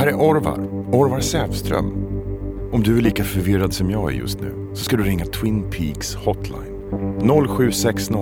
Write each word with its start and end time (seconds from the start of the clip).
här 0.00 0.06
är 0.06 0.14
Orvar, 0.14 0.58
Orvar 0.92 1.20
Sävström. 1.20 1.92
Om 2.72 2.82
du 2.82 2.98
är 2.98 3.02
lika 3.02 3.24
förvirrad 3.24 3.74
som 3.74 3.90
jag 3.90 4.12
är 4.12 4.16
just 4.16 4.40
nu 4.40 4.70
så 4.74 4.84
ska 4.84 4.96
du 4.96 5.02
ringa 5.02 5.24
Twin 5.24 5.70
Peaks 5.70 6.14
Hotline. 6.14 7.18
0760 7.58 8.14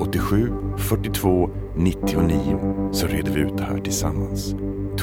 87 0.00 0.52
42 0.78 1.50
99 1.76 2.90
så 2.92 3.06
reder 3.06 3.32
vi 3.32 3.40
ut 3.40 3.56
det 3.56 3.62
här 3.62 3.78
tillsammans. 3.78 4.54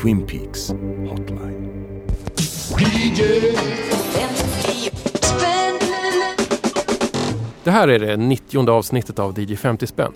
Twin 0.02 0.28
Peaks 0.28 0.70
Hotline. 1.10 1.70
Det 7.64 7.72
här 7.72 7.88
är 7.88 8.00
det 8.00 8.18
90 8.18 8.70
avsnittet 8.70 9.20
av 9.20 9.40
DJ 9.40 9.56
50 9.56 9.88
spänn. 9.88 10.14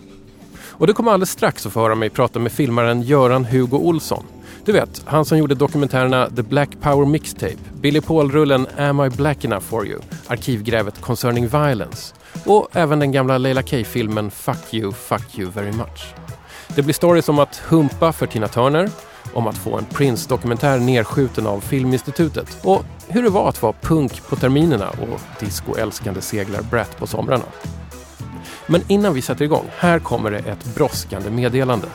Och 0.64 0.88
du 0.88 0.94
kommer 0.94 1.12
alldeles 1.12 1.30
strax 1.32 1.66
att 1.66 1.74
få 1.74 1.80
höra 1.80 1.96
mig 1.96 2.10
prata 2.10 2.40
med 2.40 2.52
filmaren 2.52 3.02
Göran 3.02 3.46
Hugo 3.46 3.78
Olsson. 3.78 4.24
Du 4.66 4.72
vet, 4.72 5.02
han 5.06 5.26
som 5.26 5.38
gjorde 5.38 5.56
dokumentärerna 5.56 6.30
The 6.30 6.44
Black 6.44 6.70
Power 6.82 7.06
Mixtape, 7.06 7.58
Billy 7.74 8.02
Paul-rullen 8.02 8.68
Am 8.78 9.00
I 9.06 9.10
Black 9.10 9.46
Enough 9.46 9.64
For 9.64 9.88
You, 9.88 10.00
arkivgrävet 10.28 11.02
Concerning 11.02 11.48
Violence 11.48 12.16
och 12.46 12.68
även 12.74 13.00
den 13.00 13.12
gamla 13.12 13.38
Leila 13.38 13.64
K-filmen 13.64 14.32
Fuck 14.32 14.74
You, 14.74 14.92
Fuck 14.92 15.40
You 15.40 15.52
Very 15.52 15.72
Much. 15.72 16.14
Det 16.76 16.82
blir 16.82 16.94
stories 16.94 17.30
om 17.30 17.40
att 17.40 17.58
humpa 17.58 18.14
för 18.14 18.26
Tina 18.26 18.48
Turner, 18.48 18.90
om 19.34 19.48
att 19.48 19.58
få 19.58 19.78
en 19.78 19.86
Prince-dokumentär 19.86 20.80
nedskjuten 20.80 21.48
av 21.48 21.60
Filminstitutet 21.60 22.58
och 22.64 22.84
hur 23.08 23.24
det 23.24 23.30
var 23.30 23.50
att 23.50 23.62
vara 23.62 23.74
punk 23.82 24.28
på 24.28 24.36
terminerna 24.36 24.90
och 24.90 25.22
discoälskande 25.40 26.22
seglar 26.22 26.62
Brett 26.62 26.98
på 26.98 27.08
somrarna. 27.08 27.46
Men 28.68 28.82
innan 28.88 29.14
vi 29.14 29.22
sätter 29.22 29.46
igång, 29.46 29.66
här 29.78 30.00
kommer 30.00 30.32
det 30.32 30.40
ett 30.40 30.76
brådskande 30.76 31.30
meddelande. 31.30 31.88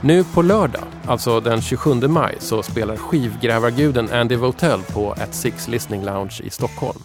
Nu 0.00 0.24
på 0.24 0.42
lördag, 0.42 0.82
alltså 1.06 1.40
den 1.40 1.62
27 1.62 1.94
maj, 1.94 2.36
så 2.38 2.62
spelar 2.62 2.96
skivgrävarguden 2.96 4.08
Andy 4.12 4.36
Votell 4.36 4.82
på 4.82 5.12
At 5.12 5.34
Six 5.34 5.68
Listening 5.68 6.04
Lounge 6.04 6.40
i 6.44 6.50
Stockholm. 6.50 6.98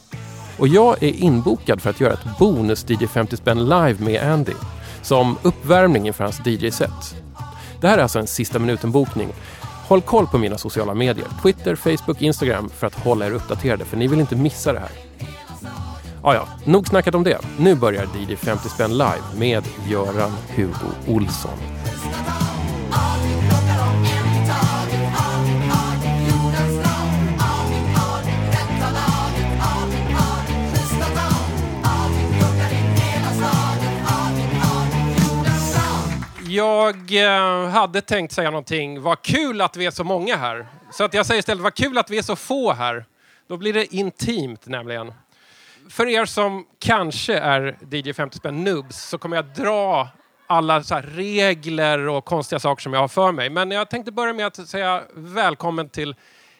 Och 0.57 0.67
jag 0.67 1.03
är 1.03 1.13
inbokad 1.13 1.81
för 1.81 1.89
att 1.89 1.99
göra 1.99 2.13
ett 2.13 2.37
bonus 2.39 2.89
DJ 2.89 3.07
50 3.07 3.37
spänn 3.37 3.65
live 3.65 3.95
med 3.99 4.31
Andy 4.33 4.53
som 5.01 5.37
uppvärmning 5.41 6.07
inför 6.07 6.23
hans 6.23 6.41
DJ-set. 6.45 7.15
Det 7.81 7.87
här 7.87 7.97
är 7.97 8.01
alltså 8.01 8.19
en 8.19 8.27
sista 8.27 8.59
minuten-bokning. 8.59 9.29
Håll 9.87 10.01
koll 10.01 10.27
på 10.27 10.37
mina 10.37 10.57
sociala 10.57 10.93
medier, 10.93 11.27
Twitter, 11.41 11.75
Facebook, 11.75 12.21
Instagram 12.21 12.69
för 12.69 12.87
att 12.87 12.95
hålla 12.95 13.25
er 13.25 13.31
uppdaterade 13.31 13.85
för 13.85 13.97
ni 13.97 14.07
vill 14.07 14.19
inte 14.19 14.35
missa 14.35 14.73
det 14.73 14.79
här. 14.79 14.91
Ah, 16.21 16.33
ja, 16.33 16.47
nog 16.65 16.87
snackat 16.87 17.15
om 17.15 17.23
det. 17.23 17.39
Nu 17.57 17.75
börjar 17.75 18.07
DJ 18.17 18.35
50 18.35 18.69
spänn 18.69 18.91
live 18.91 19.23
med 19.37 19.63
Göran 19.89 20.31
Hugo 20.55 20.89
Olsson. 21.07 21.57
Jag 36.55 37.23
eh, 37.23 37.69
hade 37.69 38.01
tänkt 38.01 38.31
säga 38.31 38.51
någonting. 38.51 39.01
Vad 39.01 39.21
kul 39.21 39.61
att 39.61 39.77
vi 39.77 39.85
är 39.85 39.91
så 39.91 40.03
många 40.03 40.35
här. 40.35 40.67
Så 40.91 41.03
att 41.03 41.13
jag 41.13 41.25
säger 41.25 41.39
istället, 41.39 41.63
vad 41.63 41.73
kul 41.73 41.97
att 41.97 42.09
vi 42.09 42.17
är 42.17 42.21
så 42.21 42.35
få 42.35 42.73
här. 42.73 43.05
Då 43.47 43.57
blir 43.57 43.73
det 43.73 43.95
intimt 43.95 44.67
nämligen. 44.67 45.13
För 45.89 46.07
er 46.07 46.25
som 46.25 46.65
kanske 46.79 47.37
är 47.37 47.77
DJ 47.91 48.13
50 48.13 48.37
spänn 48.37 48.63
noobs 48.63 49.09
så 49.09 49.17
kommer 49.17 49.35
jag 49.35 49.45
dra 49.45 50.07
alla 50.47 50.83
så 50.83 50.95
regler 51.03 52.07
och 52.07 52.25
konstiga 52.25 52.59
saker 52.59 52.81
som 52.81 52.93
jag 52.93 52.99
har 52.99 53.07
för 53.07 53.31
mig. 53.31 53.49
Men 53.49 53.71
jag 53.71 53.89
tänkte 53.89 54.11
börja 54.11 54.33
med 54.33 54.47
att 54.47 54.67
säga 54.67 55.01
välkommen 55.13 55.89
till 55.89 56.15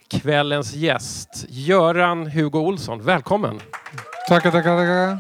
kvällens 0.08 0.74
gäst, 0.74 1.46
Göran 1.50 2.28
Hugo 2.28 2.60
Olsson. 2.60 3.02
Välkommen! 3.02 3.60
Tackar, 4.28 4.52
tackar, 4.52 4.78
tackar. 4.78 5.18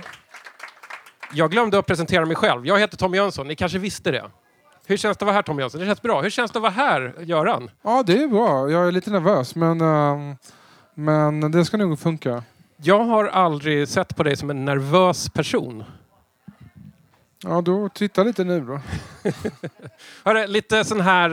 Jag 1.33 1.51
glömde 1.51 1.79
att 1.79 1.85
presentera 1.85 2.25
mig 2.25 2.35
själv. 2.35 2.67
Jag 2.67 2.79
heter 2.79 2.97
Tommy 2.97 3.17
Jönsson, 3.17 3.47
ni 3.47 3.55
kanske 3.55 3.79
visste 3.79 4.11
det. 4.11 4.23
Hur 4.85 4.97
känns 4.97 5.17
det 5.17 5.23
att 5.23 5.25
vara 5.25 5.35
här 5.35 5.41
Tommy 5.41 5.61
Jönsson? 5.61 5.81
Det 5.81 5.87
känns 5.87 6.01
bra. 6.01 6.21
Hur 6.21 6.29
känns 6.29 6.51
det 6.51 6.57
att 6.57 6.63
vara 6.63 6.71
här, 6.71 7.13
Göran? 7.19 7.71
Ja, 7.81 8.03
det 8.05 8.23
är 8.23 8.27
bra. 8.27 8.69
Jag 8.69 8.87
är 8.87 8.91
lite 8.91 9.11
nervös, 9.11 9.55
men, 9.55 9.81
ehm, 9.81 10.35
men 10.93 11.51
det 11.51 11.65
ska 11.65 11.77
nog 11.77 11.99
funka. 11.99 12.43
Jag 12.77 13.03
har 13.03 13.25
aldrig 13.25 13.87
sett 13.87 14.15
på 14.15 14.23
dig 14.23 14.37
som 14.37 14.49
en 14.49 14.65
nervös 14.65 15.29
person. 15.29 15.83
Ja, 17.43 17.61
då 17.61 17.89
titta 17.89 18.23
lite 18.23 18.43
nu 18.43 18.59
då. 18.61 18.79
Hörru, 20.23 20.47
lite 20.47 20.83
sån 20.83 21.01
här 21.01 21.29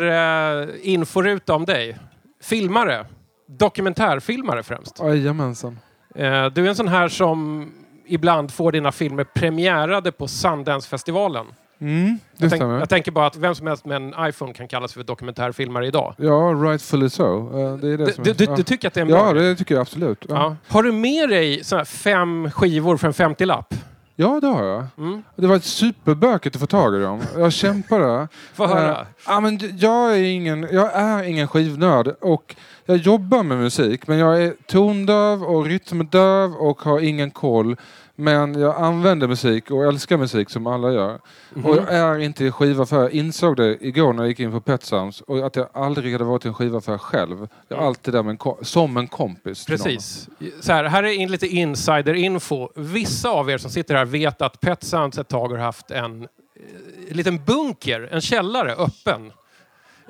uh, 0.63 0.69
inforuta 0.83 1.55
om 1.55 1.65
dig. 1.65 1.99
Filmare. 2.43 3.07
Dokumentärfilmare 3.49 4.63
främst. 4.63 4.99
Jajamensan. 4.99 5.79
Uh, 6.19 6.23
du 6.47 6.65
är 6.65 6.69
en 6.69 6.75
sån 6.75 6.89
här 6.89 7.09
som 7.09 7.69
ibland 8.07 8.53
får 8.53 8.73
dina 8.73 8.93
filmer 8.93 9.25
premiärade 9.25 10.13
på 10.13 10.29
Sundance-festivalen. 10.29 11.47
Mm, 11.81 12.19
Jag, 12.37 12.51
tänk, 12.51 12.63
jag 12.63 12.89
tänker 12.89 13.13
bara 13.13 13.27
att 13.27 13.37
vem 13.37 13.55
som 13.55 13.67
helst 13.67 13.85
med 13.85 13.97
en 13.97 14.15
iPhone 14.29 14.53
kan 14.55 14.69
kallas 14.69 14.93
för 14.93 15.03
dokumentärfilmare 15.03 15.87
idag. 15.87 16.15
Ja, 16.19 16.33
rightfully 16.65 17.11
so. 17.11 17.59
Eh, 17.59 17.77
Det 17.77 17.89
är 17.89 17.99
det 17.99 18.05
Du, 18.05 18.13
som 18.13 18.25
du, 18.25 18.33
du, 18.33 18.45
ja. 18.45 18.57
du 18.57 18.63
tycker 18.63 18.89
att 18.89 18.95
det 18.95 19.01
är 19.01 19.03
en 19.03 19.09
bra 19.09 19.27
Ja, 19.27 19.33
det 19.33 19.57
tycker 19.57 19.75
jag 19.75 19.83
absolut. 19.83 20.25
Ja, 20.29 20.35
Ja. 20.35 20.57
Har 20.75 20.83
du 20.83 20.93
med 20.93 21.29
dig 21.29 21.65
såna 21.65 21.79
här 21.79 21.85
fem 21.85 22.51
skivor 22.51 22.97
för 22.97 23.07
en 23.07 23.13
50-lapp? 23.13 23.75
Ja 24.21 24.41
det 24.41 24.47
har 24.47 24.65
jag. 24.65 24.87
Mm. 24.99 25.23
Det 25.37 25.47
var 25.47 25.57
ett 25.57 25.65
superböket 25.65 26.55
att 26.55 26.61
få 26.61 26.67
tag 26.67 26.97
i 26.97 26.99
dem. 26.99 27.21
Jag 27.37 27.53
kämpade. 27.53 28.29
Få 28.55 28.67
höra. 28.67 29.07
Ja, 29.27 29.41
men 29.41 29.59
jag, 29.79 30.19
är 30.19 30.23
ingen, 30.23 30.69
jag 30.73 30.91
är 30.95 31.23
ingen 31.23 31.49
skivnörd 31.49 32.09
och 32.21 32.57
jag 32.87 32.97
jobbar 32.97 33.43
med 33.43 33.59
musik 33.59 34.07
men 34.07 34.19
jag 34.19 34.43
är 34.43 34.55
tondöv 34.67 35.43
och 35.43 35.65
rytmdöv 35.65 36.53
och 36.53 36.83
har 36.83 37.01
ingen 37.01 37.31
koll. 37.31 37.77
Men 38.21 38.61
jag 38.61 38.77
använder 38.77 39.29
musik 39.29 39.71
och 39.71 39.85
älskar 39.85 40.17
musik 40.17 40.51
som 40.51 40.67
alla 40.67 40.93
gör. 40.93 41.21
Mhm. 41.55 41.67
Och 41.67 41.77
jag 41.77 41.95
är 41.95 42.19
inte 42.19 42.45
i 42.45 42.51
skivaffär. 42.51 43.01
Jag 43.01 43.11
insåg 43.13 43.57
det 43.57 43.79
igår 43.87 44.13
när 44.13 44.23
jag 44.23 44.29
gick 44.29 44.41
in 44.41 44.53
på 44.53 44.61
Pet 44.61 44.83
Sounds 44.85 45.21
och 45.21 45.47
att 45.47 45.57
jag 45.57 45.69
aldrig 45.73 46.13
hade 46.13 46.25
varit 46.25 46.45
i 46.45 46.49
en 46.49 46.55
skivaffär 46.55 46.99
själv. 46.99 47.39
Jag 47.69 47.77
är 47.77 47.81
Mm. 47.81 47.87
alltid 47.87 48.15
där 48.15 48.23
med 48.23 48.31
en 48.47 48.65
som 48.65 48.97
en 48.97 49.09
kompis. 49.09 49.67
Precis. 49.67 50.29
Så 50.61 50.73
här, 50.73 50.85
här 50.85 51.03
är 51.03 51.13
in 51.13 51.31
lite 51.31 51.47
insider-info. 51.47 52.69
Vissa 52.75 53.31
av 53.31 53.51
er 53.51 53.59
som 53.59 53.71
sitter 53.71 53.95
här 53.95 54.05
vet 54.05 54.43
att 54.43 54.61
Pet 54.61 54.83
Sounds 54.85 55.19
ett 55.19 55.29
tag 55.29 55.49
har 55.49 55.57
haft 55.59 55.91
en, 55.91 56.23
eh, 56.23 57.15
liten 57.17 57.45
bunker, 57.45 58.09
en 58.13 58.21
källare, 58.21 58.73
öppen. 58.73 59.33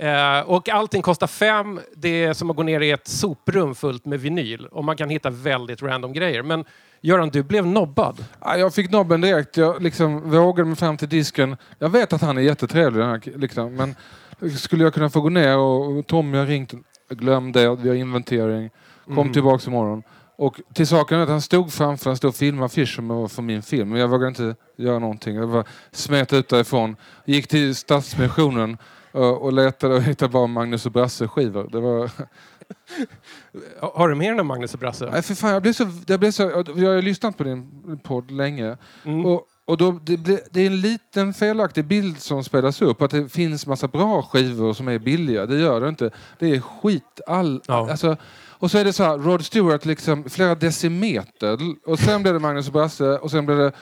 Eh, 0.00 0.40
och 0.40 0.68
allting 0.68 1.02
kostar 1.02 1.26
fem. 1.26 1.80
Det 1.96 2.24
är 2.24 2.32
som 2.32 2.50
att 2.50 2.56
gå 2.56 2.62
ner 2.62 2.80
i 2.80 2.90
ett 2.90 3.08
soprum 3.08 3.74
fullt 3.74 4.04
med 4.04 4.20
vinyl. 4.20 4.66
Och 4.66 4.84
man 4.84 4.96
kan 4.96 5.08
hitta 5.10 5.30
väldigt 5.30 5.82
random 5.82 6.12
grejer. 6.12 6.42
Men 6.42 6.64
Göran, 7.02 7.28
du 7.28 7.42
blev 7.42 7.66
nobbad. 7.66 8.24
Ja, 8.40 8.56
Jag 8.56 8.74
fick 8.74 8.90
nobben 8.90 9.20
direkt. 9.20 9.56
Jag 9.56 9.82
liksom 9.82 10.30
vågade 10.30 10.68
mig 10.68 10.76
fram 10.76 10.96
till 10.96 11.08
disken. 11.08 11.56
Jag 11.78 11.88
vet 11.88 12.12
att 12.12 12.22
han 12.22 12.38
är 12.38 12.42
jättetrevlig, 12.42 13.00
den 13.02 13.10
här, 13.10 13.38
liksom, 13.38 13.74
men 13.74 13.94
skulle 14.58 14.84
jag 14.84 14.94
kunna 14.94 15.10
få 15.10 15.20
gå 15.20 15.28
ner 15.28 15.58
och, 15.58 16.06
Tommy 16.06 16.38
har 16.38 16.46
ringt. 16.46 16.72
Glöm 17.10 17.52
det, 17.52 17.76
vi 17.76 17.88
har 17.88 17.96
inventering. 17.96 18.70
Kom 19.04 19.18
Mm. 19.18 19.32
tillbaks 19.32 19.66
imorgon. 19.66 20.02
Och 20.36 20.60
till 20.74 20.86
saken 20.86 21.18
är 21.18 21.22
att 21.22 21.28
han 21.28 21.40
stod 21.42 21.72
framför, 21.72 22.10
han 22.10 22.16
stod 22.16 22.28
och 22.28 22.34
filmade 22.34 22.66
affischen 22.66 23.06
med- 23.06 23.30
för 23.30 23.42
min 23.42 23.62
film. 23.62 23.88
Men 23.88 24.00
jag 24.00 24.08
vågade 24.08 24.28
inte 24.28 24.54
göra 24.76 24.98
någonting. 24.98 25.34
Jag 25.36 25.48
bara 25.50 25.64
smet 25.92 26.32
ut 26.32 26.48
därifrån. 26.48 26.96
Gick 27.24 27.48
till 27.48 27.74
Stadsmissionen 27.76 28.78
och, 29.12 29.42
och 29.42 29.52
letade 29.52 29.94
och 29.94 30.02
hittade 30.02 30.32
bara 30.32 30.46
Magnus 30.46 30.86
och 30.86 30.92
Brasse 30.92 31.28
skivor. 31.28 31.68
Det 31.72 31.80
var... 31.80 32.10
Har 33.94 34.08
du 34.08 34.14
med 34.14 34.36
den 34.36 34.46
Magnus 34.46 34.74
och 34.74 34.80
Brasse? 34.80 35.08
Nej 35.12 35.22
för 35.22 35.34
fan, 35.34 35.50
jag 35.52 35.62
blev 35.62 35.72
så... 35.72 35.88
Jag, 36.06 36.20
blev 36.20 36.30
så 36.30 36.42
jag 36.42 36.88
har 36.88 36.94
ju 36.94 37.02
lyssnat 37.02 37.36
på 37.38 37.44
din 37.44 37.98
podd 38.04 38.30
länge. 38.30 38.76
Mm. 39.04 39.26
Och, 39.26 39.46
och 39.64 39.76
då, 39.76 39.90
det, 40.02 40.16
det 40.52 40.60
är 40.60 40.66
en 40.66 40.80
liten 40.80 41.34
felaktig 41.34 41.84
bild 41.84 42.20
som 42.20 42.44
spelas 42.44 42.82
upp. 42.82 43.02
Att 43.02 43.10
det 43.10 43.28
finns 43.28 43.66
massa 43.66 43.88
bra 43.88 44.22
skivor 44.22 44.72
som 44.72 44.88
är 44.88 44.98
billiga. 44.98 45.46
Det 45.46 45.58
gör 45.58 45.80
det 45.80 45.88
inte. 45.88 46.10
Det 46.38 46.46
är 46.54 46.60
skit. 46.60 47.20
All, 47.26 47.62
Ja. 47.66 47.90
alltså, 47.90 48.16
och 48.48 48.70
så 48.70 48.78
är 48.78 48.84
det 48.84 48.92
så 48.92 49.02
här, 49.04 49.18
Rod 49.18 49.44
Stewart 49.44 49.84
liksom 49.84 50.24
flera 50.30 50.54
decimeter. 50.54 51.58
Och 51.86 51.98
sen 51.98 52.22
blev 52.22 52.34
det 52.34 52.40
Magnus 52.40 52.66
och 52.66 52.72
Brasse. 52.72 53.18
Och 53.18 53.30
sen 53.30 53.46
blev 53.46 53.58
det 53.58 53.72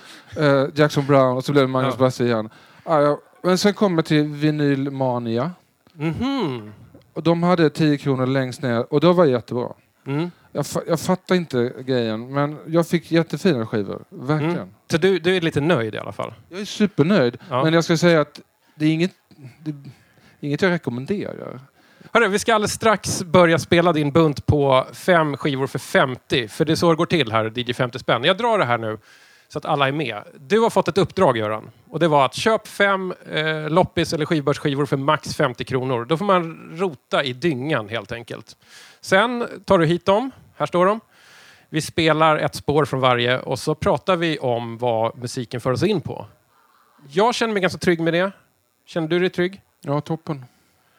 eh, 0.46 0.66
Jackson 0.74 1.06
Brown. 1.06 1.36
Och 1.36 1.44
så 1.44 1.52
blev 1.52 1.64
det 1.64 1.68
Magnus 1.72 1.88
Ja. 1.90 1.92
och 1.92 1.98
Brasse 1.98 2.24
igen. 2.24 2.50
Ah, 2.84 3.00
ja. 3.00 3.20
Men 3.42 3.58
sen 3.58 3.74
kommer 3.74 4.02
till 4.02 4.22
Vinylmania. 4.24 5.50
Mhm. 5.92 6.72
Och 7.12 7.22
de 7.22 7.42
hade 7.42 7.70
10 7.70 7.98
kronor 7.98 8.26
längst 8.26 8.62
ner. 8.62 8.92
Och 8.92 9.00
då 9.00 9.12
var 9.12 9.24
det 9.24 9.30
jättebra. 9.30 9.72
Mm. 10.06 10.30
Jag, 10.52 10.62
fa- 10.64 10.82
jag 10.86 11.00
fattar 11.00 11.34
inte 11.34 11.72
grejen. 11.86 12.34
Men 12.34 12.58
jag 12.66 12.88
fick 12.88 13.12
jättefina 13.12 13.66
skivor. 13.66 14.04
Verkligen. 14.10 14.56
Mm. 14.56 14.68
Så 14.90 14.96
du, 14.98 15.18
du 15.18 15.36
är 15.36 15.40
lite 15.40 15.60
nöjd 15.60 15.94
i 15.94 15.98
alla 15.98 16.12
fall? 16.12 16.34
Jag 16.48 16.60
är 16.60 16.64
supernöjd. 16.64 17.38
Ja. 17.50 17.64
Men 17.64 17.72
jag 17.74 17.84
ska 17.84 17.96
säga 17.96 18.20
att 18.20 18.40
det 18.74 18.86
är 18.86 18.90
inget, 18.92 19.12
det, 19.64 19.74
inget 20.40 20.62
jag 20.62 20.70
rekommenderar. 20.70 21.60
Hörru, 22.12 22.28
vi 22.28 22.38
ska 22.38 22.54
alldeles 22.54 22.72
strax 22.72 23.22
börja 23.22 23.58
spela 23.58 23.92
din 23.92 24.10
bunt 24.12 24.46
på 24.46 24.86
fem 24.92 25.36
skivor 25.36 25.66
för 25.66 25.78
50. 25.78 26.48
För 26.48 26.64
det 26.64 26.72
är 26.72 26.76
så 26.76 26.90
det 26.90 26.96
går 26.96 27.06
till 27.06 27.32
här, 27.32 27.52
DJ 27.58 27.72
50 27.74 27.98
spänn. 27.98 28.24
Jag 28.24 28.36
drar 28.36 28.58
det 28.58 28.64
här 28.64 28.78
nu. 28.78 28.98
Så 29.48 29.58
att 29.58 29.64
alla 29.64 29.88
är 29.88 29.92
med. 29.92 30.22
Du 30.38 30.60
har 30.60 30.70
fått 30.70 30.88
ett 30.88 30.98
uppdrag 30.98 31.36
Göran. 31.36 31.70
Och 31.90 31.98
det 31.98 32.08
var 32.08 32.24
att 32.24 32.34
köp 32.34 32.66
fem 32.68 33.14
eh, 33.32 33.70
loppis 33.70 34.12
eller 34.12 34.26
skivbörsskivor 34.26 34.86
för 34.86 34.96
max 34.96 35.34
50 35.34 35.64
kronor. 35.64 36.04
Då 36.04 36.16
får 36.16 36.24
man 36.24 36.70
rota 36.72 37.24
i 37.24 37.32
dyngan 37.32 37.88
helt 37.88 38.12
enkelt. 38.12 38.56
Sen 39.00 39.46
tar 39.64 39.78
du 39.78 39.86
hit 39.86 40.06
dem. 40.06 40.30
Här 40.56 40.66
står 40.66 40.86
de. 40.86 41.00
Vi 41.68 41.80
spelar 41.80 42.36
ett 42.36 42.54
spår 42.54 42.84
från 42.84 43.00
varje 43.00 43.40
och 43.40 43.58
så 43.58 43.74
pratar 43.74 44.16
vi 44.16 44.38
om 44.38 44.78
vad 44.78 45.18
musiken 45.18 45.60
för 45.60 45.72
oss 45.72 45.82
in 45.82 46.00
på. 46.00 46.26
Jag 47.10 47.34
känner 47.34 47.52
mig 47.52 47.62
ganska 47.62 47.78
trygg 47.78 48.00
med 48.00 48.14
det. 48.14 48.32
Känner 48.86 49.08
du 49.08 49.18
dig 49.18 49.30
trygg? 49.30 49.60
Ja, 49.80 50.00
toppen. 50.00 50.44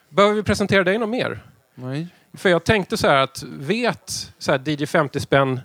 Behöver 0.08 0.34
vi 0.34 0.42
presentera 0.42 0.84
dig 0.84 0.98
något 0.98 1.08
mer? 1.08 1.42
Nej. 1.74 2.08
För 2.32 2.48
jag 2.48 2.64
tänkte 2.64 2.96
så 2.96 3.08
här 3.08 3.16
att 3.16 3.42
vet 3.42 4.32
så 4.38 4.52
här, 4.52 4.68
DJ 4.68 4.86
50 4.86 5.20
spänn 5.20 5.60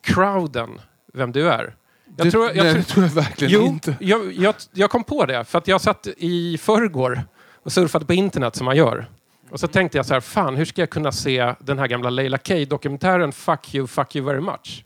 crowden 0.00 0.80
vem 1.12 1.32
du 1.32 1.50
är? 1.50 1.74
Jag 2.16 2.26
det, 2.26 2.30
tror, 2.30 2.46
jag, 2.46 2.56
nej, 2.56 2.74
det 2.74 2.82
tror 2.82 3.04
jag 3.04 3.12
verkligen 3.12 3.52
jo, 3.52 3.66
inte. 3.66 3.96
Jag, 4.00 4.32
jag, 4.32 4.54
jag 4.72 4.90
kom 4.90 5.04
på 5.04 5.26
det 5.26 5.44
för 5.44 5.58
att 5.58 5.68
jag 5.68 5.80
satt 5.80 6.06
i 6.16 6.58
förrgår 6.58 7.22
och 7.62 7.72
surfade 7.72 8.04
på 8.04 8.12
internet 8.12 8.56
som 8.56 8.64
man 8.64 8.76
gör. 8.76 9.06
Och 9.50 9.60
så 9.60 9.66
tänkte 9.66 9.98
jag 9.98 10.06
så 10.06 10.14
här, 10.14 10.20
fan 10.20 10.56
hur 10.56 10.64
ska 10.64 10.82
jag 10.82 10.90
kunna 10.90 11.12
se 11.12 11.54
den 11.58 11.78
här 11.78 11.86
gamla 11.86 12.10
Leila 12.10 12.38
K-dokumentären 12.38 13.32
Fuck 13.32 13.74
you, 13.74 13.86
fuck 13.86 14.16
you 14.16 14.26
very 14.26 14.40
much? 14.40 14.84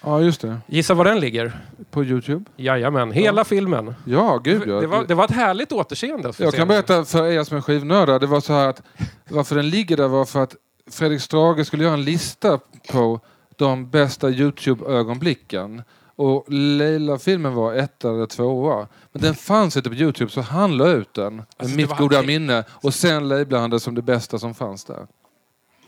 Ja, 0.00 0.20
just 0.20 0.40
det. 0.40 0.58
Gissa 0.66 0.94
var 0.94 1.04
den 1.04 1.20
ligger? 1.20 1.60
På 1.90 2.04
Youtube. 2.04 2.44
Jajamän, 2.56 3.12
hela 3.12 3.44
filmen. 3.44 3.94
Ja, 4.04 4.40
gud 4.44 4.62
ja. 4.66 4.80
Det 4.80 4.86
var, 4.86 5.04
det 5.04 5.14
var 5.14 5.24
ett 5.24 5.30
härligt 5.30 5.72
återseende. 5.72 6.32
Jag 6.38 6.54
kan 6.54 6.68
berätta 6.68 7.04
för 7.04 7.26
er 7.26 7.44
som 7.44 7.56
är 7.56 7.60
skivnördar. 7.60 8.18
Det 8.18 8.26
var 8.26 8.40
så 8.40 8.52
här 8.52 8.68
att 8.68 8.82
varför 9.28 9.56
den 9.56 9.70
ligger 9.70 9.96
där 9.96 10.08
var 10.08 10.24
för 10.24 10.42
att 10.42 10.56
Fredrik 10.90 11.20
Strage 11.20 11.66
skulle 11.66 11.84
göra 11.84 11.94
en 11.94 12.04
lista 12.04 12.60
på 12.92 13.20
de 13.56 13.90
bästa 13.90 14.30
Youtube-ögonblicken. 14.30 15.82
Och 16.16 16.44
Leila-filmen 16.52 17.54
var 17.54 17.74
etta 17.74 18.10
eller 18.10 18.26
tvåa. 18.26 18.86
Men 19.12 19.22
den 19.22 19.34
fanns 19.34 19.76
inte 19.76 19.90
på 19.90 19.96
Youtube 19.96 20.30
så 20.30 20.40
han 20.40 20.76
la 20.76 20.88
ut 20.88 21.14
den. 21.14 21.36
Med 21.36 21.44
Alltså, 21.56 21.76
mitt 21.76 21.96
goda 21.96 22.22
minne. 22.22 22.64
Och 22.70 22.94
sen 22.94 23.28
labelade 23.28 23.60
han 23.60 23.70
det 23.70 23.80
som 23.80 23.94
det 23.94 24.02
bästa 24.02 24.38
som 24.38 24.54
fanns 24.54 24.84
där. 24.84 25.06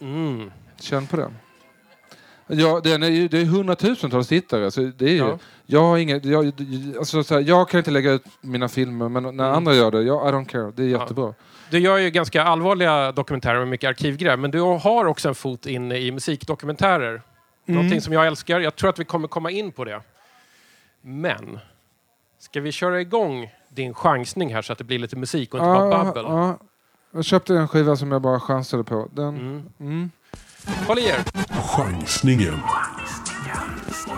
Mm. 0.00 0.50
Känn 0.80 1.06
på 1.06 1.16
den. 1.16 1.36
Ja, 2.46 2.80
den 2.84 3.02
är 3.02 3.08
ju, 3.08 3.28
det 3.28 3.38
är 3.40 3.44
hundratusentals 3.44 4.28
tittare. 4.28 4.70
Så 4.70 4.80
det 4.80 5.04
är 5.04 5.08
ju, 5.10 5.16
Ja. 5.16 5.38
jag, 5.66 5.80
har 5.82 5.98
inget, 5.98 6.24
jag, 6.24 6.52
alltså, 6.98 7.22
så 7.24 7.34
här, 7.34 7.40
jag 7.42 7.68
kan 7.68 7.78
inte 7.78 7.90
lägga 7.90 8.12
ut 8.12 8.24
mina 8.40 8.68
filmer 8.68 9.08
men 9.08 9.22
när 9.22 9.28
Mm. 9.30 9.40
andra 9.56 9.74
gör 9.74 9.90
det, 9.90 10.02
jag, 10.02 10.28
I 10.28 10.32
don't 10.32 10.44
care. 10.46 10.72
Det 10.76 10.82
är 10.82 10.88
Ja. 10.88 11.00
jättebra. 11.00 11.34
Du 11.70 11.78
gör 11.78 11.98
ju 11.98 12.10
ganska 12.10 12.42
allvarliga 12.42 13.12
dokumentärer 13.12 13.58
med 13.58 13.68
mycket 13.68 13.88
arkivgrejer, 13.88 14.36
men 14.36 14.50
du 14.50 14.60
har 14.60 15.04
också 15.04 15.28
en 15.28 15.34
fot 15.34 15.66
inne 15.66 15.98
i 15.98 16.12
musikdokumentärer. 16.12 17.10
Mm. 17.10 17.22
Någonting 17.66 18.00
som 18.00 18.12
jag 18.12 18.26
älskar. 18.26 18.60
Jag 18.60 18.76
tror 18.76 18.90
att 18.90 18.98
vi 18.98 19.04
kommer 19.04 19.28
komma 19.28 19.50
in 19.50 19.72
på 19.72 19.84
det. 19.84 20.00
Men, 21.02 21.58
ska 22.38 22.60
vi 22.60 22.72
köra 22.72 23.00
igång 23.00 23.50
din 23.68 23.94
chansning 23.94 24.54
här 24.54 24.62
så 24.62 24.72
att 24.72 24.78
det 24.78 24.84
blir 24.84 24.98
lite 24.98 25.16
musik 25.16 25.54
och 25.54 25.60
inte 25.60 25.68
bara 25.68 26.04
babbel? 26.04 26.24
ja. 26.28 26.58
Jag 27.10 27.24
köpte 27.24 27.54
en 27.54 27.68
skiva 27.68 27.96
som 27.96 28.12
jag 28.12 28.22
bara 28.22 28.40
chansade 28.40 28.84
på. 28.84 29.08
Den, 29.12 29.28
Mm. 29.36 29.62
mm. 29.80 30.10
Håll 30.86 30.98
i 30.98 31.06
er! 31.06 31.24
Chansningen. 31.76 32.60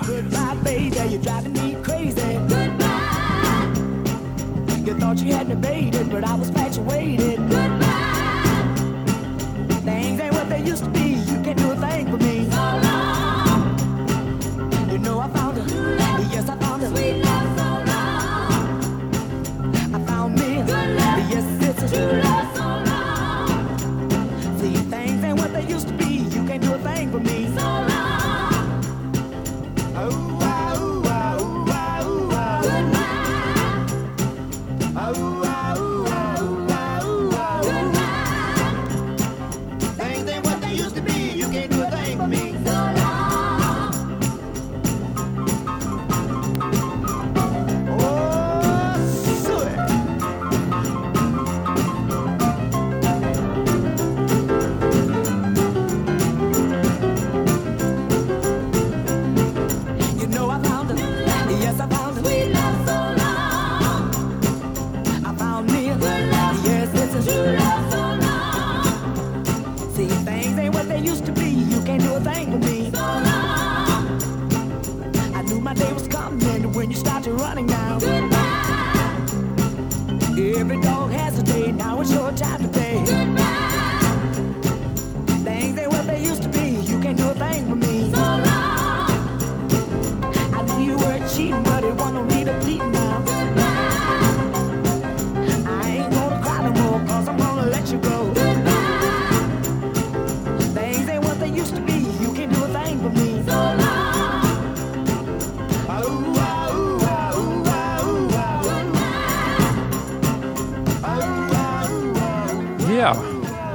Goodbye, 0.06 0.54
baby, 0.64 0.96
you're 0.96 1.22
driving 1.22 1.52
me 1.52 1.76
crazy. 1.84 2.34
Goodbye. 2.38 2.86
You 4.86 4.94
thought 5.00 5.18
you 5.22 5.34
had 5.36 5.48
me 5.48 5.54
baited, 5.54 6.10
but 6.10 6.24
I 6.24 6.34
was 6.38 6.48
infatuated. 6.48 7.38
Goodbye. 7.38 7.89
Used 25.70 25.88
to 25.88 25.94
be. 25.94 26.09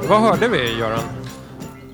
Vad 0.09 0.19
hörde 0.21 0.47
vi 0.47 0.77
Göran? 0.77 0.99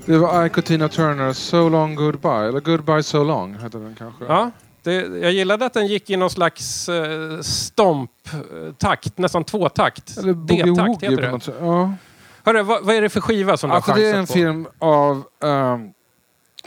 Det 0.04 0.18
var 0.18 0.46
Ike 0.46 0.60
och 0.60 0.64
Tina 0.64 0.88
Turner, 0.88 1.32
So 1.32 1.68
long 1.68 1.94
goodbye. 1.94 2.48
Eller 2.48 2.60
Goodbye 2.60 3.02
so 3.02 3.24
long 3.24 3.54
heter 3.58 3.78
den 3.78 3.94
kanske. 3.98 4.24
Ja, 4.24 4.50
det, 4.82 4.92
jag 4.94 5.32
gillade 5.32 5.66
att 5.66 5.72
den 5.72 5.86
gick 5.86 6.10
i 6.10 6.16
någon 6.16 6.30
slags 6.30 6.88
eh, 6.88 7.40
stomp-takt, 7.40 9.18
nästan 9.18 9.44
tvåtakt. 9.44 10.16
Eller 10.18 10.32
D-takt 10.32 11.02
heter 11.02 11.30
på 11.30 11.36
det. 11.38 11.52
Ja. 11.66 11.92
Hörru, 12.44 12.62
vad, 12.62 12.84
vad 12.84 12.94
är 12.96 13.02
det 13.02 13.08
för 13.08 13.20
skiva 13.20 13.56
som 13.56 13.70
Alltså 13.70 13.92
du 13.94 13.94
har 13.94 14.00
det 14.00 14.06
är 14.06 14.10
en 14.10 14.16
chansat 14.26 14.34
på? 14.34 14.38
film 14.38 14.66
av 14.78 15.22
ehm, 15.44 15.88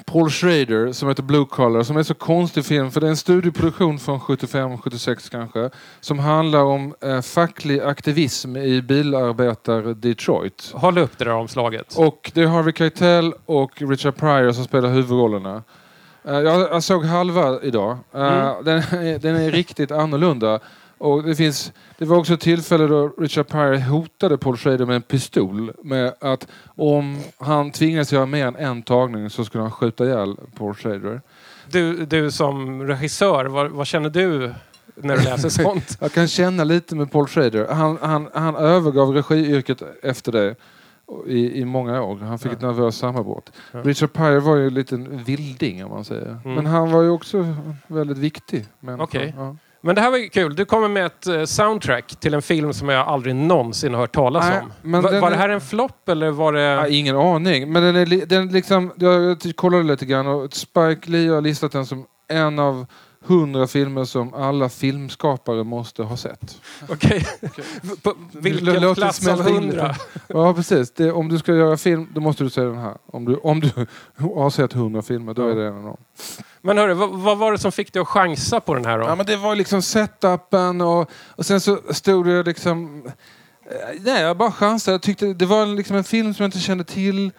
Paul 0.06 0.30
Schrader 0.30 0.92
som 0.92 1.10
heter 1.10 1.24
Blue 1.24 1.46
Collar 1.46 1.84
som 1.84 1.98
är 1.98 2.04
så 2.04 2.14
konstig 2.14 2.66
film 2.66 2.92
för 2.92 3.02
det 3.02 3.08
är 3.08 3.10
en 3.12 3.18
studioproduktion 3.18 4.00
från 4.00 4.20
75-76 4.20 5.32
kanske 5.32 5.70
som 6.02 6.20
handlar 6.20 6.64
om 6.64 6.96
eh, 7.02 7.22
facklig 7.22 7.80
aktivism 7.80 8.58
i 8.58 8.82
bilarbetar 8.82 9.82
Detroit. 9.94 10.72
Håll 10.74 10.98
upp 10.98 11.18
det 11.18 11.26
där 11.26 11.34
omslaget. 11.34 11.96
Och 11.98 12.32
det 12.34 12.42
är 12.42 12.48
Harvey 12.48 12.74
Keitel 12.74 13.34
och 13.46 13.82
Richard 13.82 14.16
Pryor 14.16 14.52
som 14.52 14.64
spelar 14.64 14.90
huvudrollerna. 14.90 15.64
Eh, 16.26 16.34
jag, 16.34 16.60
jag 16.62 16.84
såg 16.84 17.06
halva 17.06 17.62
idag. 17.62 17.98
Eh, 18.14 18.22
Mm. 18.22 18.64
den, 18.66 18.82
den 19.22 19.36
är 19.36 19.52
riktigt 19.52 19.92
annorlunda. 19.92 20.60
Och 20.98 21.24
det, 21.24 21.36
finns, 21.36 21.72
det 21.98 22.06
var 22.06 22.18
också 22.18 22.34
ett 22.34 22.40
tillfälle 22.40 22.88
då 22.88 23.08
Richard 23.18 23.48
Pryor 23.48 23.76
hotade 23.76 24.38
Paul 24.38 24.58
Schrader 24.58 24.86
med 24.86 24.96
en 24.96 25.02
pistol. 25.02 25.72
Med 25.84 26.14
att 26.22 26.48
om 26.66 27.18
han 27.38 27.72
tvingades 27.72 28.12
göra 28.14 28.26
mer 28.26 28.48
än 28.48 28.56
en 28.56 28.82
tagning 28.84 29.30
så 29.30 29.46
skulle 29.46 29.62
han 29.62 29.72
skjuta 29.72 30.06
ihjäl 30.06 30.36
Paul 30.58 30.76
Schrader. 30.76 31.22
Du, 31.72 32.06
du 32.06 32.32
som 32.32 32.84
regissör, 32.88 33.46
vad, 33.46 33.72
vad 33.72 33.88
känner 33.88 34.10
du 34.10 34.54
när 34.96 35.18
du 35.18 35.24
läser 35.24 35.50
sånt? 35.64 35.98
Jag 36.02 36.12
kan 36.12 36.28
känna 36.28 36.64
lite 36.64 36.96
med 36.96 37.12
Paul 37.12 37.28
Schrader. 37.28 37.68
Han, 37.74 37.98
han, 38.02 38.30
han 38.34 38.56
övergav 38.56 39.14
regiyrket 39.14 39.82
efter 40.04 40.32
det 40.32 40.56
i, 41.28 41.60
i 41.62 41.66
många 41.66 42.02
år. 42.02 42.18
Han 42.18 42.40
fick 42.40 42.52
Ja. 42.52 42.56
ett 42.56 42.62
nervöst 42.62 42.98
sammanbrott. 42.98 43.52
Ja. 43.72 43.80
Richard 43.84 44.14
Pryor 44.14 44.40
var 44.40 44.56
ju 44.56 44.68
en 44.68 44.74
liten 44.74 45.24
vilding 45.24 45.86
om 45.86 45.92
man 45.92 46.06
säger. 46.06 46.38
Mm. 46.46 46.56
Men 46.56 46.66
han 46.66 46.92
var 46.92 47.02
ju 47.02 47.10
också 47.10 47.56
väldigt 47.88 48.18
viktig. 48.18 48.66
Okej. 49.00 49.34
Ja. 49.38 49.56
Men 49.86 49.96
det 49.96 50.02
här 50.02 50.12
var 50.12 50.18
ju 50.18 50.30
kul. 50.30 50.56
Du 50.56 50.66
kommer 50.66 50.88
med 50.88 51.06
ett 51.06 51.28
eh, 51.28 51.44
soundtrack 51.44 52.16
till 52.20 52.34
en 52.34 52.42
film 52.42 52.74
som 52.74 52.90
jag 52.90 53.08
aldrig 53.08 53.36
någonsin 53.36 53.94
har 53.94 54.02
hört 54.02 54.12
talas 54.16 54.46
Nej, 54.50 54.62
om. 54.84 54.92
Va, 54.92 55.02
var 55.02 55.12
det 55.12 55.18
är- 55.36 55.40
här 55.40 55.50
en 55.50 55.62
flopp 55.62 56.10
eller 56.10 56.32
var 56.32 56.54
det... 56.54 56.62
Ja, 56.62 56.88
ingen 56.88 57.16
aning. 57.16 57.72
Men 57.72 57.84
den 57.84 57.96
är, 57.96 58.26
den 58.26 58.48
liksom, 58.48 58.92
jag 58.96 59.38
kollade 59.56 59.84
lite 59.84 60.06
grann 60.06 60.28
och 60.28 60.54
Spike 60.54 61.12
Lee 61.12 61.32
har 61.32 61.42
listat 61.42 61.72
den 61.72 61.86
som 61.86 62.06
en 62.28 62.60
av 62.60 62.86
hundra 63.26 63.68
filmer 63.68 64.06
som 64.06 64.34
alla 64.34 64.70
filmskapare 64.70 65.64
måste 65.64 66.04
ha 66.04 66.18
sett. 66.18 66.62
Okej. 66.90 67.26
På 68.02 68.14
vilken 68.32 68.82
Låt 68.82 68.98
plats 68.98 69.28
av 69.28 69.42
hundra? 69.42 69.96
Ja 70.28 70.54
precis. 70.54 70.92
Det, 70.94 71.12
om 71.12 71.28
du 71.30 71.38
ska 71.40 71.54
göra 71.54 71.78
film 71.78 72.08
då 72.16 72.22
måste 72.22 72.44
du 72.44 72.50
se 72.50 72.62
den 72.62 72.78
här. 72.78 72.98
Om 73.06 73.26
du, 73.26 73.36
om 73.36 73.60
du 73.60 73.70
har 74.36 74.50
sett 74.50 74.74
hundra 74.74 75.02
filmer 75.02 75.34
då 75.34 75.42
Ja. 75.42 75.50
är 75.52 75.56
det 75.56 75.68
en 75.68 75.76
av 75.78 75.84
dem. 75.84 75.98
Men 76.62 76.78
hörru, 76.78 76.94
vad, 76.94 77.10
vad 77.10 77.38
var 77.38 77.52
det 77.52 77.58
som 77.58 77.72
fick 77.72 77.94
dig 77.94 78.02
att 78.02 78.08
chansa 78.08 78.60
på 78.60 78.74
den 78.74 78.86
här 78.86 79.00
då? 79.00 79.06
Ja 79.06 79.16
men 79.16 79.26
det 79.26 79.38
var 79.38 79.56
liksom 79.56 79.82
setupen 79.82 80.82
och, 80.82 81.10
och 81.28 81.46
sen 81.46 81.62
så 81.62 81.80
stod 81.90 82.26
det 82.26 82.44
liksom... 82.44 83.04
eh, 83.06 84.02
Nej 84.02 84.22
jag 84.22 84.38
bara 84.38 84.52
chansade. 84.52 84.94
Jag 84.96 85.02
tyckte 85.02 85.34
det 85.34 85.46
var 85.46 85.66
liksom 85.66 85.96
en 85.96 86.04
film 86.04 86.34
som 86.34 86.44
jag 86.44 86.48
inte 86.48 86.60
kände 86.60 86.84
till. 86.84 87.32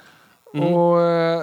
Mm. 0.54 0.72
Och 0.74 1.00
eh, 1.02 1.42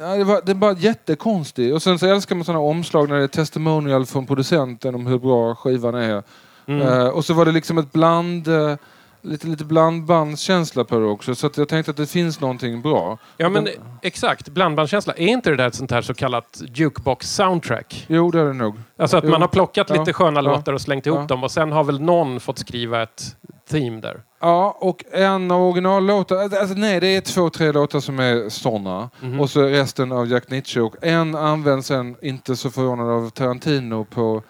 ja, 0.00 0.16
det 0.16 0.24
var, 0.24 0.40
det 0.44 0.54
var 0.54 0.76
jättekonstig. 0.78 1.74
Och 1.74 1.82
sen 1.82 1.98
så 1.98 2.06
älskar 2.06 2.36
man 2.36 2.44
sådana 2.44 2.60
omslag 2.60 3.08
när 3.08 3.16
det 3.16 3.22
är 3.22 3.28
testimonial 3.28 4.06
från 4.06 4.26
producenten 4.26 4.94
om 4.94 5.06
hur 5.06 5.18
bra 5.18 5.54
skivan 5.54 5.94
är. 5.94 6.22
Mm. 6.66 6.88
Eh, 6.88 7.06
och 7.06 7.24
så 7.24 7.34
var 7.34 7.44
det 7.44 7.52
liksom 7.52 7.78
ett 7.78 7.92
bland... 7.92 8.48
Eh, 8.48 8.76
lite, 9.22 9.46
lite 9.46 9.64
blandbandskänsla 9.64 10.84
på 10.84 10.98
det 10.98 11.04
också. 11.06 11.34
Så 11.34 11.50
jag 11.56 11.68
tänkte 11.68 11.90
att 11.90 11.96
det 11.96 12.06
finns 12.06 12.40
någonting 12.40 12.82
bra. 12.82 13.18
Ja 13.36 13.48
men 13.48 13.64
Den- 13.64 13.74
exakt, 14.02 14.48
blandbandskänsla. 14.48 15.12
Är 15.12 15.26
inte 15.26 15.50
det 15.50 15.56
där 15.56 15.66
ett 15.66 15.74
sånt 15.74 15.90
här 15.90 16.02
så 16.02 16.14
kallat 16.14 16.62
jukebox 16.74 17.30
soundtrack? 17.34 18.06
Jo 18.08 18.30
det 18.30 18.40
är 18.40 18.44
det 18.44 18.52
nog. 18.52 18.74
Alltså 18.98 19.16
att 19.16 19.24
Jo. 19.24 19.30
man 19.30 19.40
har 19.40 19.48
plockat 19.48 19.90
Ja. 19.90 19.96
lite 19.98 20.12
sköna 20.12 20.38
Ja. 20.42 20.56
låtar 20.56 20.72
och 20.72 20.80
slängt 20.80 21.06
ihop 21.06 21.18
Ja. 21.20 21.26
dem 21.26 21.44
och 21.44 21.50
sen 21.50 21.72
har 21.72 21.84
väl 21.84 22.00
någon 22.00 22.40
fått 22.40 22.58
skriva 22.58 23.02
ett 23.02 23.36
theme 23.70 24.00
där. 24.00 24.22
Ja, 24.40 24.76
och 24.80 25.04
en 25.12 25.50
av 25.50 25.62
originallåtarna, 25.62 26.40
alltså 26.42 26.74
nej 26.74 27.00
det 27.00 27.06
är 27.16 27.20
två, 27.20 27.50
tre 27.50 27.72
låtar 27.72 28.00
som 28.00 28.18
är 28.18 28.48
såna. 28.48 29.10
Mhm. 29.20 29.40
Och 29.40 29.50
så 29.50 29.62
resten 29.62 30.12
av 30.12 30.26
Jack 30.28 30.50
Nietzsche. 30.50 30.80
Och 30.80 30.96
en 31.02 31.34
används 31.34 31.86
sen, 31.86 32.16
inte 32.22 32.56
så 32.56 32.70
förvånad 32.70 33.08
av 33.10 33.30
Tarantino, 33.30 34.04
på 34.04 34.42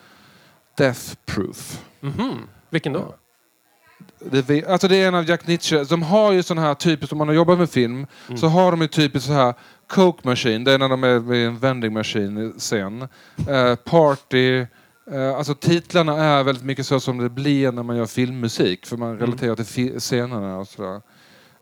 Death 0.78 1.00
Proof. 1.26 1.80
Mhm. 2.00 2.38
Vilken 2.70 2.92
då? 2.92 3.14
Det, 4.18 4.66
alltså 4.66 4.88
det 4.88 4.96
är 4.96 5.08
en 5.08 5.14
av 5.14 5.28
Jack 5.28 5.46
Nietzsche, 5.46 5.84
de 5.84 6.02
har 6.02 6.32
ju 6.32 6.42
sån 6.42 6.58
här 6.58 6.74
typiskt, 6.74 7.12
om 7.12 7.18
man 7.18 7.28
har 7.28 7.34
jobbat 7.34 7.58
med 7.58 7.70
film, 7.70 8.06
Mm. 8.28 8.38
så 8.38 8.46
har 8.48 8.70
de 8.70 8.80
ju 8.80 8.86
typiskt 8.88 9.26
så 9.28 9.32
här 9.34 9.54
Coke 9.86 10.28
Machine, 10.28 10.64
det 10.64 10.72
är 10.72 10.78
när 10.78 10.88
de 10.88 11.04
är 11.04 11.18
vid 11.18 11.46
en 11.46 11.58
vending 11.58 11.92
machine 11.92 12.52
scen. 12.58 13.08
Eh, 13.48 13.74
party, 13.74 14.66
eh, 15.12 15.36
alltså 15.36 15.54
titlarna 15.54 16.24
är 16.24 16.42
väldigt 16.44 16.64
mycket 16.64 16.86
så 16.86 17.00
som 17.00 17.18
det 17.18 17.28
blir 17.28 17.72
när 17.72 17.82
man 17.82 17.96
gör 17.96 18.06
filmmusik, 18.06 18.86
för 18.86 18.96
man 18.96 19.18
relaterar 19.18 19.56
till 19.56 19.64
fi- 19.64 19.98
scenerna 20.00 20.58
och 20.58 20.68
sådär. 20.68 21.00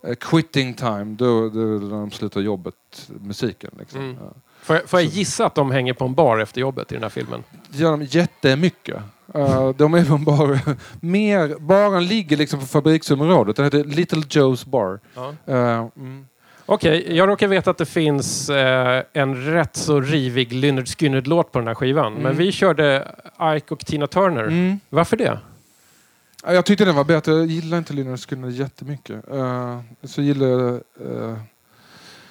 Eh, 0.07 0.15
quitting 0.15 0.73
time, 0.73 1.15
då, 1.19 1.49
då 1.49 1.59
är 1.59 1.79
det 1.79 1.85
när 1.85 1.89
de 1.99 2.11
slutar 2.11 2.41
jobbet, 2.41 2.75
musiken. 3.19 3.71
Liksom. 3.79 3.99
Mm. 4.01 4.17
Ja. 4.21 4.33
Får 4.61 4.75
jag, 4.75 4.89
får 4.89 4.99
jag 4.99 5.09
gissa 5.09 5.45
att 5.45 5.55
de 5.55 5.71
hänger 5.71 5.93
på 5.93 6.05
en 6.05 6.13
bar 6.15 6.37
efter 6.39 6.61
jobbet 6.61 6.91
i 6.91 6.95
den 6.95 7.03
här 7.03 7.09
filmen? 7.09 7.43
Det 7.69 7.77
gör 7.77 7.91
de 7.91 8.03
jättemycket. 8.03 8.97
Uh, 9.35 9.69
de 9.77 9.93
är 9.93 10.11
en 10.13 10.23
bar. 10.23 10.59
Mer, 11.05 11.55
baren 11.59 12.05
ligger 12.07 12.37
liksom 12.37 12.59
på 12.59 12.65
fabriksområdet. 12.65 13.55
Den 13.55 13.65
heter 13.65 13.83
Little 13.83 14.21
Joe's 14.21 14.69
Bar. 14.69 14.99
Ja. 15.15 15.33
Uh, 15.49 15.87
mm. 15.97 16.25
Okej, 16.65 17.15
jag 17.17 17.29
råkar 17.29 17.47
veta 17.47 17.71
att 17.71 17.77
det 17.77 17.85
finns 17.85 18.49
eh, 18.49 19.03
en 19.13 19.45
rätt 19.45 19.75
så 19.75 20.01
rivig 20.01 20.53
Lynyrd 20.53 20.87
Skynyrd-låt 20.87 21.51
på 21.51 21.59
den 21.59 21.67
här 21.67 21.75
skivan. 21.75 22.13
Men 22.13 22.25
Mm. 22.25 22.37
vi 22.37 22.51
körde 22.51 23.07
Ike 23.55 23.73
och 23.73 23.79
Tina 23.79 24.07
Turner. 24.07 24.43
Mm. 24.43 24.79
Varför 24.89 25.17
det? 25.17 25.39
Ja, 26.45 26.53
Jag 26.53 26.65
tyckte 26.65 26.85
den 26.85 26.95
var 26.95 27.03
bättre. 27.03 27.31
Jag 27.33 27.45
gillar 27.45 27.77
inte 27.77 27.93
Lynyrd 27.93 28.19
Skynyrd 28.19 28.51
jättemycket. 28.51 29.23
Uh, 29.33 29.79
så 30.03 30.21
gillar 30.21 30.47
jag 30.47 30.71
uh, 30.71 31.37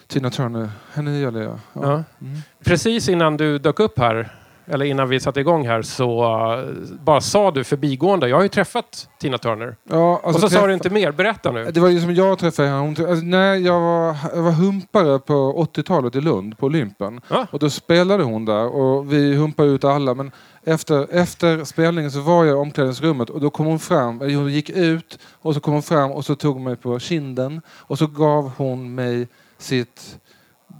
Tina 0.07 0.31
Turner. 0.31 0.71
Henne 0.93 1.19
gillar 1.19 1.40
jag. 1.40 1.59
Ja. 1.73 1.81
Ja. 1.83 2.05
Mm. 2.21 2.38
Precis 2.64 3.09
innan 3.09 3.37
du 3.37 3.59
dök 3.59 3.81
upp 3.81 3.99
här, 3.99 4.35
eller 4.70 4.84
innan 4.84 5.08
vi 5.08 5.20
satte 5.20 5.40
igång 5.40 5.66
här, 5.66 5.82
så 5.82 6.22
eh, 6.22 6.64
bara 7.04 7.20
sa 7.20 7.50
du 7.50 7.64
förbigående, 7.64 8.28
jag 8.28 8.37
har 8.37 8.42
ju 8.42 8.48
träffat 8.48 9.08
Tina 9.20 9.38
Turner. 9.38 9.76
Ja, 9.90 10.12
alltså 10.14 10.28
och 10.28 10.34
så 10.34 10.40
sa 10.40 10.48
träffa- 10.56 10.66
du 10.66 10.75
inte 10.75 10.90
mer, 10.90 11.12
berätta 11.12 11.50
nu. 11.52 11.64
Det 11.64 11.80
var 11.80 11.88
ju 11.88 12.00
som 12.00 12.14
jag 12.14 12.38
träffade 12.38 12.68
henne. 12.68 12.88
Alltså, 12.88 13.25
nej, 13.25 13.62
jag 13.62 13.80
var, 13.80 14.16
jag 14.34 14.42
var 14.42 14.52
humpare 14.52 15.18
på 15.18 15.66
80-talet 15.75 16.16
i 16.16 16.20
Lund, 16.20 16.58
på 16.58 16.66
Olympen. 16.66 17.20
Ja. 17.28 17.46
Och 17.50 17.58
då 17.58 17.70
spelade 17.70 18.22
hon 18.25 18.44
där 18.44 18.66
och 18.76 19.12
vi 19.12 19.34
humpade 19.37 19.68
ut 19.68 19.84
alla. 19.84 20.14
Men 20.14 20.30
efter, 20.64 21.06
efter 21.10 21.64
spelningen 21.64 22.10
så 22.10 22.20
var 22.20 22.44
jag 22.44 22.56
i 22.56 22.58
omklädningsrummet 22.58 23.30
och 23.30 23.40
då 23.40 23.50
kom 23.50 23.66
hon 23.66 23.78
fram. 23.78 24.20
Hon 24.20 24.48
gick 24.52 24.70
ut 24.70 25.18
och 25.42 25.54
så 25.54 25.60
kom 25.60 25.72
hon 25.72 25.82
fram 25.82 26.10
och 26.10 26.25
så 26.25 26.34
tog 26.34 26.54
hon 26.54 26.64
mig 26.64 26.76
på 26.76 26.98
kinden. 26.98 27.60
Och 27.68 27.98
så 27.98 28.06
gav 28.06 28.50
hon 28.56 28.94
mig 28.94 29.28
sitt 29.58 30.18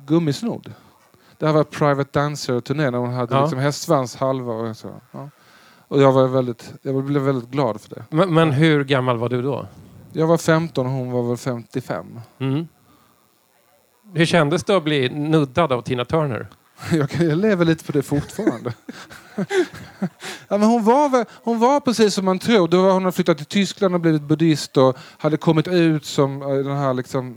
gummisnodd. 0.07 0.73
Det 1.39 1.47
här 1.47 1.53
var 1.53 1.65
Private 1.65 2.11
Dancer-turné 2.21 2.91
när 2.91 2.99
hon 2.99 3.13
hade 3.15 3.35
Ja. 3.35 3.43
liksom 3.43 3.59
hästsvans 3.59 4.17
halva 4.17 4.53
och 4.53 4.77
så. 4.77 4.89
Ja. 5.13 5.31
Och 5.89 6.03
jag, 6.03 6.13
var 6.13 6.27
väldigt, 6.29 6.73
jag 6.83 7.05
blev 7.05 7.23
väldigt 7.23 7.51
glad 7.51 7.81
för 7.81 7.91
det. 7.95 8.05
Men, 8.11 8.35
men 8.35 8.51
hur 8.53 8.85
gammal 8.85 9.17
var 9.19 9.29
du 9.29 9.43
då? 9.43 9.67
Jag 10.13 10.27
var 10.27 10.39
15 10.39 10.87
och 10.87 10.93
hon 10.93 11.11
var 11.11 11.23
väl 11.29 11.37
55. 11.37 12.21
Mm. 12.39 12.69
Hur 14.15 14.27
kändes 14.27 14.65
det 14.65 14.77
att 14.77 14.85
bli 14.85 15.09
nuddad 15.09 15.73
av 15.73 15.83
Tina 15.83 16.05
Turner? 16.05 16.47
Jag, 16.93 17.11
kan- 17.11 17.29
jag 17.29 17.39
lever 17.39 17.65
lite 17.65 17.85
på 17.85 17.93
det 17.93 18.03
fortfarande. 18.03 18.73
ja, 20.49 20.59
men 20.59 20.63
hon, 20.63 20.85
var 20.85 21.09
väl, 21.09 21.25
hon 21.45 21.59
var 21.59 21.81
precis 21.81 22.15
som 22.15 22.25
man 22.25 22.39
tror. 22.39 22.69
Då 22.69 22.83
var 22.83 22.93
hon 22.93 23.03
hade 23.05 23.13
flyttat 23.13 23.37
till 23.37 23.47
Tyskland 23.47 23.95
och 23.95 24.01
blivit 24.01 24.23
buddhist 24.23 24.77
och 24.77 24.97
hade 25.19 25.37
kommit 25.37 25.69
ut 25.69 26.05
som 26.05 26.43
eh, 26.43 26.49
den 26.49 26.77
här 26.77 26.95
liksom 26.95 27.37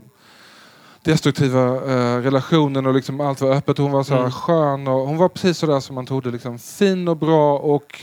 destruktiva 1.02 1.76
eh, 1.76 2.22
relationen 2.22 2.86
och 2.86 2.94
liksom 2.94 3.20
allt 3.20 3.40
var 3.40 3.54
öppet. 3.54 3.78
Hon 3.78 3.90
var 3.92 4.02
så 4.02 4.14
Mm. 4.14 4.30
skön 4.30 4.88
och 4.88 5.06
hon 5.06 5.16
var 5.16 5.28
precis 5.28 5.58
så 5.58 5.66
där 5.66 5.80
som 5.80 5.94
man 5.94 6.06
trodde. 6.06 6.30
Liksom, 6.30 6.58
fin 6.58 7.08
och 7.08 7.16
bra 7.16 7.58
och 7.58 8.00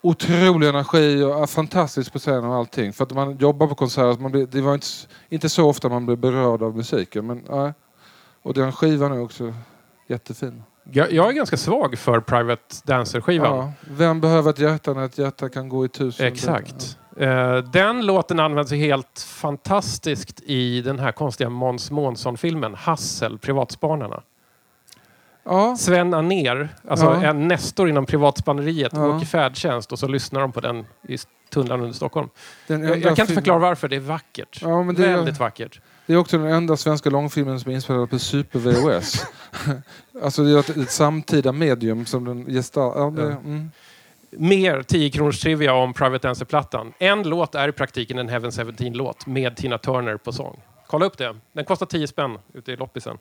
otrolig 0.00 0.68
energi 0.68 1.22
och 1.22 1.50
fantastisk 1.50 2.12
på 2.12 2.18
scen 2.18 2.44
och 2.44 2.54
allting. 2.54 2.92
För 2.92 3.04
att 3.04 3.12
man 3.12 3.36
jobbar 3.36 3.66
på 3.66 3.74
konserter, 3.74 4.22
man 4.22 4.32
blir, 4.32 4.46
det 4.46 4.60
var 4.60 4.74
inte, 4.74 4.86
inte 5.28 5.48
så 5.48 5.68
ofta 5.68 5.88
man 5.88 6.06
blev 6.06 6.18
berörd 6.18 6.62
av 6.62 6.76
musiken. 6.76 7.26
Men, 7.26 7.42
nej. 7.50 7.72
Och 8.42 8.54
den 8.54 8.72
skivan 8.72 9.12
är 9.12 9.22
också 9.22 9.54
jättefin. 10.08 10.62
Jag, 10.92 11.12
jag 11.12 11.28
är 11.28 11.32
ganska 11.32 11.56
svag 11.56 11.98
för 11.98 12.20
Private 12.20 12.62
Dancer-skivan. 12.84 13.56
Ja, 13.56 13.72
vem 13.90 14.20
behöver 14.20 14.50
ett 14.50 14.58
hjärta 14.58 14.92
när 14.92 15.04
ett 15.04 15.18
hjärta 15.18 15.48
kan 15.48 15.68
gå 15.68 15.84
i 15.84 15.88
tusen? 15.88 16.26
Exakt. 16.26 16.98
Eh, 17.16 17.56
den 17.56 18.06
låten 18.06 18.40
används 18.40 18.72
helt 18.72 19.26
fantastiskt 19.28 20.40
i 20.40 20.80
den 20.80 20.98
här 20.98 21.12
konstiga 21.12 21.50
Måns 21.50 21.90
Månsson-filmen 21.90 22.74
Hassel, 22.74 23.38
Privatspanarna. 23.38 24.22
Ja, 25.46 25.76
Sven 25.76 26.14
Anér, 26.14 26.68
alltså 26.88 27.06
Ja. 27.06 27.22
en 27.24 27.48
nestor 27.48 27.88
inom 27.88 28.06
privatspanneriet, 28.06 28.92
Ja. 28.94 29.16
åker 29.16 29.26
färdtjänst 29.26 29.92
och 29.92 29.98
så 29.98 30.08
lyssnar 30.08 30.40
de 30.40 30.52
på 30.52 30.60
den 30.60 30.86
i 31.08 31.16
tunneln 31.50 31.80
under 31.80 31.94
Stockholm. 31.94 32.28
den 32.66 32.82
Jag, 32.82 32.96
jag 32.98 33.16
kan 33.16 33.22
inte 33.24 33.34
förklara 33.34 33.58
varför, 33.58 33.88
det 33.88 33.96
är 33.96 34.00
vackert. 34.00 34.58
Ja, 34.62 34.68
det, 34.96 35.06
är, 35.06 35.16
Väldigt 35.16 35.40
vackert. 35.40 35.80
det 36.06 36.12
är 36.12 36.16
också 36.16 36.38
den 36.38 36.46
enda 36.46 36.76
svenska 36.76 37.10
långfilmen 37.10 37.60
som 37.60 37.70
är 37.70 37.74
inspelad 37.74 38.10
på 38.10 38.18
Super 38.18 38.58
VHS. 38.58 39.26
alltså 40.22 40.42
det 40.44 40.50
är 40.50 40.58
ett, 40.58 40.76
ett 40.76 40.90
samtida 40.90 41.52
medium 41.52 42.06
som 42.06 42.24
den 42.24 42.46
gestaltar. 42.46 43.22
Ja. 43.22 43.30
mm. 43.30 43.70
Mer 44.30 44.82
10 44.82 45.10
kronors 45.10 45.40
trivia 45.40 45.72
om 45.74 45.94
Private 45.94 46.28
Dancer-plattan. 46.28 46.92
En 46.98 47.22
låt 47.22 47.54
är 47.54 47.68
i 47.68 47.72
praktiken 47.72 48.18
en 48.18 48.28
Heaven 48.28 48.50
17-låt 48.50 49.26
med 49.26 49.56
Tina 49.56 49.78
Turner 49.78 50.16
på 50.16 50.32
sång. 50.32 50.60
Kolla 50.86 51.06
upp 51.06 51.18
det. 51.18 51.36
Den 51.52 51.64
kostar 51.64 51.86
10 51.86 52.06
spänn 52.06 52.38
ute 52.54 52.72
i 52.72 52.76
loppisen. 52.76 53.18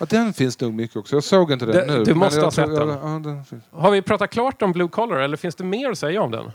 Ja, 0.00 0.06
den 0.10 0.32
finns 0.32 0.60
nog 0.60 0.74
mycket 0.74 0.96
också. 0.96 1.16
Jag 1.16 1.24
såg 1.24 1.52
inte 1.52 1.66
den 1.66 1.74
Det- 1.88 1.98
nu. 1.98 2.04
du 2.04 2.14
måste 2.14 2.40
ha 2.40 2.50
sett 2.50 2.66
den. 2.74 2.88
Ja, 2.88 2.96
den. 3.24 3.62
Har 3.70 3.90
vi 3.90 4.02
pratat 4.02 4.30
klart 4.30 4.62
om 4.62 4.72
Blue 4.72 4.88
Collar 4.88 5.16
eller 5.16 5.36
finns 5.36 5.54
det 5.54 5.64
mer 5.64 5.90
att 5.90 5.98
säga 5.98 6.22
om 6.22 6.30
den? 6.30 6.50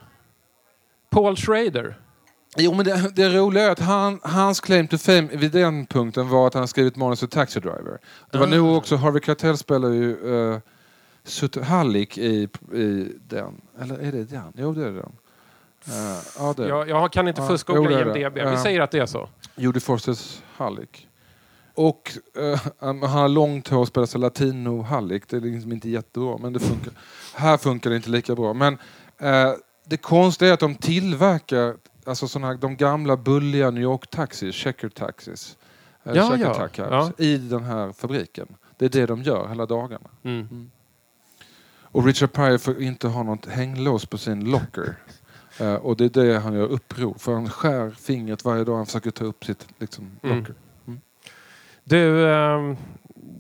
Paul 1.10 1.36
Schrader. 1.36 1.98
Jo, 2.58 2.74
men 2.74 2.86
det, 2.86 3.12
det 3.16 3.30
roliga 3.30 3.64
är 3.64 3.72
att 3.72 3.80
han, 3.80 4.20
hans 4.24 4.60
claim 4.60 4.88
to 4.88 4.98
fame 4.98 5.28
vid 5.32 5.52
den 5.52 5.86
punkten 5.86 6.30
var 6.30 6.48
att 6.48 6.54
han 6.54 6.68
skrivit 6.68 6.96
manus 6.96 7.20
för 7.20 7.28
Taxi 7.28 7.60
Driver. 7.60 7.98
Det 8.32 8.38
var 8.38 8.48
Ah. 8.48 8.50
nog 8.50 8.78
också, 8.78 8.96
Harvey 8.96 9.22
Keitel 9.26 9.58
spelar 9.58 9.90
ju 9.90 10.18
uh, 10.18 10.58
Sutter 11.24 11.62
Halleck 11.62 12.18
i, 12.18 12.50
i 12.74 13.12
den. 13.28 13.62
Eller 13.82 13.98
är 14.00 14.12
det 14.12 14.24
den? 14.24 14.54
Jo, 14.56 14.74
det 14.74 14.82
är 14.82 14.92
den. 14.92 14.96
Uh, 15.88 16.18
ja, 16.38 16.54
det 16.58 16.68
Jag, 16.68 16.90
jag 16.90 17.12
kan 17.12 17.28
inte 17.28 17.42
fuskgoogla 17.42 17.90
det 17.90 17.96
är 18.02 18.06
det. 18.06 18.20
IMDB. 18.20 18.34
Vi 18.36 18.40
Ja. 18.42 18.64
säger 18.64 18.82
att 18.82 18.92
det 18.92 19.00
är 19.00 19.06
så. 19.06 19.30
Judy 19.56 19.80
Fosters 19.80 20.42
Halleck. 20.56 21.08
Och 21.78 22.12
eh, 22.38 22.62
han 22.80 23.02
har 23.04 23.30
långt 23.30 23.68
hår 23.68 23.80
och 23.80 23.88
spelar 23.88 24.06
så 24.08 24.18
latino 24.18 24.82
Halleck. 24.82 25.24
Det 25.30 25.38
är 25.38 25.42
liksom 25.42 25.72
inte 25.72 25.90
jättebra, 25.90 26.38
men 26.38 26.54
det 26.54 26.60
funkar. 26.60 26.94
Här 27.36 27.58
funkar 27.58 27.90
det 27.90 27.96
inte 27.96 28.10
lika 28.10 28.36
bra. 28.36 28.54
Men 28.54 28.78
eh, 29.18 29.52
det 29.86 29.98
konstiga 29.98 30.50
är 30.50 30.54
att 30.54 30.60
de 30.60 30.76
tillverkar 30.76 31.76
alltså 32.06 32.28
såna 32.28 32.48
här, 32.48 32.54
de 32.56 32.76
gamla 32.76 33.18
bulliga 33.18 33.72
New 33.72 33.84
York 33.84 34.10
taxis, 34.10 34.56
checker 34.56 34.90
taxis. 34.90 35.58
eh, 36.04 36.14
Ja, 36.16 36.30
checker 36.32 36.46
ja. 36.46 36.54
taxis, 36.54 36.86
Ja. 36.90 37.12
I 37.18 37.38
den 37.38 37.64
här 37.64 37.92
fabriken. 37.92 38.48
Det 38.78 38.86
är 38.86 38.90
det 38.90 39.06
de 39.06 39.24
gör 39.24 39.48
hela 39.48 39.66
dagarna. 39.66 40.10
Mm. 40.24 40.72
Och 41.82 42.06
Richard 42.06 42.34
Pryor 42.34 42.58
får 42.58 42.82
inte 42.82 43.08
ha 43.08 43.24
något 43.24 43.46
hänglås 43.46 44.06
på 44.06 44.18
sin 44.18 44.52
locker. 44.52 44.96
Eh, 45.60 45.74
och 45.76 45.98
det 45.98 46.06
är 46.18 46.24
det 46.26 46.40
han 46.40 46.54
gör 46.54 46.68
uppror. 46.68 47.16
För 47.20 47.34
han 47.34 47.50
skär 47.50 47.90
fingret 47.92 48.46
varje 48.46 48.64
dag 48.64 48.76
han 48.76 48.86
försöker 48.86 49.12
ta 49.12 49.24
upp 49.26 49.46
sitt 49.46 49.68
liksom, 49.80 50.12
Mm. 50.24 50.46
Du, 51.90 52.28
ehm, 52.32 52.78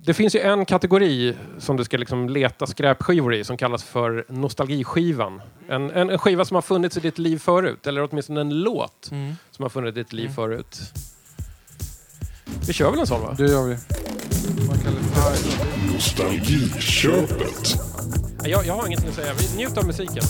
Det 0.05 0.13
finns 0.13 0.35
ju 0.35 0.39
en 0.39 0.65
kategori 0.65 1.33
som 1.59 1.77
du 1.77 1.83
ska 1.83 1.97
liksom 1.97 2.29
leta 2.29 2.67
skräpskivor 2.67 3.33
i 3.35 3.43
som 3.43 3.57
kallas 3.57 3.83
för 3.83 4.25
nostalgiskivan. 4.29 5.41
En, 5.69 5.91
en, 5.91 6.09
en 6.09 6.17
skiva 6.19 6.45
som 6.45 6.55
har 6.55 6.61
funnits 6.61 6.97
i 6.97 6.99
ditt 6.99 7.17
liv 7.17 7.37
förut, 7.39 7.87
eller 7.87 8.03
åtminstone 8.11 8.41
en 8.41 8.49
låt 8.61 9.09
Mm. 9.11 9.35
som 9.51 9.63
har 9.63 9.69
funnits 9.69 9.97
i 9.97 9.99
ditt 9.99 10.13
liv 10.13 10.29
förut. 10.29 10.79
Vi 12.67 12.73
kör 12.73 12.91
väl 12.91 12.99
en 12.99 13.07
sån 13.07 13.21
va? 13.21 13.35
Det 13.37 13.43
gör 13.51 13.63
vi. 13.67 13.75
Nostalgiköpet. 15.93 17.75
Jag, 18.43 18.65
jag 18.65 18.73
har 18.73 18.87
ingenting 18.87 19.09
att 19.09 19.15
säga. 19.15 19.33
Vi 19.39 19.57
njuter 19.57 19.81
av 19.81 19.87
musiken. 19.87 20.23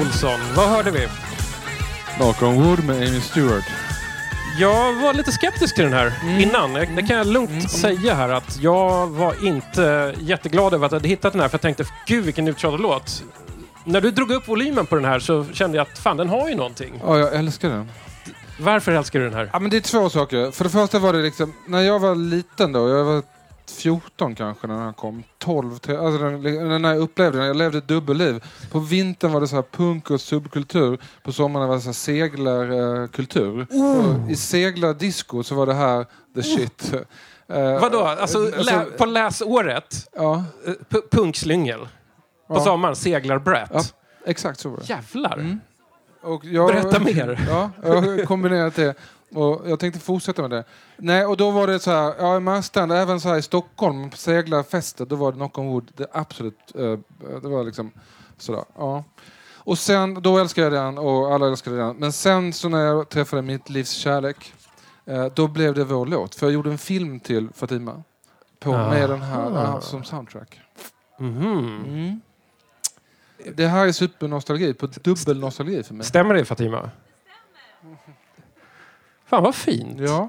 Olsson, 0.00 0.40
vad 0.56 0.68
hörde 0.68 0.90
vi? 0.90 1.08
On 2.42 2.54
wood 2.62 2.84
med 2.84 2.96
Amy 2.96 3.20
Stewart. 3.20 3.64
Jag 4.58 4.92
var 4.92 5.14
lite 5.14 5.32
skeptisk 5.32 5.74
till 5.74 5.84
den 5.84 5.92
här 5.92 6.12
innan. 6.40 6.74
Jag- 6.74 6.96
Det 6.96 7.02
kan 7.02 7.16
jag 7.16 7.26
lugnt 7.26 7.70
säga 7.70 8.14
här 8.14 8.28
att 8.28 8.58
jag 8.60 9.06
var 9.06 9.46
inte 9.46 10.14
jätteglad 10.18 10.74
över 10.74 10.86
att 10.86 10.92
jag 10.92 10.98
hade 10.98 11.08
hittat 11.08 11.32
den 11.32 11.42
här 11.42 11.48
för 11.48 11.54
jag 11.54 11.60
tänkte, 11.62 11.84
gud 12.06 12.24
vilken 12.24 12.48
uttjatad 12.48 12.80
låt. 12.80 13.22
När 13.84 14.00
du 14.00 14.10
drog 14.10 14.30
upp 14.30 14.48
volymen 14.48 14.86
på 14.86 14.94
den 14.96 15.04
här 15.04 15.18
så 15.18 15.44
kände 15.52 15.76
jag 15.76 15.86
att 15.92 15.98
fan, 15.98 16.16
den 16.16 16.28
har 16.28 16.48
ju 16.48 16.54
någonting. 16.54 17.00
Ja, 17.06 17.18
jag 17.18 17.34
älskar 17.34 17.68
den. 17.68 17.88
Varför 18.60 18.92
älskar 18.92 19.18
du 19.18 19.24
den 19.24 19.34
här? 19.34 19.50
Ja, 19.52 19.58
men 19.58 19.70
det 19.70 19.76
är 19.76 19.80
två 19.80 20.10
saker. 20.10 20.50
För 20.50 20.64
det 20.64 20.70
första 20.70 20.98
var 20.98 21.12
det 21.12 21.18
liksom, 21.22 21.54
när 21.66 21.80
jag 21.82 21.98
var 21.98 22.14
liten 22.14 22.72
då, 22.72 22.88
jag 22.88 23.04
var 23.04 23.22
14 23.70 24.34
kanske 24.34 24.66
när 24.66 24.74
den 24.74 24.84
här 24.84 24.92
kom. 24.92 25.22
12, 25.38 25.78
tre- 25.78 25.96
alltså 25.96 26.18
den, 26.18 26.82
när 26.82 26.88
jag 26.88 26.98
upplevde 27.02 27.38
den, 27.38 27.46
jag 27.46 27.56
levde 27.56 27.78
ett 27.78 27.88
dubbelliv. 27.88 28.44
På 28.70 28.78
vintern 28.78 29.32
var 29.32 29.40
det 29.40 29.48
så 29.48 29.56
här 29.56 29.64
punk 29.72 30.10
och 30.10 30.20
subkultur. 30.20 30.98
På 31.22 31.32
sommaren 31.32 31.68
var 31.68 31.74
det 31.74 31.80
så 31.80 31.88
här 31.88 31.92
seglarkultur. 31.94 33.66
Och 34.24 34.30
I 34.30 34.36
seglardisco 34.36 35.42
så 35.42 35.54
var 35.54 35.66
det 35.66 35.74
här 35.74 36.06
the 36.34 36.42
shit. 36.42 36.92
Eh, 37.50 37.80
Vadå? 37.80 38.00
Alltså, 38.02 38.38
lä 38.58 38.84
på 38.98 39.06
läsåret, 39.06 40.08
Ja, 40.16 40.44
punkslyngel. 41.10 41.80
På 42.48 42.54
Ja. 42.54 42.60
sommaren, 42.60 42.96
seglar 42.96 43.38
Brett. 43.38 43.70
Ja. 43.72 43.82
exakt 44.26 44.60
så 44.60 44.68
var 44.68 44.76
det. 44.76 44.84
Jävlar! 44.88 45.58
Och 46.22 46.44
jag, 46.44 46.68
Berätta 46.68 47.00
mer. 47.00 47.46
Ja, 47.50 47.70
jag 47.82 47.94
har 48.02 48.24
kombinerat 48.24 48.74
det. 48.74 48.94
Och 49.34 49.70
jag 49.70 49.80
tänkte 49.80 50.00
fortsätta 50.00 50.42
med 50.42 50.50
det. 50.50 50.64
Nej, 50.96 51.24
och 51.24 51.36
då 51.36 51.50
var 51.50 51.66
det 51.66 51.78
så 51.78 51.90
här, 51.90 52.14
ja 52.18 52.36
i 52.36 52.40
Marstrand, 52.40 52.92
även 52.92 53.20
så 53.20 53.28
här 53.28 53.36
i 53.36 53.42
Stockholm, 53.42 54.10
på 54.10 54.16
seglarfester, 54.16 55.06
då 55.06 55.16
var 55.16 55.32
det 55.32 55.36
Knock 55.36 55.58
on 55.58 55.68
Wood 55.68 55.90
det 55.96 56.06
absolut, 56.12 56.74
eh, 56.74 56.98
det 57.42 57.48
var 57.48 57.64
liksom 57.64 57.92
sådär, 58.38 58.64
ja. 58.76 59.04
Och 59.68 59.78
sen, 59.78 60.22
då 60.22 60.38
älskade 60.38 60.76
jag 60.76 60.84
den 60.84 60.98
och 60.98 61.34
alla 61.34 61.46
älskade 61.46 61.76
den. 61.76 61.96
Men 61.96 62.12
sen 62.12 62.52
så 62.52 62.68
när 62.68 62.84
jag 62.84 63.08
träffade 63.08 63.42
mitt 63.42 63.70
livs 63.70 63.90
kärlek, 63.90 64.52
eh, 65.04 65.26
då 65.26 65.48
blev 65.48 65.74
det 65.74 65.84
vår 65.84 66.06
låt. 66.06 66.34
För 66.34 66.46
jag 66.46 66.52
gjorde 66.52 66.70
en 66.70 66.78
film 66.78 67.20
till 67.20 67.48
Fatima. 67.54 68.02
På, 68.58 68.72
med 68.72 69.10
den 69.10 69.22
här 69.22 69.50
ja, 69.50 69.80
som 69.80 70.04
soundtrack. 70.04 70.60
Mhm. 71.18 71.82
Mm. 71.86 72.20
Det 73.56 73.66
här 73.66 73.86
är 73.86 73.92
supernostalgi, 73.92 74.74
på 74.74 74.86
dubbel 74.86 75.38
nostalgi 75.38 75.82
för 75.82 75.94
mig. 75.94 76.06
Stämmer 76.06 76.34
det 76.34 76.44
Fatima? 76.44 76.90
Fan 79.28 79.42
vad 79.42 79.54
fint. 79.54 80.00
Ja. 80.00 80.28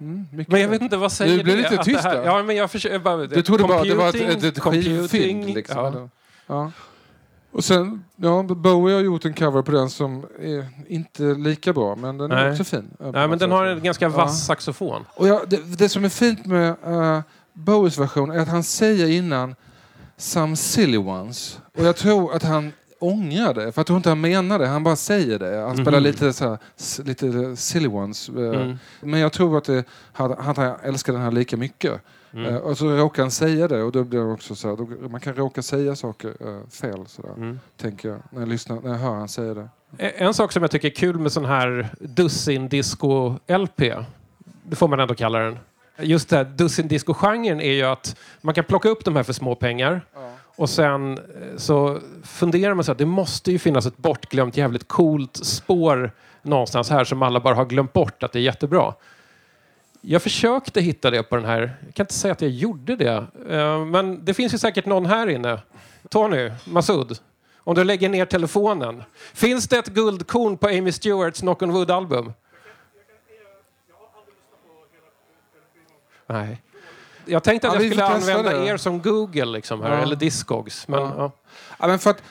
Mm, 0.00 0.26
Men 0.48 0.60
jag 0.60 0.68
vet 0.68 0.82
inte, 0.82 0.96
vad 0.96 1.12
säger 1.12 1.36
Du 1.36 1.44
blev 1.44 1.56
lite 1.56 1.76
tyst 1.76 2.04
här. 2.04 2.24
Ja, 2.24 2.42
men 2.42 2.56
jag 2.56 2.70
försöker 2.70 2.98
bara... 2.98 3.26
Du 3.26 3.42
trodde 3.42 3.64
bara 3.64 3.80
att 3.80 3.86
det 3.86 3.94
var 3.94 4.08
ett, 4.08 4.44
ett, 4.44 4.58
computing, 4.58 5.54
Liksom, 5.54 5.78
ja. 5.78 6.08
ja. 6.46 6.72
Och 7.52 7.64
sen, 7.64 8.04
ja, 8.16 8.42
Bowie 8.42 8.94
har 8.94 9.02
gjort 9.02 9.24
en 9.24 9.34
cover 9.34 9.62
på 9.62 9.72
den 9.72 9.90
som 9.90 10.26
är 10.40 10.66
inte 10.88 11.22
lika 11.22 11.72
bra, 11.72 11.96
men 11.96 12.18
den 12.18 12.32
är 12.32 12.36
Nej. 12.36 12.50
också 12.50 12.64
fin. 12.64 12.90
Nej, 12.98 13.28
men 13.28 13.38
den 13.38 13.50
har 13.50 13.66
en 13.66 13.82
ganska 13.82 14.08
vass 14.08 14.46
saxofon. 14.46 15.04
Och 15.14 15.28
ja, 15.28 15.42
det, 15.46 15.78
det 15.78 15.88
som 15.88 16.04
är 16.04 16.08
fint 16.08 16.46
med 16.46 16.76
uh, 16.86 17.20
Bowies 17.52 17.98
version 17.98 18.30
är 18.30 18.38
att 18.38 18.48
han 18.48 18.62
säger 18.62 19.08
innan 19.08 19.54
Some 20.16 20.56
silly 20.56 20.98
ones. 20.98 21.58
Och 21.78 21.84
jag 21.84 21.96
tror 21.96 22.34
att 22.34 22.42
han 22.42 22.72
ångrar 23.00 23.54
det, 23.54 23.72
för 23.72 23.78
jag 23.80 23.86
tror 23.86 23.96
inte 23.96 24.08
han 24.08 24.20
menar 24.20 24.58
det. 24.58 24.66
Han 24.66 24.82
bara 24.84 24.96
säger 24.96 25.38
det. 25.38 25.56
Han 25.60 25.76
spelar 25.76 25.92
Mhm. 25.98 26.02
lite, 26.02 26.32
så 26.32 26.48
här, 26.48 26.58
lite 27.04 27.56
silly 27.56 27.88
ones. 27.88 28.28
eh, 28.28 28.34
Mm. 28.34 28.78
Men 29.00 29.20
jag 29.20 29.32
tror 29.32 29.58
att, 29.58 29.64
det, 29.64 29.84
att 30.12 30.56
han 30.56 30.74
älskar 30.82 31.12
den 31.12 31.22
här 31.22 31.30
lika 31.30 31.56
mycket. 31.56 32.00
Mm. 32.32 32.46
Eh, 32.46 32.56
och 32.56 32.78
så 32.78 32.88
råkar 32.88 33.22
han 33.22 33.30
säga 33.30 33.68
det 33.68 33.82
och 33.82 33.92
då 33.92 34.04
blir 34.04 34.18
det 34.20 34.32
också 34.32 34.54
så 34.54 34.68
här, 34.68 34.76
då, 34.76 35.08
man 35.08 35.20
kan 35.20 35.34
råka 35.34 35.62
säga 35.62 35.96
saker 35.96 36.28
eh, 36.40 36.68
fel 36.70 37.06
sådär, 37.06 37.32
Mm. 37.36 37.60
tänker 37.76 38.08
jag, 38.08 38.18
när 38.30 38.40
jag, 38.40 38.48
lyssnar, 38.48 38.80
när 38.80 38.90
jag 38.90 38.98
hör 38.98 39.14
han 39.14 39.28
säga 39.28 39.54
det. 39.54 39.68
En 39.98 40.34
sak 40.34 40.52
som 40.52 40.62
jag 40.62 40.70
tycker 40.70 40.88
är 40.88 40.94
kul 40.94 41.18
med 41.18 41.32
sån 41.32 41.44
här 41.44 41.88
dussin 42.00 42.68
disco 42.68 43.34
LP, 43.46 43.94
det 44.62 44.76
får 44.76 44.88
man 44.88 45.00
ändå 45.00 45.14
kalla 45.14 45.38
den. 45.38 45.58
Just 46.02 46.28
det 46.28 46.36
här 46.36 46.44
dussin 46.44 46.88
disco-genren 46.88 47.60
är 47.60 47.72
ju 47.72 47.82
att 47.82 48.16
man 48.40 48.54
kan 48.54 48.64
plocka 48.64 48.88
upp 48.88 49.04
de 49.04 49.16
här 49.16 49.22
för 49.22 49.32
små 49.32 49.54
pengar 49.54 50.00
och 50.60 50.70
sen 50.70 51.18
eh, 51.18 51.56
så 51.56 52.00
funderar 52.24 52.74
man 52.74 52.84
så 52.84 52.92
att 52.92 52.98
det 52.98 53.06
måste 53.06 53.52
ju 53.52 53.58
finnas 53.58 53.86
ett 53.86 53.96
bortglömt 53.96 54.56
jävligt 54.56 54.88
coolt 54.88 55.36
spår 55.36 56.12
någonstans 56.42 56.90
här 56.90 57.04
som 57.04 57.22
alla 57.22 57.40
bara 57.40 57.54
har 57.54 57.64
glömt 57.64 57.92
bort 57.92 58.22
att 58.22 58.32
det 58.32 58.38
är 58.38 58.42
jättebra. 58.42 58.94
Jag 60.00 60.22
försökte 60.22 60.80
hitta 60.80 61.10
det 61.10 61.22
på 61.22 61.36
den 61.36 61.44
här. 61.44 61.76
Jag 61.86 61.94
kan 61.94 62.04
inte 62.04 62.14
säga 62.14 62.32
att 62.32 62.42
jag 62.42 62.50
gjorde 62.50 62.96
det. 62.96 63.26
Eh, 63.48 63.84
men 63.84 64.24
det 64.24 64.34
finns 64.34 64.54
ju 64.54 64.58
säkert 64.58 64.86
någon 64.86 65.06
här 65.06 65.26
inne. 65.26 65.58
Tony, 66.08 66.50
Masud. 66.64 67.18
Om 67.56 67.74
du 67.74 67.84
lägger 67.84 68.08
ner 68.08 68.24
telefonen. 68.24 69.02
Finns 69.34 69.68
det 69.68 69.78
ett 69.78 69.88
guldkorn 69.88 70.56
på 70.56 70.66
Amy 70.68 70.92
Stewarts 70.92 71.40
Knock 71.40 71.62
on 71.62 71.72
Wood-album? 71.72 72.32
Nej. 76.26 76.60
Jag 77.26 77.42
tänkte 77.42 77.68
att 77.68 77.74
Ja, 77.74 77.80
jag 77.82 77.90
skulle 77.90 78.04
använda 78.04 78.60
det. 78.60 78.66
er 78.66 78.76
som 78.76 79.02
Google 79.02 79.44
liksom 79.44 79.82
här, 79.82 79.90
Ja. 79.96 80.02
eller 80.02 80.16
Discogs. 80.16 80.88
Men, 80.88 81.00
Ja. 81.00 81.32
ja. 81.78 81.86
Men 81.86 81.98
för 81.98 82.10
att, 82.10 82.22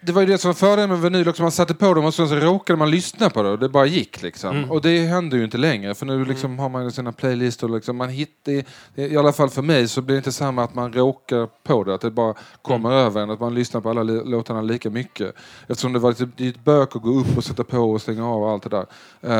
det 0.00 0.12
var 0.12 0.20
ju 0.22 0.26
det 0.26 0.38
som 0.38 0.48
var 0.48 0.54
fördelen 0.54 0.90
med 0.90 1.00
vinyl 1.00 1.28
också. 1.28 1.42
Man 1.42 1.52
satte 1.52 1.74
på 1.74 1.94
dem 1.94 2.04
och 2.04 2.14
sen 2.14 2.28
så 2.28 2.34
råkade 2.34 2.76
man 2.78 2.90
lyssna 2.90 3.30
på 3.30 3.42
det 3.42 3.48
och 3.50 3.58
det 3.58 3.68
bara 3.68 3.86
gick 3.86 4.22
liksom. 4.22 4.56
Mm. 4.56 4.70
Och 4.70 4.80
det 4.82 4.98
händer 4.98 5.38
ju 5.38 5.44
inte 5.44 5.58
längre 5.58 5.94
för 5.94 6.06
nu 6.06 6.24
liksom 6.24 6.58
har 6.58 6.68
man 6.68 6.84
ju 6.84 6.90
sina 6.90 7.12
playlistor. 7.12 7.68
Liksom. 7.68 7.96
Man 7.96 8.08
hittar, 8.08 8.52
i, 8.94 9.16
alla 9.16 9.32
fall 9.32 9.50
för 9.50 9.62
mig 9.62 9.88
så 9.88 10.02
blir 10.02 10.14
det 10.14 10.18
inte 10.18 10.32
samma 10.32 10.64
att 10.64 10.74
man 10.74 10.92
råkar 10.92 11.48
på 11.62 11.84
det. 11.84 11.94
Att 11.94 12.00
det 12.00 12.10
bara 12.10 12.34
kommer 12.62 12.88
Mm. 12.90 13.00
över 13.06 13.20
en. 13.22 13.30
Att 13.30 13.40
man 13.40 13.54
lyssnar 13.54 13.80
på 13.80 13.90
alla 13.90 14.02
låtarna 14.02 14.60
lika 14.62 14.90
mycket. 14.90 15.34
Eftersom 15.68 15.92
det 15.92 15.98
var 15.98 16.10
lite, 16.10 16.44
är 16.44 16.48
ett 16.48 16.64
bök 16.64 16.96
att 16.96 17.02
gå 17.02 17.10
upp 17.20 17.36
och 17.36 17.44
sätta 17.44 17.64
på 17.64 17.78
och 17.78 18.02
stänga 18.02 18.28
av 18.28 18.42
och 18.42 18.50
allt 18.50 18.62
det 18.62 18.68
där. 18.68 18.86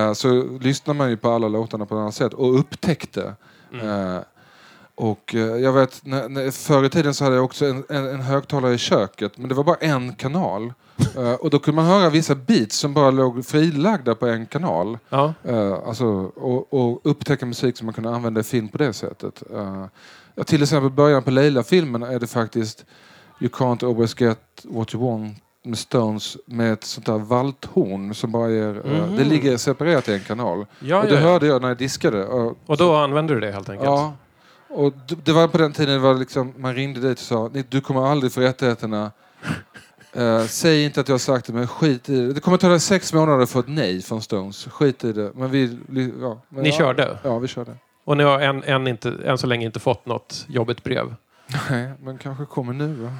Eh, 0.08 0.12
så 0.12 0.28
lyssnar 0.60 0.94
man 0.94 1.10
ju 1.10 1.16
på 1.16 1.30
alla 1.30 1.48
låtarna 1.48 1.86
på 1.86 1.94
ett 1.94 1.98
annat 2.00 2.14
sätt 2.14 2.34
och 2.34 2.58
upptäckte. 2.58 3.34
Mm. 3.72 4.20
Och 4.98 5.34
eh, 5.34 5.40
jag 5.40 5.72
vet, 5.72 6.00
när, 6.06 6.28
när, 6.28 6.50
förr 6.50 6.84
i 6.84 6.88
tiden 6.90 7.14
så 7.14 7.24
hade 7.24 7.36
jag 7.36 7.44
också 7.44 7.66
en, 7.66 7.84
en, 7.88 8.06
en 8.06 8.20
högtalare 8.20 8.74
i 8.74 8.78
köket, 8.78 9.38
men 9.38 9.48
det 9.48 9.54
var 9.54 9.64
bara 9.64 9.76
en 9.80 10.12
kanal. 10.14 10.72
Eh, 11.16 11.32
och 11.32 11.50
då 11.50 11.58
kunde 11.58 11.82
man 11.82 11.90
höra 11.90 12.10
vissa 12.10 12.34
beats 12.34 12.76
som 12.76 12.94
bara 12.94 13.10
låg 13.10 13.46
frilagda 13.46 14.14
på 14.14 14.26
en 14.26 14.46
kanal. 14.46 14.98
Ja. 15.08 15.34
Eh, 15.44 15.72
alltså, 15.72 16.06
och, 16.36 16.74
och 16.74 17.00
upptäcka 17.04 17.46
musik 17.46 17.76
som 17.76 17.86
man 17.86 17.94
kunde 17.94 18.10
använda 18.10 18.40
i 18.40 18.44
film 18.44 18.68
på 18.68 18.78
det 18.78 18.92
sättet. 18.92 19.42
Ja, 20.34 20.44
till 20.44 20.62
exempel 20.62 20.90
början 20.90 21.22
på 21.22 21.30
Leila-filmen 21.30 22.02
är 22.02 22.18
det 22.18 22.26
faktiskt 22.26 22.84
You 23.40 23.50
can't 23.50 23.86
always 23.86 24.20
get 24.20 24.38
what 24.64 24.94
you 24.94 25.04
want 25.10 25.38
med 25.64 25.78
Stones 25.78 26.36
med 26.46 26.72
ett 26.72 26.84
sånt 26.84 27.06
där 27.06 27.18
valthorn 27.18 28.14
som 28.14 28.32
bara 28.32 28.50
ger, 28.50 28.82
eh, 28.84 28.92
Mhm. 29.06 29.16
det 29.16 29.24
ligger 29.24 29.56
separerat 29.56 30.08
i 30.08 30.12
en 30.14 30.20
kanal. 30.20 30.66
Ja, 30.80 31.00
och 31.00 31.06
det 31.06 31.14
ja, 31.14 31.20
hörde 31.20 31.46
jag 31.46 31.62
när 31.62 31.68
jag 31.68 31.78
diskade. 31.78 32.26
Och, 32.26 32.56
Och 32.66 32.76
då 32.76 32.94
använder 32.96 33.34
du 33.34 33.40
det 33.40 33.52
helt 33.52 33.68
enkelt? 33.68 33.86
Ja. 33.86 34.12
Och 34.76 34.92
det 35.24 35.32
var 35.32 35.48
på 35.48 35.58
den 35.58 35.72
tiden 35.72 36.02
var 36.02 36.14
liksom, 36.14 36.54
man 36.56 36.74
ringde 36.74 37.00
dit 37.00 37.18
och 37.18 37.24
sa 37.24 37.50
"Ni- 37.52 37.64
du 37.68 37.80
kommer 37.80 38.06
aldrig 38.06 38.32
få 38.32 38.40
rättigheterna. 38.40 39.10
Eh, 40.12 40.44
säg 40.44 40.84
inte 40.84 41.00
att 41.00 41.08
jag 41.08 41.14
har 41.14 41.18
sagt 41.18 41.46
det, 41.46 41.52
men 41.52 41.68
skit 41.68 42.08
i 42.08 42.20
det. 42.26 42.32
Det 42.32 42.40
kommer 42.40 42.56
ta 42.58 42.68
dig 42.68 42.80
sex 42.80 43.12
månader 43.12 43.42
att 43.42 43.50
få 43.50 43.58
ett 43.60 43.68
nej 43.68 44.02
från 44.02 44.22
Stones. 44.22 44.64
Skit 44.66 45.04
i 45.04 45.12
det. 45.12 45.32
Men 45.34 45.50
vi, 45.50 45.78
ja, 46.20 46.40
men 46.48 46.62
Ni 46.62 46.68
ja, 46.68 46.76
körde? 46.78 47.18
Ja, 47.22 47.38
vi 47.38 47.48
körde. 47.48 47.74
Och 48.04 48.16
ni 48.16 48.24
har 48.24 48.40
än, 48.40 48.62
än, 48.64 48.86
inte, 48.86 49.12
än 49.24 49.38
så 49.38 49.46
länge 49.46 49.66
inte 49.66 49.80
fått 49.80 50.06
något 50.06 50.44
jobbigt 50.48 50.84
brev? 50.84 51.14
Nej, 51.70 51.92
men 52.02 52.18
kanske 52.18 52.44
kommer 52.44 52.72
nu. 52.72 53.10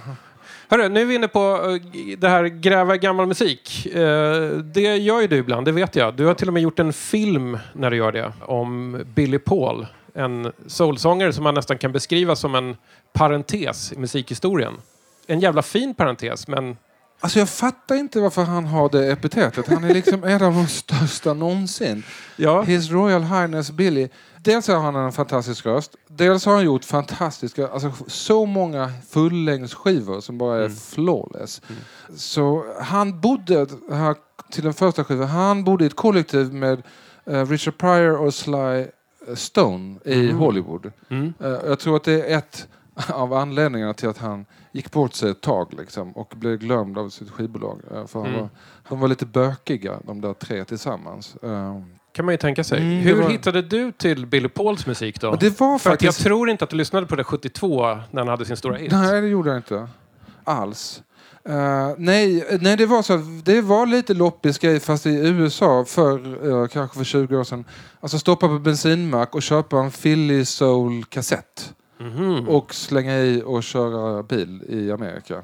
Hörru, 0.69 0.89
nu 0.89 1.01
är 1.01 1.05
vi 1.05 1.15
inne 1.15 1.29
på 1.29 1.39
eh, 1.39 2.19
det 2.19 2.29
här 2.29 2.45
gräva 2.45 2.95
i 2.95 2.99
gammal 2.99 3.27
musik. 3.27 3.87
Eh, 3.87 4.49
det 4.49 4.97
gör 4.97 5.21
ju 5.21 5.27
du 5.27 5.37
ibland, 5.37 5.67
det 5.67 5.73
vet 5.73 5.97
jag. 5.97 6.15
Du 6.15 6.27
har 6.27 6.35
till 6.35 6.49
och 6.49 6.55
med 6.55 6.63
gjort 6.63 6.79
en 6.79 6.93
film 6.93 7.59
när 7.73 7.91
du 7.91 7.97
gör 7.97 8.13
det. 8.13 8.33
Om 8.41 9.03
Billy 9.15 9.39
Paul. 9.39 9.87
En 10.15 10.53
soulsångare 10.67 11.33
som 11.33 11.45
man 11.45 11.55
nästan 11.55 11.79
kan 11.79 11.93
beskriva 11.93 12.37
som 12.37 12.55
en 12.55 12.77
parentes 13.13 13.93
i 13.93 13.99
musikhistorien. 13.99 14.75
En 15.27 15.41
jävla 15.41 15.63
fin 15.63 15.95
parentes, 15.95 16.49
men 16.49 16.77
Alltså 17.21 17.39
jag 17.39 17.49
fattar 17.49 17.95
inte 17.95 18.21
varför 18.21 18.43
han 18.43 18.65
har 18.65 18.89
det 18.89 19.13
epitetet. 19.13 19.69
Han 19.69 19.85
är 19.85 19.95
liksom 19.95 20.25
en 20.25 20.43
av 20.43 20.55
de 20.55 20.67
största 20.67 21.35
någonsin. 21.35 22.03
ja. 22.37 22.63
His 22.63 22.91
Royal 22.91 23.23
Highness 23.23 23.71
Billy. 23.71 24.09
Dels 24.43 24.69
har 24.69 24.77
han 24.81 24.97
en 24.97 25.13
fantastisk 25.13 25.67
röst. 25.67 25.97
Dels 26.09 26.47
har 26.47 26.55
han 26.55 26.65
gjort 26.65 26.85
fantastiska, 26.85 27.69
alltså 27.69 27.93
så 28.07 28.47
många 28.47 28.93
fullängdsskivor 29.11 30.21
som 30.21 30.39
bara 30.39 30.57
är 30.57 30.65
Mm. 30.65 30.77
flawless. 30.77 31.63
Så 32.17 32.65
han 32.81 33.21
bodde, 33.21 33.67
här, 33.91 34.15
till 34.51 34.65
den 34.65 34.75
första 34.75 35.05
skivan, 35.05 35.29
han 35.29 35.65
bodde 35.65 35.85
i 35.85 35.87
ett 35.87 35.97
kollektiv 35.97 36.53
med 36.55 36.83
eh, 37.27 37.47
Richard 37.47 37.79
Pryor 37.79 38.17
och 38.19 38.35
Sly 38.35 38.87
Stone 39.35 39.99
i 40.05 40.25
Mm. 40.25 40.37
Hollywood. 40.37 40.93
Mm. 41.09 41.35
Eh, 41.41 41.49
jag 41.51 41.79
tror 41.79 41.97
att 41.97 42.05
det 42.05 42.23
är 42.33 42.39
ett 42.39 42.69
av 43.09 43.33
anledningarna 43.33 43.95
till 43.95 44.09
att 44.09 44.19
han 44.19 44.47
gick 44.73 44.91
bort 44.93 45.15
sig 45.15 45.31
ett 45.31 45.41
tag 45.41 45.75
liksom, 45.79 46.13
och 46.13 46.33
blev 46.37 46.59
glömd 46.59 46.99
av 46.99 47.09
sitt 47.09 47.31
skivbolag. 47.31 47.81
Eh, 47.95 48.07
för 48.07 48.19
han 48.21 48.29
Mm. 48.29 48.41
var, 48.41 48.49
de 48.89 49.01
var 49.01 49.09
lite 49.09 49.27
bökiga, 49.27 49.95
de 50.05 50.21
där 50.21 50.33
tre 50.35 50.65
tillsammans. 50.65 51.37
Eh, 51.43 51.81
kan 52.13 52.25
man 52.25 52.35
ju 52.35 52.39
tänka 52.39 52.65
sig. 52.65 52.79
Mm, 52.79 52.99
Hur 52.99 53.23
var- 53.23 53.31
hittade 53.31 53.63
du 53.63 53.93
till 53.93 54.27
Billy 54.27 54.49
Pauls 54.49 54.87
musik 54.87 55.21
då? 55.21 55.35
det 55.37 55.61
var 55.61 55.79
För 55.79 55.97
jag 56.01 56.15
tror 56.15 56.51
inte 56.51 56.65
att 56.65 56.71
du 56.71 56.77
lyssnade 56.77 57.07
på 57.07 57.17
det 57.17 57.25
72 57.25 57.87
när 58.11 58.19
han 58.21 58.29
hade 58.29 58.45
sin 58.45 58.57
stora 58.57 58.77
hit. 58.77 58.93
Nej, 58.93 59.21
det 59.21 59.29
gjorde 59.29 59.49
jag 59.51 59.59
inte. 59.59 59.89
Alls. 60.45 61.03
Eh, 61.49 61.91
nej, 61.99 62.47
nej, 62.61 62.77
det 62.77 62.87
var 62.87 63.03
så 63.03 63.17
det 63.45 63.61
var 63.61 63.87
lite 63.87 64.15
loppis 64.15 64.59
grej 64.59 64.81
fast 64.81 65.07
i 65.07 65.11
USA 65.29 65.85
för 65.85 66.47
uh, 66.47 66.67
kanske 66.69 66.97
för 66.99 67.05
20 67.05 67.37
år 67.37 67.45
sedan. 67.45 67.65
Alltså 68.01 68.19
stoppa 68.19 68.49
på 68.49 68.59
bensinmack 68.59 69.35
och 69.35 69.43
köpa 69.43 69.79
en 69.79 69.91
Philly 69.91 70.45
Soul 70.45 71.05
Mhm. 71.99 72.49
och 72.49 72.75
slänga 72.75 73.19
i 73.19 73.43
och 73.47 73.63
köra 73.63 74.23
bil 74.23 74.63
i 74.69 74.93
Amerika. 74.93 75.43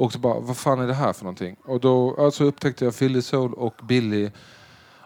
Och 0.00 0.12
så 0.12 0.18
bara, 0.18 0.40
vad 0.40 0.56
fan 0.56 0.80
är 0.80 0.86
det 0.86 0.94
här 0.94 1.12
för 1.12 1.24
någonting? 1.24 1.56
Och 1.64 1.80
då 1.80 2.16
alltså 2.18 2.44
upptäckte 2.44 2.84
jag 2.84 2.98
Philly 2.98 3.22
Soul 3.22 3.54
och 3.54 3.74
Billy. 3.82 4.30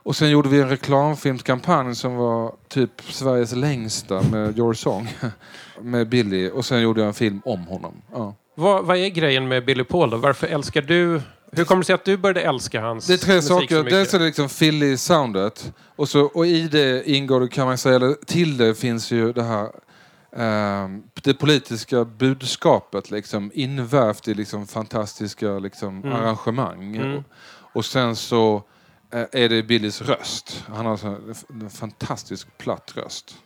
Och 0.04 0.16
sen 0.16 0.30
gjorde 0.30 0.48
vi 0.48 0.60
en 0.60 0.68
reklamfilmskampanj 0.68 1.94
som 1.94 2.16
var 2.16 2.52
typ 2.68 2.90
Sveriges 3.02 3.52
längsta 3.52 4.22
med 4.22 4.58
Your 4.58 4.74
Song. 4.74 5.08
med 5.80 6.08
Billy. 6.08 6.50
Och 6.50 6.64
sen 6.64 6.80
gjorde 6.80 7.00
jag 7.00 7.08
en 7.08 7.14
film 7.14 7.42
om 7.44 7.66
honom. 7.66 8.02
Ja. 8.12 8.34
Vad, 8.54 8.84
vad 8.84 8.96
är 8.96 9.08
grejen 9.08 9.48
med 9.48 9.64
Billy 9.64 9.84
Paul 9.84 10.10
då? 10.10 10.16
Varför 10.16 10.46
älskar 10.46 10.82
du... 10.82 11.20
Hur 11.52 11.64
kommer 11.64 11.82
det 11.82 11.86
sig 11.86 11.94
att 11.94 12.04
du 12.04 12.16
började 12.16 12.40
älska 12.40 12.80
hans 12.80 13.06
Det 13.06 13.12
är 13.12 13.18
tre 13.18 13.42
saker. 13.42 13.84
Dels 13.84 14.14
är 14.14 14.18
det 14.18 14.24
liksom 14.24 14.48
Philly-soundet. 14.48 15.72
Och, 15.96 16.08
så, 16.08 16.20
och 16.24 16.46
i 16.46 16.68
det 16.68 17.10
ingår, 17.10 17.46
kan 17.46 17.66
man 17.66 17.78
säga, 17.78 17.96
eller 17.96 18.14
till 18.26 18.56
det 18.56 18.74
finns 18.74 19.10
ju 19.10 19.32
det 19.32 19.42
här 19.42 19.68
det 21.22 21.34
politiska 21.34 22.04
budskapet 22.04 23.10
liksom 23.10 23.50
invävt 23.54 24.28
i 24.28 24.34
liksom 24.34 24.66
fantastiska 24.66 25.58
liksom, 25.58 26.02
Mm. 26.04 26.12
arrangemang. 26.12 26.96
Mm. 26.96 27.24
Och, 27.72 27.84
sen 27.84 28.16
så 28.16 28.62
eh, 29.10 29.24
är 29.32 29.48
det 29.48 29.62
Billys 29.62 30.02
röst. 30.02 30.64
Han 30.68 30.86
har 30.86 30.98
en 31.62 31.70
fantastisk 31.70 32.58
platt 32.58 32.92
röst. 32.96 33.36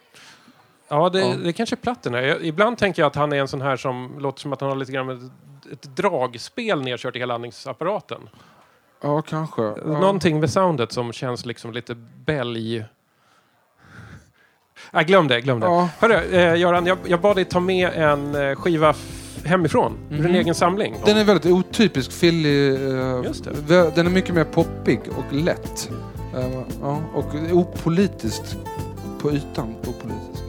Ja, 0.89 1.09
det, 1.09 1.21
Ja. 1.21 1.37
det 1.37 1.53
kanske 1.53 1.75
är 1.75 1.77
platten 1.77 2.15
är. 2.15 2.45
Ibland 2.45 2.79
tänker 2.79 3.03
jag 3.03 3.07
att 3.07 3.17
han 3.17 3.33
är 3.33 3.37
en 3.37 3.49
sån 3.49 3.61
här 3.63 3.77
som 3.77 4.19
låter 4.19 4.41
som 4.41 4.53
att 4.53 4.61
han 4.61 4.71
har 4.71 4.77
lite 4.77 4.93
grann 4.93 5.09
ett, 5.09 5.73
ett 5.73 5.97
dragspel 5.97 6.83
nedkört 6.83 7.17
i 7.17 7.19
hela 7.19 7.35
andningsapparaten. 7.35 8.29
Ja, 9.01 9.23
kanske. 9.23 9.63
Ja. 9.63 9.75
Någonting 9.85 10.41
med 10.41 10.51
soundet 10.51 10.93
som 10.93 11.13
känns 11.13 11.47
liksom 11.47 11.73
lite 11.73 11.95
belg... 12.25 12.85
Nej, 14.91 15.05
glöm 15.05 15.29
det, 15.29 15.41
glöm 15.41 15.61
det. 15.61 15.67
Ja. 15.67 15.89
Hörru, 15.99 16.15
eh, 16.15 16.55
Göran, 16.57 16.87
jag, 16.87 16.99
jag 17.07 17.21
bad 17.21 17.37
dig 17.37 17.45
ta 17.45 17.61
med 17.61 17.89
en 17.95 18.35
eh, 18.35 18.55
skiva 18.57 18.95
hemifrån, 19.45 19.93
ur 20.11 20.17
din 20.17 20.27
Mhm. 20.27 20.35
egen 20.35 20.55
samling. 20.55 20.95
Den 21.05 21.17
är 21.17 21.25
väldigt 21.25 21.53
otypisk 21.53 22.21
Philly. 22.21 22.69
eh, 22.75 23.23
Den 23.95 24.07
är 24.07 24.11
mycket 24.11 24.35
mer 24.35 24.45
poppig 24.45 25.01
och 25.09 25.35
lätt. 25.35 25.91
Eh, 26.37 26.61
ja, 26.83 26.99
och 27.15 27.35
opolitiskt 27.53 28.57
på 29.21 29.33
ytan. 29.33 29.75
Opolitiskt. 29.81 30.45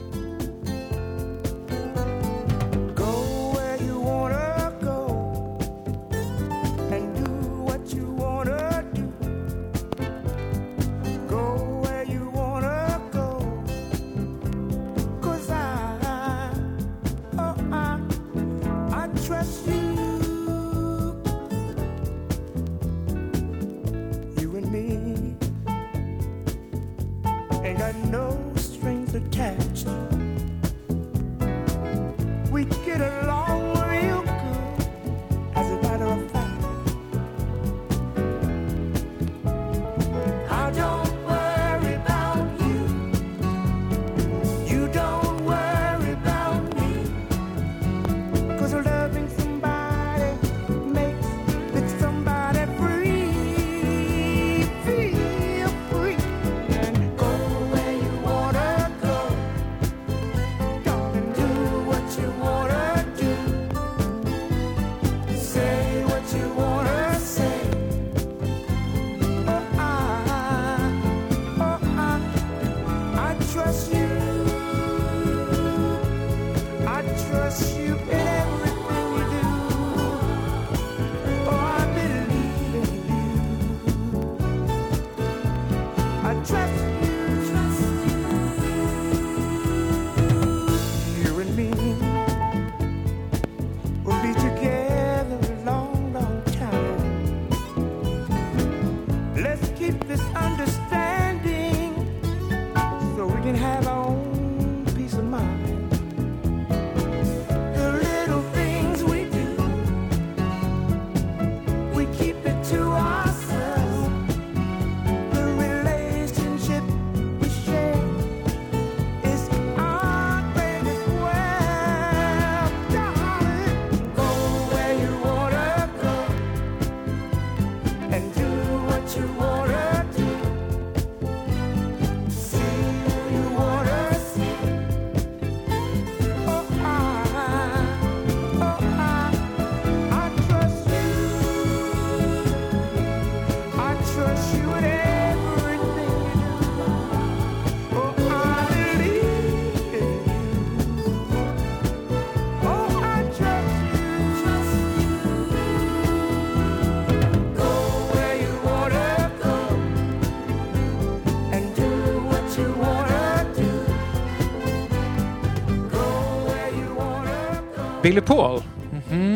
Billy 168.02 168.20
Paul. 168.20 168.60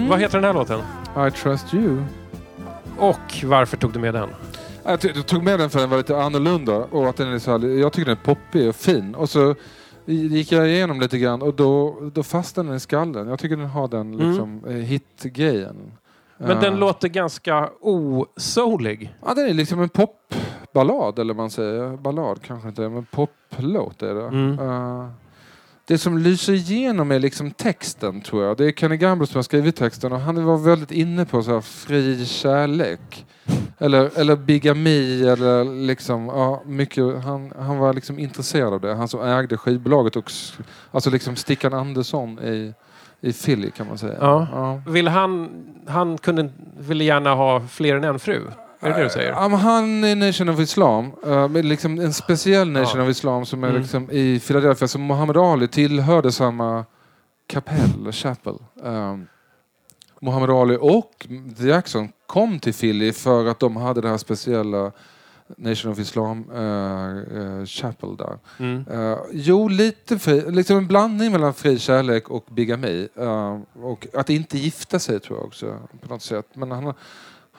Vad 0.08 0.20
heter 0.20 0.40
den 0.40 0.44
här 0.44 0.54
låten? 0.54 0.80
I 1.28 1.30
trust 1.30 1.74
you. 1.74 2.02
Och 2.98 3.44
varför 3.44 3.76
tog 3.76 3.92
du 3.92 3.98
med 3.98 4.14
den? 4.14 4.28
Jag 4.84 5.00
ty- 5.00 5.12
jag 5.14 5.26
tog 5.26 5.42
med 5.42 5.58
den 5.60 5.70
för 5.70 5.78
att 5.78 5.82
den 5.82 5.90
var 5.90 5.96
lite 5.96 6.22
annorlunda 6.22 6.76
och 6.76 7.08
att 7.08 7.16
den 7.16 7.32
är 7.32 7.38
så 7.38 7.50
här, 7.58 7.68
jag 7.68 7.92
tycker 7.92 8.06
den 8.10 8.18
är 8.18 8.24
poppig 8.24 8.68
och 8.68 8.76
fin. 8.76 9.14
Och 9.14 9.30
så 9.30 9.54
gick 10.04 10.52
jag 10.52 10.68
igenom 10.68 11.00
lite 11.00 11.18
grann 11.18 11.42
och 11.42 11.54
då, 11.54 11.96
då 12.14 12.22
fastnade 12.22 12.68
den 12.68 12.76
i 12.76 12.80
skallen. 12.80 13.28
Jag 13.28 13.38
tycker 13.38 13.56
den 13.56 13.66
har 13.66 13.88
den 13.88 14.16
liksom, 14.16 14.64
mm. 14.66 14.82
hit-grejen. 14.82 15.76
Men 16.38 16.50
Eh, 16.50 16.60
den 16.60 16.76
låter 16.76 17.08
ganska 17.08 17.70
osoulig. 17.80 19.14
Ja, 19.26 19.34
den 19.34 19.46
är 19.48 19.54
liksom 19.54 19.80
en 19.80 19.88
popballad 19.88 21.18
eller 21.18 21.34
man 21.34 21.50
säger. 21.50 21.96
Ballad 21.96 22.42
kanske 22.42 22.68
inte, 22.68 22.88
men 22.88 23.04
poplåt 23.04 24.02
är 24.02 24.14
det. 24.14 24.26
Mm. 24.26 24.58
Eh, 24.58 25.08
det 25.86 25.98
som 25.98 26.18
lyser 26.18 26.52
igenom 26.52 27.10
är 27.10 27.18
liksom 27.18 27.50
texten 27.50 28.20
tror 28.20 28.44
jag. 28.44 28.56
Det 28.56 28.64
är 28.64 28.72
Kenny 28.72 28.96
Gamble 28.96 29.26
som 29.26 29.38
har 29.38 29.42
skrivit 29.42 29.76
texten 29.76 30.12
och 30.12 30.20
han 30.20 30.44
var 30.44 30.58
väldigt 30.58 30.90
inne 30.90 31.24
på 31.24 31.42
så 31.42 31.52
här 31.52 31.60
fri 31.60 32.26
kärlek. 32.26 33.26
Eller, 33.78 34.18
eller 34.18 34.36
bigami 34.36 35.22
eller 35.28 35.64
liksom, 35.86 36.26
ja, 36.26 36.62
mycket. 36.66 37.24
Han, 37.24 37.52
han 37.58 37.78
var 37.78 37.92
liksom 37.92 38.18
intresserad 38.18 38.72
av 38.72 38.80
det. 38.80 38.94
Han 38.94 39.08
som 39.08 39.22
ägde 39.22 39.56
skivbolaget 39.56 40.16
och 40.16 40.32
alltså 40.90 41.10
liksom 41.10 41.36
Stickan 41.36 41.74
Andersson 41.74 42.38
i, 42.38 42.74
i 43.20 43.32
Philly 43.32 43.70
kan 43.70 43.86
man 43.86 43.98
säga. 43.98 44.16
Ja. 44.20 44.46
Ja. 44.52 44.82
Vill 44.92 45.08
han, 45.08 45.50
han 45.86 46.18
kunde, 46.18 46.48
ville 46.78 47.04
gärna 47.04 47.34
ha 47.34 47.60
fler 47.60 47.96
än 47.96 48.04
en 48.04 48.18
fru? 48.18 48.40
Är 48.84 48.88
det 48.90 48.96
det 48.96 49.02
du 49.04 49.10
säger? 49.10 49.48
Men 49.48 49.58
han 49.60 50.04
är 50.04 50.16
Nation 50.16 50.48
of 50.48 50.60
Islam. 50.60 51.12
Uh, 51.26 51.62
liksom 51.62 52.00
en 52.00 52.12
speciell 52.12 52.70
Nation 52.70 53.00
Ja. 53.00 53.04
of 53.04 53.10
Islam 53.10 53.46
som 53.46 53.64
är 53.64 53.68
Mm. 53.68 53.80
liksom 53.80 54.10
i 54.10 54.40
Philadelphia. 54.40 54.88
Som 54.88 55.06
Muhammad 55.06 55.36
Ali 55.36 55.68
tillhörde 55.68 56.32
samma 56.32 56.84
kapell, 57.46 58.12
chapel. 58.12 58.54
Um, 58.82 59.26
Muhammad 60.20 60.50
Ali 60.50 60.78
och 60.80 61.26
Jackson 61.58 62.08
kom 62.26 62.58
till 62.58 62.74
Philly 62.74 63.12
för 63.12 63.46
att 63.46 63.60
de 63.60 63.76
hade 63.76 64.00
det 64.00 64.08
här 64.08 64.16
speciella 64.18 64.92
Nation 65.56 65.92
of 65.92 65.98
Islam 65.98 66.50
uh, 66.50 67.38
uh, 67.38 67.64
chapel 67.66 68.16
där. 68.16 68.38
Mm. 68.58 68.86
Uh, 68.88 69.18
jo, 69.32 69.68
lite 69.68 70.18
fri, 70.18 70.44
liksom 70.50 70.76
en 70.76 70.86
blandning 70.86 71.32
mellan 71.32 71.54
fri 71.54 71.78
kärlek 71.78 72.28
och 72.30 72.44
bigami. 72.50 73.08
Uh, 73.20 73.58
och 73.82 74.06
att 74.14 74.30
inte 74.30 74.58
gifta 74.58 74.98
sig 74.98 75.20
tror 75.20 75.38
jag 75.38 75.46
också 75.46 75.78
på 76.00 76.08
något 76.08 76.22
sätt. 76.22 76.46
Men 76.54 76.70
han, 76.70 76.94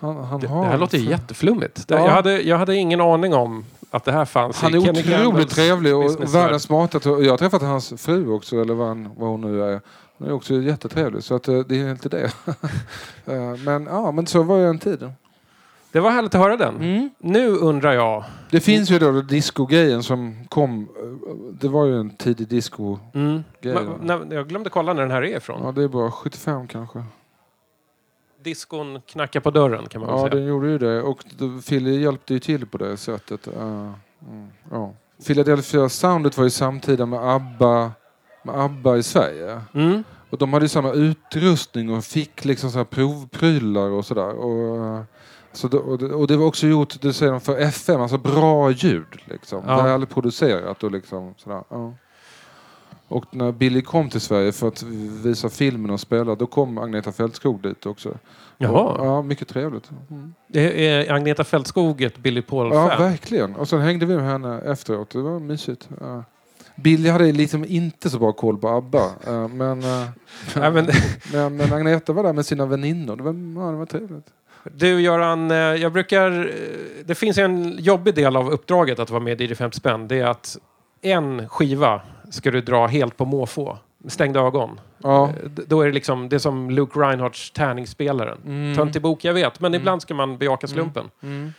han, 0.06 0.24
han 0.24 0.40
Det, 0.40 0.48
det 0.48 0.54
här 0.54 0.78
låter 0.78 0.98
ju 0.98 1.10
jätteflummigt. 1.10 1.88
Det, 1.88 1.94
Ja. 1.96 2.06
jag, 2.06 2.12
hade, 2.12 2.42
jag 2.42 2.58
hade 2.58 2.76
ingen 2.76 3.02
aning 3.02 3.34
om 3.34 3.66
att 3.92 4.04
det 4.06 4.12
här 4.12 4.26
fanns 4.26 4.62
Han 4.62 4.74
är 4.74 4.82
Kenny 4.82 5.02
Gambles 5.02 5.28
otroligt 5.28 5.50
trevlig 5.50 5.96
och 5.96 6.36
världens 6.36 6.64
smartaste. 6.64 7.10
Jag 7.10 7.30
har 7.32 7.38
träffat 7.38 7.62
hans 7.62 7.94
fru 7.98 8.30
också, 8.32 8.62
eller 8.62 8.74
vad, 8.74 8.88
han, 8.88 9.10
vad 9.18 9.30
hon 9.30 9.42
nu 9.42 9.64
är. 9.64 9.82
Hon 10.18 10.28
är 10.28 10.32
också 10.34 10.54
jättetrevlig, 10.54 11.24
så 11.24 11.36
att, 11.36 11.48
eh, 11.48 11.60
det 11.60 11.82
är 11.82 11.92
inte 11.92 12.10
det. 12.10 12.32
Eh, 13.28 13.56
men, 13.66 13.86
ja, 13.86 14.12
men 14.12 14.28
så 14.28 14.44
var 14.44 14.58
ju 14.58 14.68
en 14.68 14.80
tid. 14.80 15.12
Det 15.92 16.00
var 16.00 16.12
härligt 16.12 16.36
att 16.36 16.42
höra 16.42 16.58
den. 16.58 16.76
Mm. 16.76 17.10
Nu 17.20 17.48
undrar 17.50 17.94
jag. 17.94 18.24
Det 18.52 18.60
finns 18.60 18.90
ju 18.92 19.00
då 19.00 19.12
disco-grejen 19.22 20.04
som 20.04 20.46
kom. 20.50 20.82
eh, 20.82 21.34
Det 21.60 21.68
var 21.68 21.86
ju 21.86 22.00
en 22.00 22.10
tidig 22.10 22.48
disco. 22.48 22.98
Mm. 23.14 23.44
Jag 24.30 24.48
glömde 24.48 24.70
kolla 24.70 24.94
när 24.94 25.02
den 25.02 25.12
här 25.12 25.22
är 25.24 25.38
ifrån. 25.38 25.62
Ja, 25.64 25.72
det 25.72 25.84
är 25.84 25.88
bara 25.88 26.12
75 26.12 26.68
kanske. 26.68 27.04
Diskon 28.46 29.02
knackar 29.02 29.40
på 29.40 29.52
dörren 29.52 29.86
kan 29.90 30.02
man 30.02 30.10
Ja, 30.10 30.18
säga. 30.20 30.30
den 30.36 30.46
gjorde 30.46 30.68
ju 30.68 30.78
det. 30.78 31.02
Och 31.02 31.24
Philly 31.68 32.02
hjälpte 32.02 32.34
ju 32.34 32.40
till 32.40 32.66
på 32.66 32.78
det 32.78 32.98
sättet. 32.98 33.48
Eh, 33.48 33.62
mm, 33.62 34.48
ja. 34.72 34.94
Philadelphia 35.28 35.90
Soundet 35.90 36.38
var 36.38 36.44
ju 36.44 36.50
samtida 36.50 37.06
med 37.06 37.20
ABBA, 37.20 37.92
med 38.44 38.56
ABBA 38.56 38.98
i 38.98 39.04
Sverige. 39.04 39.62
Mm. 39.74 40.04
Och 40.30 40.38
de 40.38 40.54
hade 40.54 40.66
ju 40.66 40.70
samma 40.70 40.92
utrustning 40.92 41.94
och 41.94 42.04
fick 42.04 42.46
liksom 42.46 42.72
så 42.72 42.78
här 42.78 42.86
provprylar 42.86 43.90
och 43.90 44.06
sådär. 44.06 44.30
Och, 44.36 44.86
eh, 44.86 45.02
så 45.52 45.68
det, 45.68 45.78
och, 45.78 45.98
det, 45.98 46.06
och 46.06 46.28
det 46.28 46.38
var 46.38 46.46
också 46.46 46.68
gjort, 46.68 47.02
det 47.02 47.14
säger 47.14 47.32
de, 47.32 47.42
för 47.42 47.58
FM, 47.58 48.02
alltså 48.02 48.18
bra 48.18 48.72
ljud. 48.72 49.06
Liksom. 49.26 49.64
Ja. 49.68 49.84
Väl 49.84 50.06
producerat 50.06 50.84
och 50.84 50.92
liksom 50.92 51.34
sådär. 51.38 51.64
Ja. 51.70 51.94
Och 53.08 53.36
när 53.36 53.52
Billy 53.52 53.82
kom 53.82 54.10
till 54.10 54.22
Sverige 54.22 54.52
för 54.52 54.68
att 54.68 54.84
visa 55.24 55.50
filmen 55.50 55.92
och 55.92 56.00
spela, 56.00 56.36
då 56.36 56.46
kom 56.48 56.78
Agneta 56.78 57.12
Fältskog 57.12 57.62
dit 57.62 57.86
också. 57.86 58.14
Jaha. 58.58 58.72
Och, 58.84 59.06
ja, 59.06 59.22
mycket 59.22 59.48
trevligt. 59.48 59.90
Mm. 60.12 60.34
Det 60.48 60.88
är 60.88 61.14
Agneta 61.14 61.44
Fältskog 61.44 62.02
ett 62.02 62.18
Billy 62.18 62.40
Ja, 62.40 62.50
Paul-fan. 62.50 63.02
verkligen. 63.02 63.56
Och 63.56 63.70
sen 63.70 63.82
hängde 63.82 64.06
vi 64.06 64.16
med 64.16 64.26
henne 64.26 64.62
efteråt. 64.62 65.10
Det 65.10 65.22
var 65.22 65.40
mysigt. 65.40 65.90
Ja. 66.00 66.24
Billy 66.76 67.10
hade 67.10 67.32
liksom 67.32 67.66
inte 67.66 68.10
så 68.10 68.20
bra 68.20 68.32
koll 68.32 68.58
på 68.58 68.70
ABBA. 68.70 69.04
eh, 69.28 69.48
Men, 69.48 69.80
eh, 69.84 70.06
Ja, 70.56 70.72
men, 70.72 70.88
men, 71.34 71.58
men 71.58 71.74
Agneta 71.74 72.14
var 72.14 72.24
där 72.24 72.34
med 72.34 72.46
sina 72.46 72.66
väninnor. 72.66 73.16
Det 73.16 73.24
var, 73.24 73.64
ja, 73.66 73.72
det 73.72 73.78
var 73.78 73.86
trevligt. 73.86 74.28
du 74.64 75.02
Göran, 75.02 75.52
eh, 75.52 75.58
jag 75.58 75.94
brukar... 75.94 76.52
Det 77.06 77.16
finns 77.16 77.38
en 77.38 77.78
jobbig 77.80 78.16
del 78.16 78.36
av 78.36 78.50
uppdraget 78.52 79.00
att 79.00 79.10
vara 79.10 79.24
med 79.24 79.42
i 79.42 79.46
DJ 79.46 79.56
50 79.56 79.78
spänn. 79.78 80.08
Det 80.08 80.20
är 80.20 80.26
att 80.26 80.58
en 81.02 81.50
skiva 81.50 82.02
ska 82.36 82.52
du 82.52 82.62
dra 82.62 82.88
helt 82.88 83.18
på 83.18 83.26
måfå. 83.26 83.78
Stängda 84.08 84.40
ögon. 84.40 84.80
Ja. 84.98 85.28
Eh, 85.30 85.50
Då 85.68 85.82
är 85.82 85.86
det 85.86 85.92
liksom, 85.94 86.30
det 86.30 86.36
är 86.36 86.40
som 86.40 86.70
Luke 86.70 87.00
Reinhardts 87.00 87.52
tärningsspelaren. 87.52 88.38
Mm. 88.46 88.76
Töntig 88.76 89.02
bok, 89.02 89.24
jag 89.24 89.34
vet. 89.34 89.60
Men 89.60 89.72
Mm. 89.72 89.82
ibland 89.82 90.02
ska 90.02 90.14
man 90.14 90.38
bejaka 90.38 90.68
slumpen. 90.68 91.06
Mm. 91.24 91.54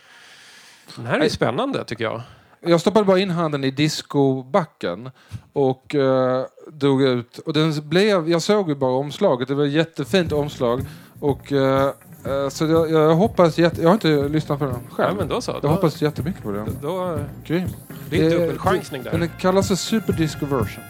Den 0.95 1.05
här 1.05 1.19
är 1.19 1.29
spännande 1.29 1.83
tycker 1.83 2.03
jag. 2.03 2.21
Jag 2.61 2.81
stoppade 2.81 3.05
bara 3.05 3.19
in 3.19 3.29
handen 3.29 3.63
i 3.63 3.71
discobacken 3.71 5.09
och 5.53 5.95
uh, 5.95 6.41
drog 6.67 7.01
ut. 7.01 7.37
Och 7.37 7.53
den 7.53 7.89
blev, 7.89 8.29
jag 8.29 8.41
såg 8.41 8.69
ju 8.69 8.75
bara 8.75 8.91
omslaget. 8.91 9.47
Det 9.47 9.55
var 9.55 9.65
ett 9.65 9.71
jättefint 9.71 10.31
omslag. 10.31 10.81
Och, 11.19 11.51
eh, 11.51 11.91
eh, 12.27 12.49
så 12.49 12.65
jag, 12.65 12.91
jag 12.91 13.15
hoppas 13.15 13.57
jätte, 13.57 13.81
Jag 13.81 13.89
har 13.89 13.93
inte 13.93 14.07
lyssnat 14.29 14.59
på 14.59 14.65
den 14.65 14.73
Ja, 14.89 14.95
själv. 14.95 15.17
men 15.17 15.27
då 15.27 15.41
så. 15.41 15.51
jag 15.51 15.61
Då, 15.61 15.67
hoppas 15.67 16.01
jättemycket 16.01 16.43
på 16.43 16.51
den. 16.51 16.77
då, 16.81 17.19
Grym. 17.45 17.67
det 18.09 18.17
är 18.19 18.25
en 18.25 18.31
Eh, 18.31 18.39
dubbelchansning 18.39 19.03
där. 19.03 19.11
Den 19.17 19.29
kallas 19.39 19.67
för 19.67 19.75
Super 19.75 20.13
Disco 20.13 20.45
Version. 20.45 20.83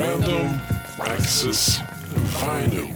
Random 0.00 0.48
Access 0.98 1.80
Vinyl. 2.14 2.86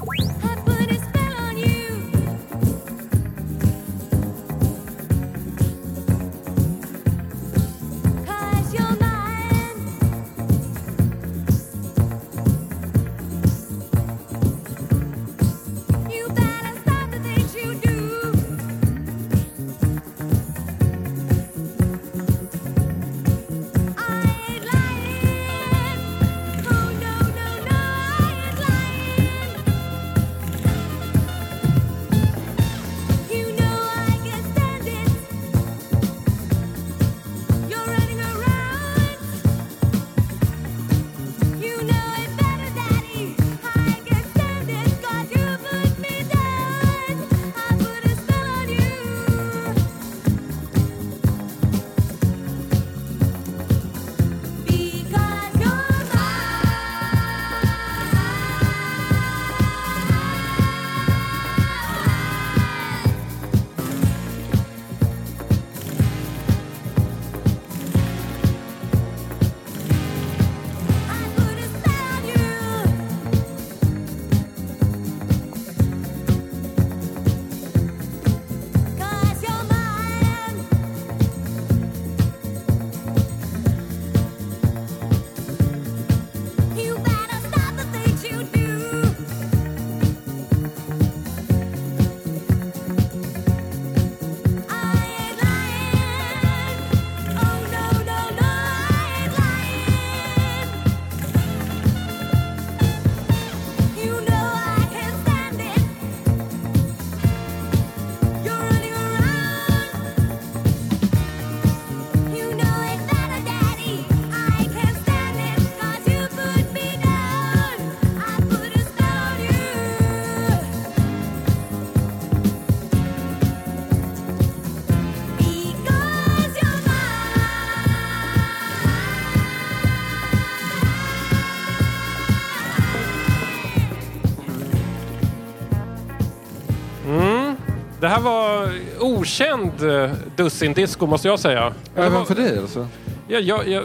Det 138.05 138.09
här 138.09 138.21
var 138.21 138.71
okänd 139.01 139.83
eh, 139.83 140.11
dussin-disco 140.37 141.07
måste 141.07 141.29
jag 141.29 141.41
säga. 141.41 141.75
Även 141.97 142.13
var, 142.13 142.25
för 142.25 142.35
dig 142.35 142.59
alltså? 142.59 142.89
ja, 143.29 143.39
ja, 143.39 143.65
ja, 143.65 143.83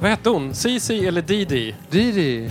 vad 0.00 0.10
hette 0.10 0.30
hon? 0.30 0.54
Cici 0.54 1.06
eller 1.06 1.22
Didi? 1.22 1.74
Didi. 1.88 2.50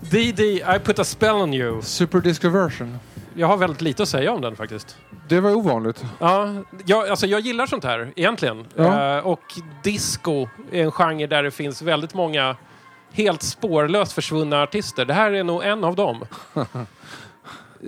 Didi, 0.00 0.64
I 0.76 0.78
put 0.84 0.98
a 0.98 1.04
spell 1.04 1.34
on 1.34 1.54
you. 1.54 1.82
Super 1.82 2.20
disco 2.20 2.48
version. 2.48 2.98
Jag 3.34 3.46
har 3.46 3.56
väldigt 3.56 3.80
lite 3.80 4.02
att 4.02 4.08
säga 4.08 4.32
om 4.32 4.40
den 4.40 4.56
faktiskt. 4.56 4.96
Det 5.28 5.40
var 5.40 5.54
ovanligt. 5.54 6.04
Ja, 6.18 6.54
jag, 6.86 7.08
alltså 7.08 7.26
jag 7.26 7.40
gillar 7.40 7.66
sånt 7.66 7.84
här 7.84 8.12
egentligen. 8.16 8.64
Ja. 8.74 9.16
Eh, 9.16 9.26
och 9.26 9.42
disco 9.82 10.48
är 10.72 10.82
en 10.82 10.92
genre 10.92 11.26
där 11.26 11.42
det 11.42 11.50
finns 11.50 11.82
väldigt 11.82 12.14
många 12.14 12.56
helt 13.12 13.42
spårlöst 13.42 14.12
försvunna 14.12 14.62
artister. 14.62 15.04
Det 15.04 15.14
här 15.14 15.32
är 15.32 15.44
nog 15.44 15.64
en 15.64 15.84
av 15.84 15.96
dem. 15.96 16.24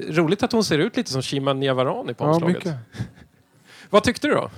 Roligt 0.09 0.43
att 0.43 0.53
hon 0.53 0.65
ser 0.65 0.79
ut 0.79 0.97
lite 0.97 1.11
som 1.11 1.23
Shima 1.23 1.53
Niavarani 1.53 2.15
på 2.15 2.25
Ja, 2.25 2.29
omslaget. 2.31 2.57
mycket. 2.57 2.75
Vad 3.91 4.03
tyckte 4.05 4.27
du 4.29 4.35
då? 4.35 4.51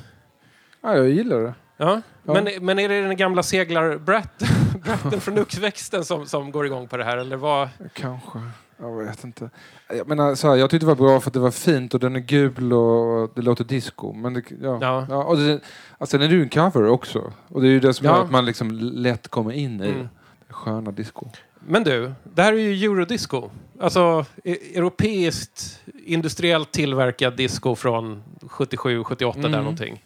Ja, 0.81 0.97
jag 0.97 1.09
gillar 1.11 1.39
det. 1.41 1.55
Ja. 1.77 2.01
Ja. 2.25 2.33
Men, 2.35 2.65
men 2.67 2.79
är 2.79 2.89
det 2.89 3.03
den 3.03 3.17
gamla 3.17 3.43
seglar-bratten 3.43 4.49
bratten 4.85 5.21
från 5.21 5.39
uppväxten 5.39 6.05
som, 6.05 6.27
som 6.27 6.51
går 6.53 6.67
igång 6.67 6.89
på 6.89 6.97
det 6.97 7.05
här? 7.05 7.17
Eller 7.17 7.37
vad? 7.37 7.69
Kanske. 7.93 8.39
Jag 8.79 9.05
vet 9.05 9.25
inte. 9.25 9.51
Jag, 9.89 10.09
menar, 10.09 10.35
så 10.35 10.49
här, 10.49 10.57
jag 10.57 10.71
tyckte 10.71 10.87
det 10.87 10.89
var 10.95 11.09
bra 11.09 11.21
för 11.21 11.31
att 11.31 11.35
det 11.35 11.41
var 11.41 11.51
fint 11.51 11.95
och 11.95 12.01
den 12.01 12.17
är 12.17 12.21
gul 12.21 12.73
och 12.73 13.31
det 13.35 13.43
låter 13.43 13.65
disco. 13.65 14.13
Men 14.13 14.35
det, 14.35 14.43
ja. 14.63 14.79
Ja. 14.81 15.07
Ja. 15.11 15.25
och 15.25 15.37
det, 15.37 15.61
alltså, 15.99 16.19
den 16.19 16.31
är 16.31 16.35
ju 16.35 16.43
en 16.43 16.49
cover 16.49 16.87
också. 16.89 17.33
Och 17.49 17.61
det 17.63 17.69
är 17.69 17.71
ju 17.71 17.81
det 17.81 17.95
som 17.95 18.07
Ja. 18.07 18.17
gör 18.17 18.25
att 18.25 18.31
man 18.31 18.45
liksom 18.45 18.71
lätt 18.81 19.29
kommer 19.29 19.53
in 19.53 19.81
i 19.83 19.89
Mm. 19.91 20.09
sköna 20.49 20.91
disco. 20.91 21.27
Men 21.67 21.85
du, 21.85 22.13
det 22.25 22.43
här 22.43 22.53
är 22.53 22.57
ju 22.57 22.85
eurodisco. 22.87 23.51
Alltså 23.81 24.27
e- 24.45 24.77
europeiskt 24.79 25.81
industriellt 26.07 26.73
tillverkad 26.73 27.37
disco 27.37 27.75
från 27.75 28.23
77, 28.47 29.05
78 29.05 29.39
där 29.41 29.49
Mm. 29.49 29.61
någonting. 29.61 30.05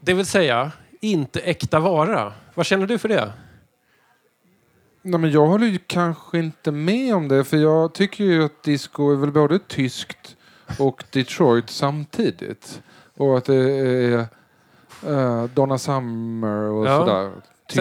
Det 0.00 0.14
vill 0.14 0.26
säga, 0.26 0.72
inte 1.00 1.40
äkta 1.40 1.80
vara. 1.80 2.32
Vad 2.54 2.66
känner 2.66 2.86
du 2.86 2.98
för 2.98 3.08
det? 3.08 3.32
Nej, 5.02 5.20
men 5.20 5.30
jag 5.30 5.46
håller 5.46 5.66
ju 5.66 5.78
kanske 5.86 6.38
inte 6.38 6.72
med 6.72 7.14
om 7.14 7.28
det 7.28 7.44
för 7.44 7.56
jag 7.56 7.94
tycker 7.94 8.24
ju 8.24 8.44
att 8.44 8.62
disco 8.62 9.12
är 9.12 9.16
väl 9.16 9.32
både 9.32 9.58
tyskt 9.58 10.36
och 10.78 11.04
Detroit 11.10 11.70
samtidigt. 11.70 12.82
Och 13.16 13.38
att 13.38 13.44
det 13.44 13.54
är 13.56 14.26
eh, 15.06 15.44
Donna 15.44 15.78
Summer 15.78 16.56
och 16.62 16.86
Ja. 16.86 16.98
sådär. 16.98 17.32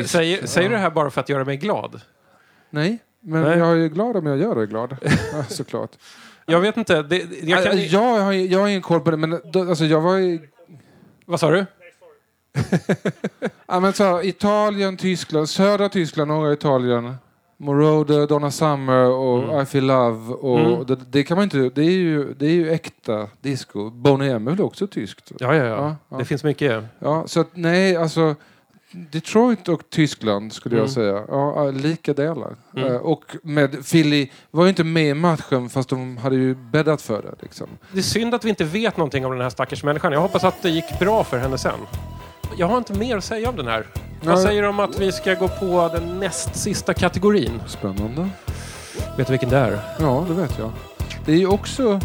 Säger, 0.07 0.45
säger 0.47 0.65
Ja. 0.65 0.69
du 0.69 0.75
det 0.75 0.81
här 0.81 0.89
bara 0.89 1.09
för 1.09 1.21
att 1.21 1.29
göra 1.29 1.45
mig 1.45 1.57
glad? 1.57 2.01
Nej, 2.77 2.97
men 3.21 3.41
Nej. 3.43 3.57
jag 3.57 3.67
är 3.71 3.75
ju 3.75 3.89
glad 3.89 4.17
om 4.17 4.25
jag 4.25 4.37
gör 4.37 4.55
dig 4.55 4.67
glad. 4.67 4.97
ja, 5.33 5.43
såklart. 5.49 5.91
Jag 6.45 6.59
vet 6.61 6.77
inte. 6.77 7.01
Det, 7.01 7.25
jag 7.43 7.63
kan, 7.63 7.77
Jag, 7.77 7.85
jag, 7.87 8.19
har, 8.23 8.33
jag 8.33 8.59
har 8.59 8.67
ingen 8.67 8.81
koll 8.81 8.99
på 8.99 9.11
det, 9.11 9.17
men 9.17 9.39
då, 9.53 9.59
alltså, 9.69 9.85
jag 9.85 10.01
var 10.01 10.17
i 10.17 10.41
Vad 11.25 11.39
sa 11.39 11.51
du? 11.51 11.65
ja, 13.67 13.79
men 13.79 13.93
så, 13.93 14.21
Italien, 14.23 14.97
Tyskland, 14.97 15.49
södra 15.49 15.89
Tyskland, 15.89 16.27
norra 16.27 16.53
Italien. 16.53 17.15
Moroder, 17.59 18.27
Donna 18.27 18.51
Summer 18.51 19.09
och 19.09 19.43
Mm. 19.43 19.61
I 19.61 19.65
Feel 19.65 19.85
Love. 19.85 20.33
Och 20.33 20.59
Mm. 20.59 20.85
det, 20.85 20.95
det 20.95 21.23
kan 21.23 21.37
man 21.37 21.43
inte... 21.43 21.57
Det 21.57 21.81
är 21.81 21.91
ju, 21.91 22.33
det 22.33 22.45
är 22.45 22.51
ju 22.51 22.71
äkta 22.71 23.27
disco. 23.41 23.89
Boney 23.89 24.29
M 24.29 24.47
är 24.47 24.51
väl 24.51 24.61
också 24.61 24.87
tyskt? 24.87 25.31
Ja, 25.39 25.55
ja, 25.55 25.63
ja. 25.65 25.75
Ja, 25.75 25.95
ja. 26.09 26.17
Det 26.17 26.25
finns 26.25 26.43
mycket. 26.43 26.83
Ja, 26.99 27.23
så 27.27 27.39
att, 27.39 27.47
nej, 27.53 27.95
alltså... 27.95 28.35
Detroit 28.91 29.67
och 29.69 29.89
Tyskland 29.89 30.53
skulle 30.53 30.75
Mm. 30.75 30.85
jag 30.85 30.93
säga. 30.93 31.23
Ja, 31.27 31.71
lika 31.71 32.13
delar. 32.13 32.55
Mm. 32.75 32.87
Eh, 32.91 32.95
och 32.97 33.23
med 33.43 33.85
Philly 33.91 34.29
var 34.51 34.63
ju 34.63 34.69
inte 34.69 34.83
med 34.83 35.09
i 35.09 35.13
matchen 35.13 35.69
fast 35.69 35.89
de 35.89 36.17
hade 36.17 36.35
ju 36.35 36.55
bäddat 36.55 37.01
för 37.01 37.21
det. 37.21 37.33
Liksom. 37.41 37.67
Det 37.91 37.97
är 37.99 38.03
synd 38.03 38.33
att 38.35 38.45
vi 38.45 38.49
inte 38.49 38.63
vet 38.63 38.97
någonting 38.97 39.25
om 39.25 39.31
den 39.31 39.41
här 39.41 39.49
stackars 39.49 39.83
människan. 39.83 40.11
Jag 40.13 40.21
hoppas 40.21 40.43
att 40.43 40.61
det 40.61 40.69
gick 40.69 40.99
bra 40.99 41.23
för 41.23 41.37
henne 41.37 41.57
sen. 41.57 41.79
Jag 42.57 42.67
har 42.67 42.77
inte 42.77 42.93
mer 42.93 43.17
att 43.17 43.23
säga 43.23 43.49
om 43.49 43.55
den 43.55 43.67
här. 43.67 43.87
Vad 44.23 44.35
Nej. 44.35 44.43
säger 44.45 44.61
du 44.61 44.67
om 44.67 44.79
att 44.79 44.99
vi 44.99 45.11
ska 45.11 45.33
gå 45.33 45.47
på 45.47 45.89
den 45.93 46.19
näst 46.19 46.55
sista 46.55 46.93
kategorin? 46.93 47.61
Spännande. 47.67 48.29
Vet 49.17 49.27
du 49.27 49.31
vilken 49.33 49.49
det 49.49 49.57
är? 49.57 49.79
Ja, 49.99 50.25
det 50.27 50.33
vet 50.33 50.57
jag. 50.59 50.71
Det 51.25 51.31
är 51.31 51.37
ju 51.37 51.47
också... 51.47 51.99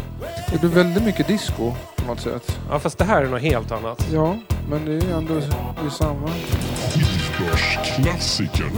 Det 0.51 0.63
är 0.63 0.67
väldigt 0.67 1.03
mycket 1.03 1.27
disco 1.27 1.71
på 2.03 2.09
något 2.13 2.21
sätt. 2.21 2.59
Ja, 2.69 2.79
fast 2.79 2.97
det 2.97 3.05
här 3.05 3.23
är 3.23 3.29
något 3.29 3.41
helt 3.41 3.71
annat. 3.71 4.05
Ja, 4.13 4.37
men 4.69 4.85
det 4.85 4.91
är 4.91 5.01
ju 5.01 5.11
ändå 5.11 5.33
det 5.33 5.45
är 5.85 5.89
samma. 5.89 6.29
Skivbörsklassikern. 6.93 8.71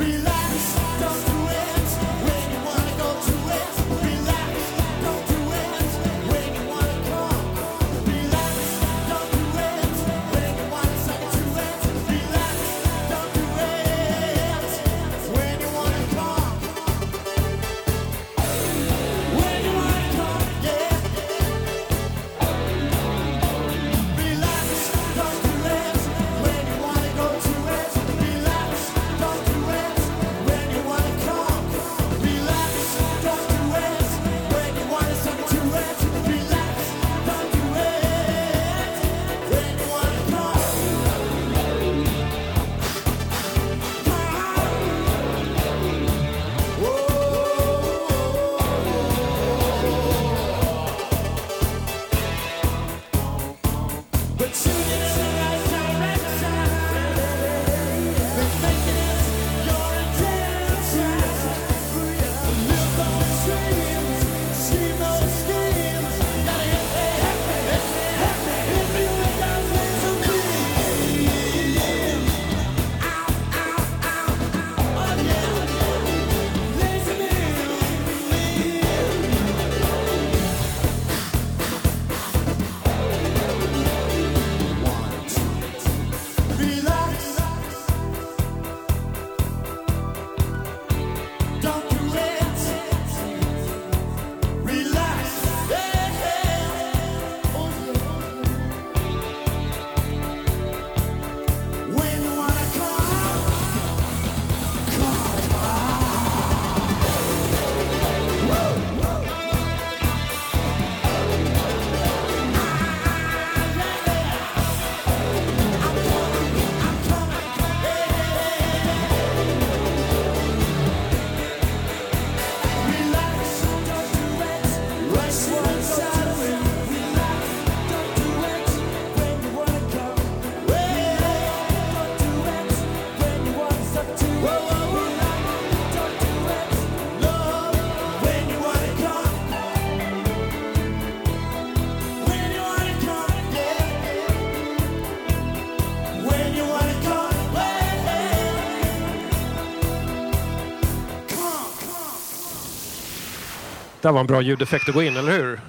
Det 154.05 154.11
var 154.11 154.19
en 154.19 154.27
bra 154.27 154.41
ljudeffekt 154.41 154.89
att 154.89 154.95
gå 154.95 155.03
in, 155.03 155.17
eller 155.17 155.31
hur? 155.31 155.59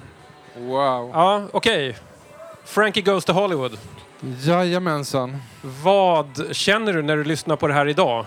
Wow. 0.57 1.11
Ja, 1.13 1.47
okej. 1.51 1.97
Frankie 2.65 3.03
Goes 3.03 3.25
to 3.25 3.33
Hollywood. 3.33 3.77
Jajamensan. 4.41 5.37
Vad 5.83 6.55
känner 6.55 6.93
du 6.93 7.01
när 7.01 7.17
du 7.17 7.23
lyssnar 7.23 7.55
på 7.55 7.67
det 7.67 7.73
här 7.73 7.87
idag? 7.87 8.25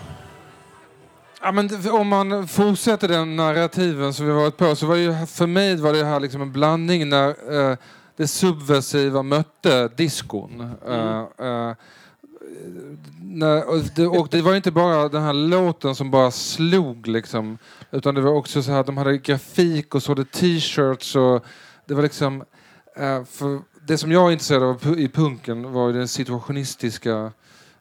Ja, 1.41 1.51
men 1.51 1.69
om 1.91 2.07
man 2.07 2.47
fortsätter 2.47 3.07
den 3.07 3.35
narrativen 3.35 4.13
som 4.13 4.25
vi 4.25 4.31
varit 4.31 4.57
på 4.57 4.75
så 4.75 4.85
var 4.85 4.95
det 4.95 5.01
ju, 5.01 5.25
för 5.25 5.47
mig 5.47 5.75
var 5.75 5.93
det 5.93 6.05
här 6.05 6.19
liksom 6.19 6.41
en 6.41 6.51
blandning 6.51 7.09
när 7.09 7.29
eh, 7.71 7.77
det 8.17 8.27
subversiva 8.27 9.23
mötte 9.23 9.87
diskon. 9.87 10.75
Eh, 10.87 11.47
eh, 11.47 11.73
när, 13.21 13.69
och, 13.69 13.79
det, 13.95 14.07
och 14.07 14.27
det 14.31 14.41
var 14.41 14.55
inte 14.55 14.71
bara 14.71 15.09
den 15.09 15.23
här 15.23 15.33
låten 15.33 15.95
som 15.95 16.11
bara 16.11 16.31
slog 16.31 17.07
liksom. 17.07 17.57
Utan 17.91 18.15
det 18.15 18.21
var 18.21 18.31
också 18.31 18.63
så 18.63 18.71
här, 18.71 18.83
de 18.83 18.97
hade 18.97 19.17
grafik 19.17 19.95
och 19.95 20.03
så 20.03 20.11
hade 20.11 20.25
t-shirts 20.25 21.15
och 21.15 21.45
det 21.85 21.93
var 21.93 22.03
liksom... 22.03 22.43
Eh, 22.95 23.23
för 23.23 23.59
det 23.87 23.97
som 23.97 24.11
jag 24.11 24.27
är 24.27 24.31
intresserad 24.31 24.63
av 24.63 24.99
i 24.99 25.07
punken 25.07 25.71
var 25.73 25.93
den 25.93 26.07
situationistiska 26.07 27.31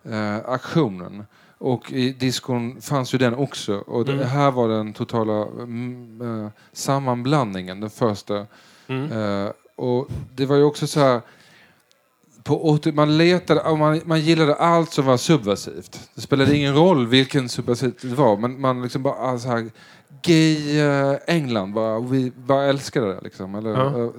eh, 0.04 0.36
aktionen. 0.46 1.24
Och 1.58 1.92
i 1.92 2.12
diskon 2.12 2.80
fanns 2.80 3.14
ju 3.14 3.18
den 3.18 3.34
också. 3.34 3.74
Och 3.74 4.04
det 4.04 4.12
Mm. 4.12 4.26
här 4.28 4.50
var 4.50 4.68
den 4.68 4.92
totala 4.92 5.46
mm, 5.46 6.20
eh, 6.44 6.50
sammanblandningen, 6.72 7.80
den 7.80 7.90
första. 7.90 8.46
Mm. 8.86 9.12
Eh, 9.12 9.52
och 9.76 10.08
det 10.34 10.46
var 10.46 10.56
ju 10.56 10.62
också 10.62 10.86
så 10.86 11.00
här... 11.00 11.20
På 12.42 12.70
80, 12.70 12.92
man 12.92 13.18
letade, 13.18 13.76
man, 13.76 14.00
man 14.04 14.20
gillade 14.20 14.54
allt 14.54 14.92
som 14.92 15.04
var 15.06 15.16
subversivt. 15.16 16.10
Det 16.14 16.20
spelade 16.20 16.56
ingen 16.56 16.74
roll 16.74 17.06
vilken 17.06 17.48
subversivt 17.48 18.02
det 18.02 18.14
var. 18.14 18.36
Men 18.36 18.60
man 18.60 18.82
liksom 18.82 19.02
bara, 19.02 19.14
ah, 19.14 19.38
så 19.38 19.48
här, 19.48 19.70
gay 20.22 20.80
eh, 20.80 21.14
England, 21.26 21.72
bara, 21.74 22.00
vi 22.00 22.32
bara 22.36 22.64
älskade 22.64 23.14
det. 23.14 23.20
Liksom. 23.22 23.54
Eller, 23.54 23.70
Ja. 23.70 23.86
eh, 24.04 24.10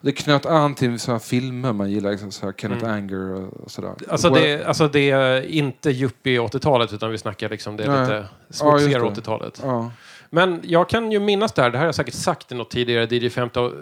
det 0.00 0.12
knöt 0.12 0.46
an 0.46 0.74
till 0.74 0.98
så 1.00 1.12
här 1.12 1.18
filmer 1.18 1.72
man 1.72 1.90
gillar, 1.90 2.10
liksom, 2.10 2.30
så 2.30 2.46
här 2.46 2.52
Kenneth 2.52 2.84
Mm. 2.84 2.96
Anger 2.96 3.34
och, 3.34 3.70
sådär. 3.70 3.94
Alltså 4.08 4.30
det, 4.30 4.64
alltså 4.64 4.88
det 4.88 5.10
är 5.10 5.42
inte 5.42 5.90
yuppie 5.90 6.38
80-talet 6.40 6.92
utan 6.92 7.10
vi 7.10 7.18
snackar 7.18 7.48
liksom 7.48 7.76
det 7.76 7.86
Nej. 7.90 8.00
lite 8.00 8.14
Ja, 8.14 8.26
smutsigare 8.50 9.02
det. 9.02 9.08
80-talet. 9.20 9.60
Ja. 9.64 9.90
Men 10.30 10.60
jag 10.64 10.88
kan 10.88 11.12
ju 11.12 11.20
minnas 11.20 11.52
det 11.52 11.62
här, 11.62 11.70
det 11.70 11.76
här 11.78 11.84
har 11.84 11.88
jag 11.88 11.94
säkert 11.94 12.14
sagt 12.14 12.52
i 12.52 12.54
något 12.54 12.70
tidigare 12.70 13.04
DJ 13.16 13.28
50, 13.30 13.58
av- 13.60 13.74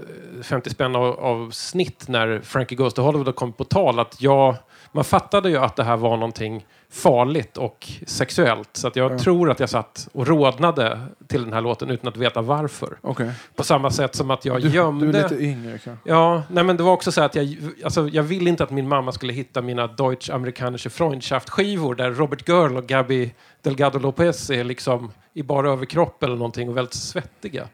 50 0.43 0.71
spänn 0.71 0.97
av, 0.97 1.05
av 1.21 1.51
snitt 1.51 2.09
när 2.09 2.41
Frankie 2.41 2.77
Goes 2.79 2.95
to 2.95 3.03
Hollywood 3.03 3.35
kom 3.37 3.53
på 3.53 3.65
tal 3.65 3.99
att 3.99 4.21
jag, 4.23 4.57
man 4.93 5.05
fattade 5.05 5.51
ju 5.51 5.57
att 5.59 5.77
det 5.77 5.85
här 5.85 5.97
var 5.97 6.17
någonting 6.17 6.67
farligt 6.95 7.57
och 7.57 7.87
sexuellt. 8.07 8.69
Så 8.73 8.89
att 8.89 8.97
jag 8.97 9.13
Ja. 9.13 9.19
tror 9.19 9.51
att 9.51 9.61
jag 9.61 9.71
satt 9.71 10.09
och 10.13 10.27
rodnade 10.27 11.01
till 11.27 11.45
den 11.45 11.53
här 11.53 11.61
låten 11.61 11.91
utan 11.91 12.09
att 12.09 12.17
veta 12.17 12.43
varför. 12.43 12.99
Okej. 13.01 13.31
På 13.57 13.65
samma 13.65 13.91
sätt 13.91 14.15
som 14.15 14.31
att 14.31 14.45
jag 14.45 14.63
Du, 14.63 14.69
gömde... 14.69 15.13
du 15.13 15.19
är 15.19 15.23
lite 15.29 15.43
yngre 15.45 15.79
kanske? 15.79 16.11
Ja, 16.11 16.43
nej 16.51 16.65
men 16.65 16.77
det 16.77 16.83
var 16.83 16.93
också 16.93 17.13
så 17.13 17.23
att 17.23 17.35
jag, 17.35 17.57
alltså, 17.85 18.09
jag 18.09 18.23
ville 18.23 18.51
inte 18.51 18.65
att 18.65 18.71
min 18.71 18.89
mamma 18.89 19.13
skulle 19.13 19.33
hitta 19.33 19.63
mina 19.63 19.87
Deutsch-amerikanische 19.87 20.91
Freundschaft-skivor 20.91 21.95
där 21.95 22.11
Robert 22.11 22.49
Girl 22.49 22.77
och 22.77 22.87
Gabby 22.87 23.33
Delgado 23.63 23.99
Lopez 23.99 24.51
är 24.51 24.65
liksom 24.65 25.13
i 25.33 25.43
bara 25.43 25.71
överkropp 25.71 26.23
eller 26.23 26.37
någonting 26.37 26.69
och 26.69 26.77
väldigt 26.77 26.95
svettiga. 26.95 27.69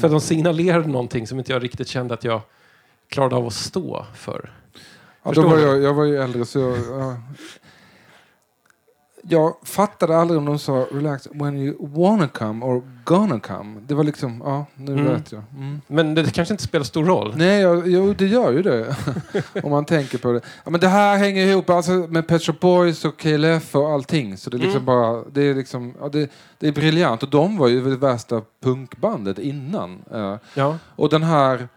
För 0.00 0.08
de 0.08 0.20
signalerade 0.20 0.88
någonting 0.88 1.26
som 1.26 1.38
inte 1.38 1.52
jag 1.52 1.62
riktigt 1.64 1.88
kände 1.88 2.14
att 2.14 2.24
jag 2.24 2.40
klarade 3.08 3.36
av 3.36 3.46
att 3.46 3.52
stå 3.52 4.06
för. 4.14 4.52
Ja, 5.22 5.32
då 5.32 5.42
var 5.42 5.58
jag, 5.58 5.82
jag 5.82 5.94
var 5.94 6.04
ju 6.04 6.16
äldre 6.16 6.44
så 6.44 6.58
jag, 6.58 6.78
ja. 7.00 7.16
Jag 9.22 9.54
fattade 9.62 10.16
aldrig 10.16 10.38
om 10.38 10.44
de 10.44 10.58
sa 10.58 10.86
relax 10.92 11.28
when 11.32 11.56
you 11.56 11.76
wanna 11.80 12.28
come 12.28 12.64
or 12.66 12.82
gonna 13.04 13.40
come. 13.40 13.80
Det 13.86 13.94
var 13.94 14.04
liksom, 14.04 14.42
ja 14.44 14.66
nu 14.74 14.92
Mm. 14.92 15.04
vet 15.04 15.32
jag. 15.32 15.42
Mm. 15.56 15.80
Men 15.86 16.14
det 16.14 16.34
kanske 16.34 16.54
inte 16.54 16.64
spelar 16.64 16.84
stor 16.84 17.04
roll. 17.04 17.32
Nej, 17.36 17.60
jag, 17.60 17.88
jo, 17.88 18.14
det 18.14 18.26
gör 18.26 18.52
ju 18.52 18.62
det. 18.62 18.96
om 19.62 19.70
man 19.70 19.84
tänker 19.84 20.18
på 20.18 20.32
det. 20.32 20.40
Ja, 20.64 20.70
men 20.70 20.80
det 20.80 20.88
här 20.88 21.16
hänger 21.16 21.46
ihop 21.46 21.70
alltså, 21.70 21.92
med 21.92 22.26
Pet 22.28 22.42
Shop 22.42 22.54
Boys 22.60 23.04
och 23.04 23.18
KLF 23.18 23.74
och 23.76 23.90
allting. 23.90 24.36
Så 24.36 24.50
det 24.50 24.56
är 24.56 24.58
liksom 24.58 24.82
Mm. 24.82 24.86
bara, 24.86 25.24
det 25.32 25.42
är 25.42 25.54
liksom, 25.54 25.94
ja, 26.00 26.08
det, 26.08 26.30
det 26.58 26.68
är 26.68 26.72
briljant. 26.72 27.22
Och 27.22 27.30
de 27.30 27.56
var 27.58 27.68
ju 27.68 27.84
det 27.90 27.96
värsta 27.96 28.42
punkbandet 28.62 29.38
innan. 29.38 30.02
eh. 30.12 30.36
Ja. 30.54 30.76
Och 30.96 31.08
den 31.08 31.22
här 31.22 31.68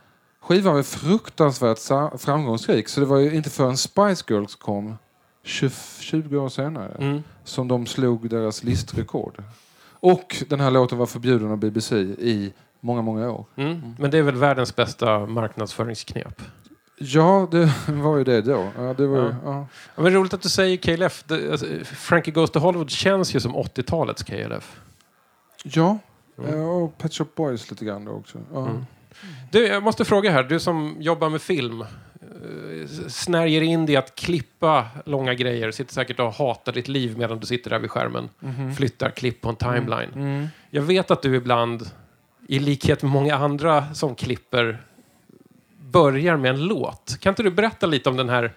skivan 0.41 0.76
var 0.76 0.84
fruktansvärt 0.84 1.80
framgångsrik. 2.22 2.88
Så 2.89 3.00
det 3.00 3.06
var 3.06 3.18
ju 3.18 3.36
inte 3.36 3.50
förrän 3.50 3.78
Spice 3.78 4.24
Girls 4.28 4.56
kom 4.56 4.98
20, 5.44 5.70
20 6.00 6.38
år 6.38 6.50
senare 6.50 6.96
Mm. 7.00 7.24
som 7.44 7.68
de 7.68 7.86
slog 7.86 8.30
deras 8.30 8.64
listrekord. 8.64 9.44
Och 9.91 10.44
den 10.50 10.60
här 10.60 10.72
låten 10.72 10.98
var 10.98 11.06
förbjuden 11.06 11.52
av 11.52 11.58
BBC 11.58 11.96
i 12.02 12.54
många, 12.80 13.02
många 13.02 13.32
år. 13.32 13.46
Mm. 13.56 13.96
Men 14.00 14.12
det 14.12 14.18
är 14.18 14.22
väl 14.22 14.36
världens 14.36 14.76
bästa 14.76 15.26
marknadsföringsknep. 15.26 16.41
Ja, 16.98 17.48
det 17.52 17.74
var 17.88 18.18
ju 18.18 18.24
det 18.24 18.41
då. 18.41 18.68
Ja, 18.78 18.94
det 18.98 19.08
var 19.08 19.18
ju, 19.18 19.24
Ja. 19.24 19.36
ja. 19.46 19.68
Ja, 19.96 20.02
men 20.04 20.14
roligt 20.14 20.34
att 20.34 20.41
du 20.41 20.50
säger 20.50 20.78
KLF. 20.78 21.24
Det, 21.28 21.52
alltså, 21.52 21.66
Frankie 21.86 22.34
Goes 22.34 22.52
to 22.52 22.60
Hollywood 22.60 22.89
känns 22.89 23.36
ju 23.36 23.39
som 23.39 23.56
80-talets 23.56 24.24
KLF. 24.24 24.80
ja. 25.64 25.98
Mm. 26.38 26.54
eh, 26.54 26.66
och 26.70 26.98
Pet 26.98 27.14
Shop 27.14 27.28
Boys 27.36 27.72
lite 27.72 27.86
grann 27.86 28.06
då 28.06 28.12
också. 28.12 28.38
Ja. 28.54 28.68
Mm. 28.68 28.86
Du, 29.52 29.68
jag 29.68 29.84
måste 29.84 30.06
fråga 30.06 30.32
här, 30.32 30.44
du 30.44 30.60
som 30.60 30.96
jobbar 31.00 31.30
med 31.30 31.41
film. 31.41 31.84
Snärjer 33.07 33.61
in 33.61 33.86
dig 33.86 33.95
att 33.95 34.15
klippa 34.15 34.88
långa 35.05 35.34
grejer. 35.34 35.71
Sitter 35.71 35.93
säkert 35.93 36.19
och 36.19 36.34
hatar 36.34 36.71
ditt 36.71 36.88
liv 36.88 37.17
medan 37.17 37.39
du 37.39 37.45
sitter 37.47 37.69
där 37.69 37.80
vid 37.80 37.91
skärmen. 37.91 38.30
Mhm. 38.39 38.76
Flyttar 38.76 39.09
klipp 39.09 39.41
på 39.41 39.49
en 39.49 39.55
timeline. 39.55 40.13
Mm. 40.15 40.47
Jag 40.69 40.82
vet 40.82 41.11
att 41.11 41.21
du 41.21 41.36
ibland, 41.36 41.89
i 42.47 42.59
likhet 42.59 43.01
med 43.01 43.11
många 43.11 43.36
andra 43.36 43.93
som 43.93 44.15
klipper, 44.15 44.84
börjar 45.80 46.38
med 46.38 46.49
en 46.49 46.63
låt. 46.63 47.17
Kan 47.19 47.32
inte 47.32 47.43
du 47.43 47.51
berätta 47.51 47.86
lite 47.86 48.09
om 48.09 48.17
den 48.17 48.30
här 48.30 48.53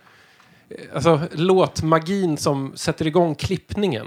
eh, 0.69 0.77
alltså, 0.95 1.21
låtmagin 1.33 2.37
som 2.37 2.77
sätter 2.77 3.07
igång 3.07 3.35
klippningen? 3.35 4.07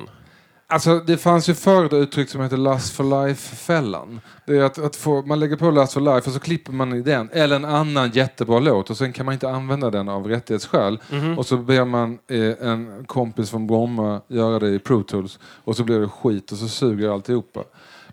Alltså 0.71 0.99
det 0.99 1.17
fanns 1.17 1.49
ju 1.49 1.53
förr 1.53 1.85
ett 1.85 1.93
uttryck 1.93 2.29
som 2.29 2.41
heter 2.41 2.57
Lust 2.57 2.93
for 2.95 3.25
Life-fällan. 3.25 4.21
Det 4.45 4.57
är 4.57 4.63
att, 4.63 4.77
att 4.77 4.95
få, 4.95 5.21
man 5.21 5.39
lägger 5.39 5.55
på 5.55 5.71
Lust 5.71 5.93
for 5.93 6.01
Life 6.01 6.29
och 6.29 6.33
så 6.33 6.39
klipper 6.39 6.71
man 6.71 6.93
i 6.93 7.01
den. 7.01 7.29
Eller 7.31 7.55
en 7.55 7.65
annan 7.65 8.09
jättebra 8.11 8.59
låt 8.59 8.89
och 8.89 8.97
sen 8.97 9.13
kan 9.13 9.25
man 9.25 9.33
inte 9.33 9.49
använda 9.49 9.89
den 9.89 10.09
av 10.09 10.27
rättighetsskäl. 10.27 10.99
Mhm. 11.11 11.37
Och 11.37 11.45
så 11.45 11.57
ber 11.57 11.85
man 11.85 12.19
eh, 12.27 12.67
en 12.69 13.05
kompis 13.05 13.49
från 13.49 13.67
Bromma 13.67 14.21
göra 14.27 14.59
det 14.59 14.69
i 14.69 14.79
Pro 14.79 15.03
Tools. 15.03 15.39
Och 15.43 15.75
så 15.75 15.83
blir 15.83 15.99
det 15.99 16.07
skit 16.07 16.51
och 16.51 16.57
så 16.57 16.67
suger 16.67 17.09
alltihopa. 17.09 17.63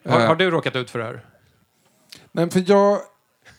Har, 0.05 0.21
Eh, 0.21 0.27
har 0.27 0.37
du 0.37 0.51
råkat 0.51 0.77
ut 0.77 0.91
för 0.91 0.99
det 0.99 1.05
här? 1.05 1.25
Men 2.33 2.51
för 2.51 2.65
jag... 2.67 2.99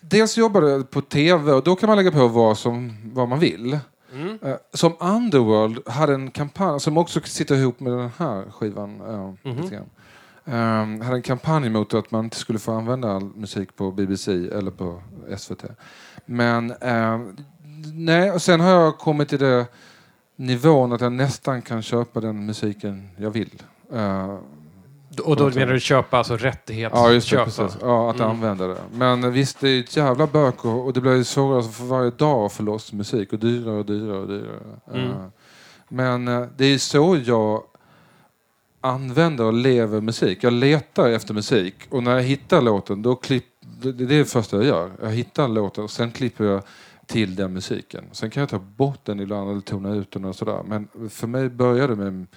Dels 0.02 0.38
jobbade 0.38 0.70
jag 0.70 0.89
på 0.89 1.02
tv 1.02 1.52
och 1.52 1.64
då 1.64 1.76
kan 1.76 1.88
man 1.88 1.98
lägga 1.98 2.12
på 2.12 2.28
vad, 2.28 2.58
som, 2.58 2.98
vad 3.14 3.30
man 3.30 3.39
vill. 3.39 3.80
Mm. 4.14 4.39
Eh, 4.41 4.55
Som 4.74 4.93
Underworld 4.99 5.88
hade 5.89 6.14
en 6.14 6.32
kampanj 6.32 6.80
som 6.80 6.97
också 6.97 7.22
sitter 7.22 7.55
ihop 7.55 7.80
med 7.80 7.93
den 7.93 8.10
här 8.18 8.51
skivan. 8.51 9.01
eh, 9.01 9.51
Mhm. 9.51 9.62
lite 9.62 9.76
grann. 9.76 9.89
Ehm, 10.45 11.01
hade 11.01 11.16
en 11.16 11.22
kampanj 11.22 11.70
mot 11.70 11.93
att 11.93 12.12
man 12.12 12.24
inte 12.26 12.38
skulle 12.38 12.60
få 12.60 12.72
använda 12.72 13.12
all 13.16 13.24
musik 13.36 13.76
på 13.76 13.91
BBC 13.91 14.32
eller 14.32 14.72
på 14.72 15.01
SVT. 15.38 15.64
Men 16.26 16.72
ehm, 16.82 17.36
nej, 17.93 18.32
och 18.32 18.41
sen 18.41 18.60
har 18.60 18.70
jag 18.72 18.97
kommit 18.97 19.30
till 19.30 19.39
det 19.39 19.66
nivån 20.36 20.93
att 20.93 21.01
jag 21.01 21.12
nästan 21.12 21.62
kan 21.62 21.82
köpa 21.82 22.20
den 22.22 22.45
musiken 22.45 23.10
jag 23.18 23.30
vill. 23.30 23.62
Eh, 23.93 24.38
Och 25.20 25.36
då 25.36 25.49
menar 25.49 25.74
du 25.74 25.80
köpa, 25.80 26.18
alltså 26.18 26.34
Ja, 26.34 26.39
just 26.39 26.68
det. 26.68 26.74
rättighetsköpa? 26.74 27.43
Precis. 27.45 27.78
Ja, 27.82 28.09
att 28.09 28.15
Mm. 28.20 28.30
använda 28.30 28.68
det. 28.68 28.78
Men 28.93 29.32
visst, 29.32 29.59
det 29.59 29.70
är 29.70 29.80
ett 29.80 29.97
jävla 29.97 30.28
bök 30.28 30.65
och, 30.65 30.86
och 30.86 30.93
det 30.93 31.01
blir 31.01 31.15
ju 31.15 31.24
svårare 31.24 31.63
för 31.63 31.84
varje 31.84 32.09
dag 32.11 32.45
att 32.45 32.53
få 32.53 32.63
loss 32.63 32.93
musik 32.93 33.34
och 33.34 33.39
dyrare 33.39 33.78
och 33.80 33.86
dyrare 33.86 34.18
och 34.20 34.28
dyrare. 34.28 34.59
Mm. 34.93 35.09
Eh, 35.09 35.15
Men 35.89 36.28
eh, 36.28 36.43
det 36.57 36.65
är 36.65 36.78
så 36.78 37.18
jag 37.26 37.63
använder 38.82 39.43
och 39.45 39.53
lever 39.53 40.01
musik. 40.01 40.43
Jag 40.43 40.53
letar 40.53 41.09
efter 41.09 41.34
musik 41.34 41.76
och 41.89 42.03
när 42.03 42.15
jag 42.15 42.24
hittar 42.24 42.61
låten, 42.61 43.01
då 43.01 43.15
klipp, 43.15 43.45
det, 43.82 43.91
det 43.91 44.03
är 44.03 44.07
det 44.20 44.26
första 44.26 44.57
jag 44.57 44.65
gör. 44.65 44.91
Jag 45.01 45.09
hittar 45.09 45.47
låten 45.47 45.84
och 45.84 45.91
sen 45.91 46.11
klipper 46.11 46.43
jag 46.45 46.61
till 47.05 47.36
den 47.36 47.53
musiken. 47.53 48.03
Sen 48.11 48.30
kan 48.30 48.41
jag 48.41 48.49
ta 48.49 48.59
bort 48.59 48.99
den 49.05 49.20
ibland 49.20 49.51
eller 49.51 49.61
tona 49.61 49.93
ut 49.95 50.11
den 50.11 50.26
och 50.26 50.36
sådär. 50.36 50.61
Men 50.65 50.88
för 51.09 51.28
mig 51.28 51.49
började 51.49 51.95
det 51.95 52.09
med 52.11 52.28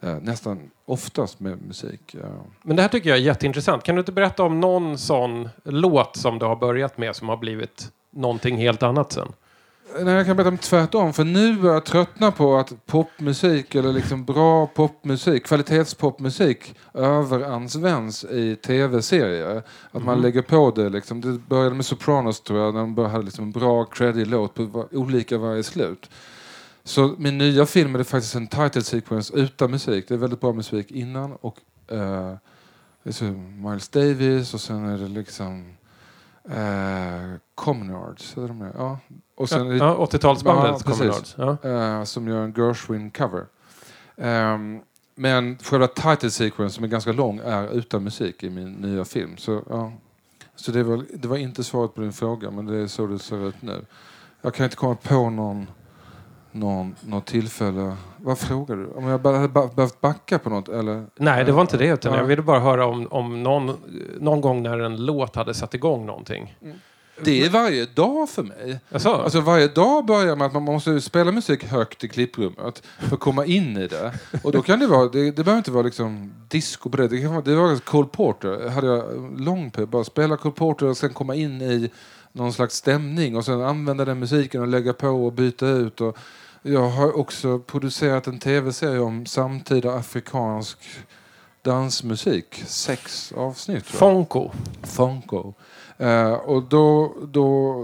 nästan 0.00 0.70
oftast 0.84 1.40
med 1.40 1.62
musik. 1.66 2.16
Men 2.62 2.76
det 2.76 2.82
här 2.82 2.88
tycker 2.88 3.08
jag 3.10 3.18
är 3.18 3.22
jätteintressant. 3.22 3.82
Kan 3.82 3.94
du 3.94 3.98
inte 4.00 4.12
berätta 4.12 4.42
om 4.42 4.60
någon 4.60 4.98
sån 4.98 5.48
låt 5.64 6.16
som 6.16 6.38
du 6.38 6.46
har 6.46 6.56
börjat 6.56 6.98
med 6.98 7.16
som 7.16 7.28
har 7.28 7.36
blivit 7.36 7.88
någonting 8.10 8.56
helt 8.56 8.82
annat 8.82 9.12
sen? 9.12 9.28
Nej, 10.00 10.14
jag 10.14 10.26
kan 10.26 10.36
berätta 10.36 10.48
om 10.50 10.58
tvärtom. 10.58 11.12
För 11.12 11.24
nu 11.24 11.56
börjar 11.56 11.74
jag 11.74 11.84
tröttna 11.84 12.30
på 12.32 12.56
att 12.56 12.86
popmusik 12.86 13.74
eller 13.74 13.92
liksom 13.92 14.24
bra 14.24 14.66
popmusik, 14.66 15.44
kvalitetspopmusik 15.46 16.74
överanvänds 16.94 18.24
i 18.24 18.56
tv-serier. 18.56 19.62
Att 19.90 20.04
man 20.04 20.14
Mhm. 20.14 20.22
lägger 20.22 20.42
på 20.42 20.70
det 20.70 20.88
liksom. 20.88 21.20
Det 21.20 21.28
började 21.48 21.74
med 21.74 21.84
Sopranos 21.86 22.40
tror 22.40 22.58
jag, 22.60 22.74
när 22.74 22.80
de 22.80 22.98
hade 22.98 23.24
liksom 23.24 23.44
en 23.44 23.52
bra 23.52 23.84
creddig 23.84 24.26
låt 24.26 24.54
på 24.54 24.88
olika 24.92 25.38
varje 25.38 25.62
slut. 25.62 26.10
Så 26.88 27.14
min 27.18 27.38
nya 27.38 27.66
film 27.66 27.94
är 27.94 28.02
faktiskt 28.02 28.34
en 28.34 28.46
title 28.46 28.82
sequence 28.82 29.34
utan 29.34 29.70
musik. 29.70 30.08
Det 30.08 30.14
är 30.14 30.18
väldigt 30.18 30.40
bra 30.40 30.52
musik 30.52 30.90
innan 30.90 31.32
och 31.32 31.58
eh, 31.92 32.34
Miles 33.64 33.88
Davis 33.88 34.54
och 34.54 34.60
sen 34.60 34.84
är 34.84 34.98
det 34.98 35.08
liksom 35.08 35.78
Eh, 36.50 37.34
Communards, 37.54 38.34
de? 38.34 38.70
Ja. 38.78 38.98
Och 39.34 39.48
sen, 39.48 39.76
Ja, 39.76 40.06
80-talsbandet 40.10 40.66
Ja, 40.68 40.78
kommer 40.78 41.10
precis. 41.12 41.36
Nörd. 41.36 41.58
Ja. 41.62 41.70
eh, 41.70 42.04
som 42.04 42.28
gör 42.28 42.44
en 42.44 42.54
Gershwin-cover. 42.54 43.46
Ehm, 44.16 44.80
men 45.14 45.58
själva 45.58 45.86
title 45.86 46.30
sequence, 46.30 46.74
som 46.74 46.84
är 46.84 46.88
ganska 46.88 47.12
lång, 47.12 47.40
är 47.44 47.68
utan 47.68 48.04
musik 48.04 48.42
i 48.42 48.50
min 48.50 48.72
nya 48.72 49.04
film. 49.04 49.36
Så, 49.36 49.62
ja. 49.68 49.92
så 50.56 50.72
det, 50.72 50.82
var, 50.82 51.04
det 51.14 51.28
var 51.28 51.36
inte 51.36 51.64
svaret 51.64 51.94
på 51.94 52.00
din 52.00 52.12
fråga, 52.12 52.50
men 52.50 52.66
det 52.66 52.76
är 52.76 52.86
så 52.86 53.06
det 53.06 53.18
ser 53.18 53.48
ut 53.48 53.62
nu. 53.62 53.84
Jag 54.42 54.54
kan 54.54 54.64
inte 54.64 54.76
komma 54.76 54.94
på 54.94 55.30
någon, 55.30 55.66
någon, 56.58 56.94
något 57.06 57.26
tillfälle. 57.26 57.96
Vad 58.16 58.38
frågar 58.38 58.76
du? 58.76 58.86
Om 58.86 59.04
jag 59.04 59.18
hade 59.18 59.48
behövt 59.48 60.00
backa 60.00 60.38
på 60.38 60.50
något? 60.50 60.68
Eller? 60.68 61.04
Nej, 61.16 61.44
det 61.44 61.52
var 61.52 61.60
inte 61.60 61.76
det. 61.76 61.86
Utan 61.86 62.12
Ja. 62.12 62.18
jag 62.18 62.24
ville 62.26 62.42
bara 62.42 62.60
höra 62.60 62.86
om, 62.86 63.06
om 63.10 63.42
någon, 63.42 63.76
någon 64.20 64.40
gång 64.40 64.62
när 64.62 64.78
en 64.78 65.06
låt 65.06 65.36
hade 65.36 65.54
satt 65.54 65.74
igång 65.74 66.06
någonting. 66.06 66.56
Det 67.24 67.44
är 67.44 67.50
varje 67.50 67.86
dag 67.86 68.28
för 68.28 68.42
mig. 68.42 68.80
Jaså? 68.90 69.08
Alltså 69.14 69.40
varje 69.40 69.68
dag 69.68 70.06
börjar 70.06 70.36
med 70.36 70.46
att 70.46 70.52
man 70.52 70.62
måste 70.62 71.00
spela 71.00 71.32
musik 71.32 71.64
högt 71.64 72.04
i 72.04 72.08
klipprummet 72.08 72.82
för 72.98 73.14
att 73.14 73.20
komma 73.20 73.44
in 73.46 73.76
i 73.76 73.86
det. 73.88 74.12
Och 74.44 74.52
då 74.52 74.62
kan 74.62 74.78
det 74.78 74.86
vara, 74.86 75.08
det, 75.08 75.30
det 75.30 75.44
behöver 75.44 75.58
inte 75.58 75.70
vara 75.70 75.82
liksom 75.82 76.32
disco 76.48 76.90
på 76.90 76.96
det. 76.96 77.08
Det 77.08 77.20
kan 77.20 77.30
vara, 77.30 77.40
det 77.42 77.54
var 77.56 77.76
Cole 77.76 78.08
Porter, 78.12 78.68
hade 78.68 78.86
jag 78.86 79.04
lång 79.40 79.70
på. 79.70 79.86
Bara 79.86 80.04
spela 80.04 80.36
Cole 80.36 80.54
Porter 80.54 80.86
och 80.86 80.96
sen 80.96 81.12
komma 81.12 81.34
in 81.34 81.62
i 81.62 81.90
någon 82.32 82.52
slags 82.52 82.74
stämning 82.74 83.36
och 83.36 83.44
sen 83.44 83.62
använda 83.62 84.04
den 84.04 84.18
musiken 84.18 84.60
och 84.60 84.68
lägga 84.68 84.92
på 84.92 85.08
och 85.08 85.32
byta 85.32 85.66
ut. 85.68 86.00
Och 86.00 86.18
jag 86.62 86.88
har 86.88 87.16
också 87.16 87.58
producerat 87.58 88.26
en 88.26 88.38
tv-serie 88.38 89.00
om 89.00 89.26
samtida 89.26 89.94
afrikansk 89.94 90.78
dansmusik. 91.62 92.62
Sex 92.66 93.32
avsnitt. 93.32 93.86
Fonko. 93.86 94.50
Funko. 94.82 95.54
Eh, 95.96 96.32
och 96.32 96.62
då, 96.62 97.14
då, 97.22 97.74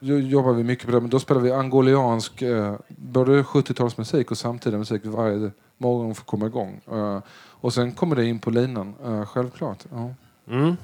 då 0.00 0.18
jobbar 0.18 0.52
vi 0.52 0.64
mycket 0.64 0.86
på 0.86 0.92
det. 0.92 1.00
Men 1.00 1.10
då 1.10 1.20
spelar 1.20 1.40
vi 1.40 1.52
angoliansk, 1.52 2.42
eh, 2.42 2.74
både 2.88 3.42
70-talsmusik 3.42 4.30
och 4.30 4.38
samtida 4.38 4.78
musik 4.78 5.02
varje 5.04 5.50
morgon 5.78 6.14
för 6.14 6.22
att 6.22 6.26
komma 6.26 6.46
igång. 6.46 6.80
Eh, 6.92 7.20
och 7.36 7.74
sen 7.74 7.92
kommer 7.92 8.16
det 8.16 8.26
in 8.26 8.38
på 8.38 8.50
linan, 8.50 8.94
eh, 9.04 9.26
självklart. 9.26 9.84
Ja. 9.92 10.14
Mm. 10.48 10.76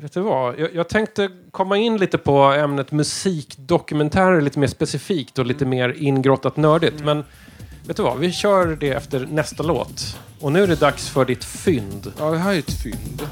Vet 0.00 0.12
du 0.12 0.20
vad? 0.20 0.58
Jag, 0.58 0.74
jag 0.74 0.88
tänkte 0.88 1.30
komma 1.50 1.76
in 1.76 1.96
lite 1.96 2.18
på 2.18 2.42
ämnet 2.42 2.92
musikdokumentärer 2.92 4.40
lite 4.40 4.58
mer 4.58 4.66
specifikt 4.66 5.38
och 5.38 5.46
lite 5.46 5.64
mer 5.66 5.94
ingrottat 5.98 6.56
nördigt. 6.56 7.04
Men 7.04 7.24
vet 7.86 7.96
du 7.96 8.02
vad? 8.02 8.18
Vi 8.18 8.32
kör 8.32 8.66
det 8.66 8.90
efter 8.90 9.26
nästa 9.30 9.62
låt. 9.62 10.18
Och 10.40 10.52
nu 10.52 10.62
är 10.62 10.66
det 10.66 10.80
dags 10.80 11.08
för 11.08 11.24
ditt 11.24 11.44
fynd. 11.44 12.12
ja, 12.18 12.30
det 12.30 12.38
här 12.38 12.54
är 12.54 12.58
ett 12.58 12.82
fynd. 12.82 13.28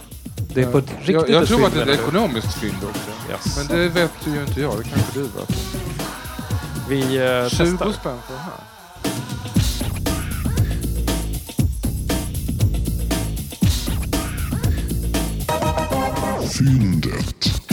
Det 0.54 0.62
är 0.62 0.72
på 0.72 0.78
ett 0.78 0.90
riktigt 0.90 1.14
jag 1.14 1.30
jag 1.30 1.46
tror 1.46 1.58
fynd, 1.58 1.66
att 1.66 1.74
det 1.74 1.80
är 1.80 1.94
ett 1.94 2.00
ekonomiskt 2.00 2.54
fynd 2.54 2.76
också. 2.88 3.10
Yes. 3.30 3.68
Men 3.68 3.78
det 3.78 3.88
vet 3.88 4.12
ju 4.26 4.40
inte 4.40 4.60
jag, 4.60 4.78
det 4.78 4.84
kanske 4.84 5.18
du 5.18 5.22
vet. 5.22 5.76
Vi 6.88 7.00
eh, 7.00 7.48
20 7.48 7.64
testar. 7.64 7.92
spänn 7.92 8.18
för 8.26 8.34
det 8.34 8.40
här. 8.40 8.73
Fiendert. 16.46 17.63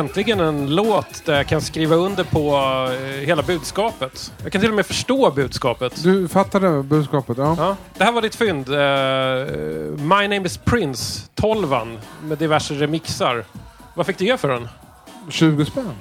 Äntligen 0.00 0.40
en 0.40 0.74
låt 0.74 1.24
där 1.24 1.36
jag 1.36 1.46
kan 1.46 1.60
skriva 1.60 1.96
under 1.96 2.24
på 2.24 2.54
eh, 2.92 3.26
hela 3.26 3.42
budskapet. 3.42 4.32
Jag 4.42 4.52
kan 4.52 4.60
till 4.60 4.70
och 4.70 4.76
med 4.76 4.86
förstå 4.86 5.30
budskapet. 5.30 6.02
Du 6.02 6.28
fattade 6.28 6.82
budskapet? 6.82 7.38
Ja. 7.38 7.56
Ja, 7.58 7.76
det 7.98 8.04
här 8.04 8.12
var 8.12 8.22
ditt 8.22 8.34
fynd. 8.34 8.68
Eh, 8.68 8.76
My 10.04 10.28
name 10.28 10.46
is 10.46 10.58
Prince, 10.58 11.28
12 11.34 11.68
med 12.22 12.38
diverse 12.38 12.74
remixar. 12.74 13.44
Vad 13.94 14.06
fick 14.06 14.18
du 14.18 14.24
ge 14.24 14.36
för 14.36 14.48
den? 14.48 14.68
20 15.28 15.64
spänn. 15.64 15.92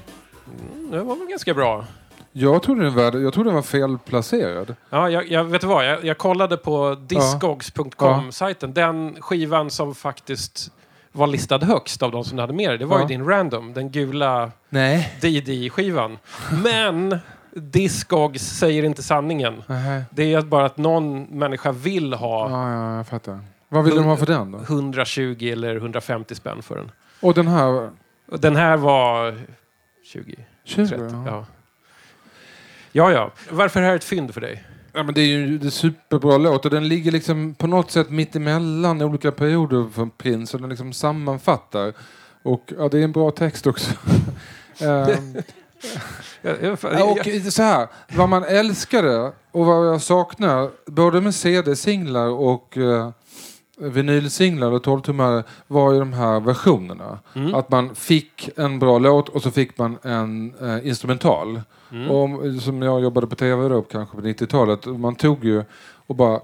Det 0.91 1.03
var 1.03 1.15
väl 1.15 1.27
ganska 1.27 1.53
bra. 1.53 1.85
Jag 2.31 2.63
trodde 2.63 2.83
den 2.83 2.95
var, 2.95 3.19
jag 3.19 3.33
trodde 3.33 3.49
den 3.49 3.55
var 3.55 3.61
felplacerad. 3.61 4.75
Ja, 4.89 5.09
jag, 5.09 5.27
jag 5.31 5.43
vet 5.43 5.63
vad? 5.63 5.85
Jag, 5.85 6.05
jag 6.05 6.17
kollade 6.17 6.57
på 6.57 6.97
discogs.com-sajten. 7.07 8.73
Den 8.73 9.21
skivan 9.21 9.69
som 9.69 9.95
faktiskt 9.95 10.71
var 11.11 11.27
listad 11.27 11.57
högst 11.65 12.03
av 12.03 12.11
de 12.11 12.23
som 12.25 12.37
hade 12.37 12.53
med 12.53 12.69
det, 12.71 12.77
det 12.77 12.85
var 12.85 12.97
Ja. 12.97 13.01
ju 13.01 13.07
din 13.07 13.25
Random, 13.25 13.73
den 13.73 13.91
gula. 13.91 14.51
DD-skivan. 15.21 16.17
Men 16.63 17.17
Discogs 17.53 18.41
säger 18.41 18.83
inte 18.83 19.03
sanningen. 19.03 19.63
Nej. 19.67 20.03
Det 20.11 20.33
är 20.33 20.41
bara 20.41 20.65
att 20.65 20.77
någon 20.77 21.23
människa 21.23 21.71
vill 21.71 22.13
ha 22.13 22.49
Ja, 22.49 22.71
ja, 22.73 22.95
jag 22.97 23.07
fattar. 23.07 23.39
Vad 23.69 23.83
vill 23.85 23.95
de 23.95 24.05
ha 24.05 24.17
för 24.17 24.25
den 24.25 24.51
då? 24.51 24.57
120 24.59 25.49
eller 25.53 25.75
150 25.75 26.35
spänn 26.35 26.61
för 26.61 26.75
den. 26.75 26.91
Och 27.21 27.33
den 27.33 27.47
här... 27.47 27.89
Den 28.25 28.55
här 28.55 28.77
var 28.77 29.37
20, 30.13 30.35
20? 30.65 30.87
30. 30.87 31.03
Ja. 31.11 31.23
Ja. 31.25 31.45
ja, 32.91 33.11
ja. 33.11 33.31
Varför 33.49 33.79
är 33.79 33.83
det 33.83 33.89
här 33.89 33.95
ett 33.95 34.03
fynd 34.03 34.33
för 34.33 34.41
dig? 34.41 34.63
Ja, 34.93 35.03
men 35.03 35.13
det 35.13 35.21
är 35.21 35.25
ju 35.25 35.57
det 35.57 35.67
är 35.67 35.71
superbra 35.71 36.37
låt 36.37 36.65
och 36.65 36.71
den 36.71 36.87
ligger 36.87 37.11
liksom 37.11 37.55
på 37.55 37.67
något 37.67 37.91
sätt 37.91 38.09
mitt 38.09 38.35
emellan 38.35 39.01
olika 39.01 39.31
perioder 39.31 39.89
för 39.93 40.09
Prince 40.17 40.57
och 40.57 40.61
den 40.61 40.69
liksom 40.69 40.93
sammanfattar. 40.93 41.93
Och 42.43 42.73
ja, 42.77 42.89
det 42.89 42.99
är 42.99 43.03
en 43.03 43.11
bra 43.11 43.31
text 43.31 43.67
också. 43.67 43.91
Ehm, 44.81 45.37
Ja, 46.41 47.03
och 47.03 47.53
så 47.53 47.63
här, 47.63 47.87
vad 48.15 48.29
man 48.29 48.43
älskade 48.43 49.31
och 49.51 49.65
vad 49.65 49.87
jag 49.87 50.01
saknar, 50.01 50.69
både 50.85 51.21
med 51.21 51.35
CD-singlar 51.35 52.27
och 52.27 52.77
uh, 52.77 53.09
vinylsinglar 53.79 54.71
och 54.71 54.85
12-tummare, 54.85 55.43
var 55.67 55.93
ju 55.93 55.99
de 55.99 56.13
här 56.13 56.39
versionerna. 56.39 57.19
Mm. 57.35 57.55
Att 57.55 57.71
man 57.71 57.95
fick 57.95 58.49
en 58.55 58.79
bra 58.79 58.99
låt 58.99 59.29
och 59.29 59.41
så 59.41 59.51
fick 59.51 59.77
man 59.77 59.97
en 60.01 60.53
eh, 60.61 60.87
instrumental. 60.87 61.61
Mm. 61.91 62.09
Och, 62.11 62.23
om- 62.23 62.59
som 62.59 62.81
jag 62.81 63.01
jobbade 63.01 63.27
på 63.27 63.35
tv 63.35 63.69
då, 63.69 63.81
kanske 63.81 64.15
på 64.15 64.21
90-talet. 64.21 64.85
Man 64.85 65.15
tog 65.15 65.43
ju 65.45 65.63
och 66.07 66.15
bara 66.15 66.39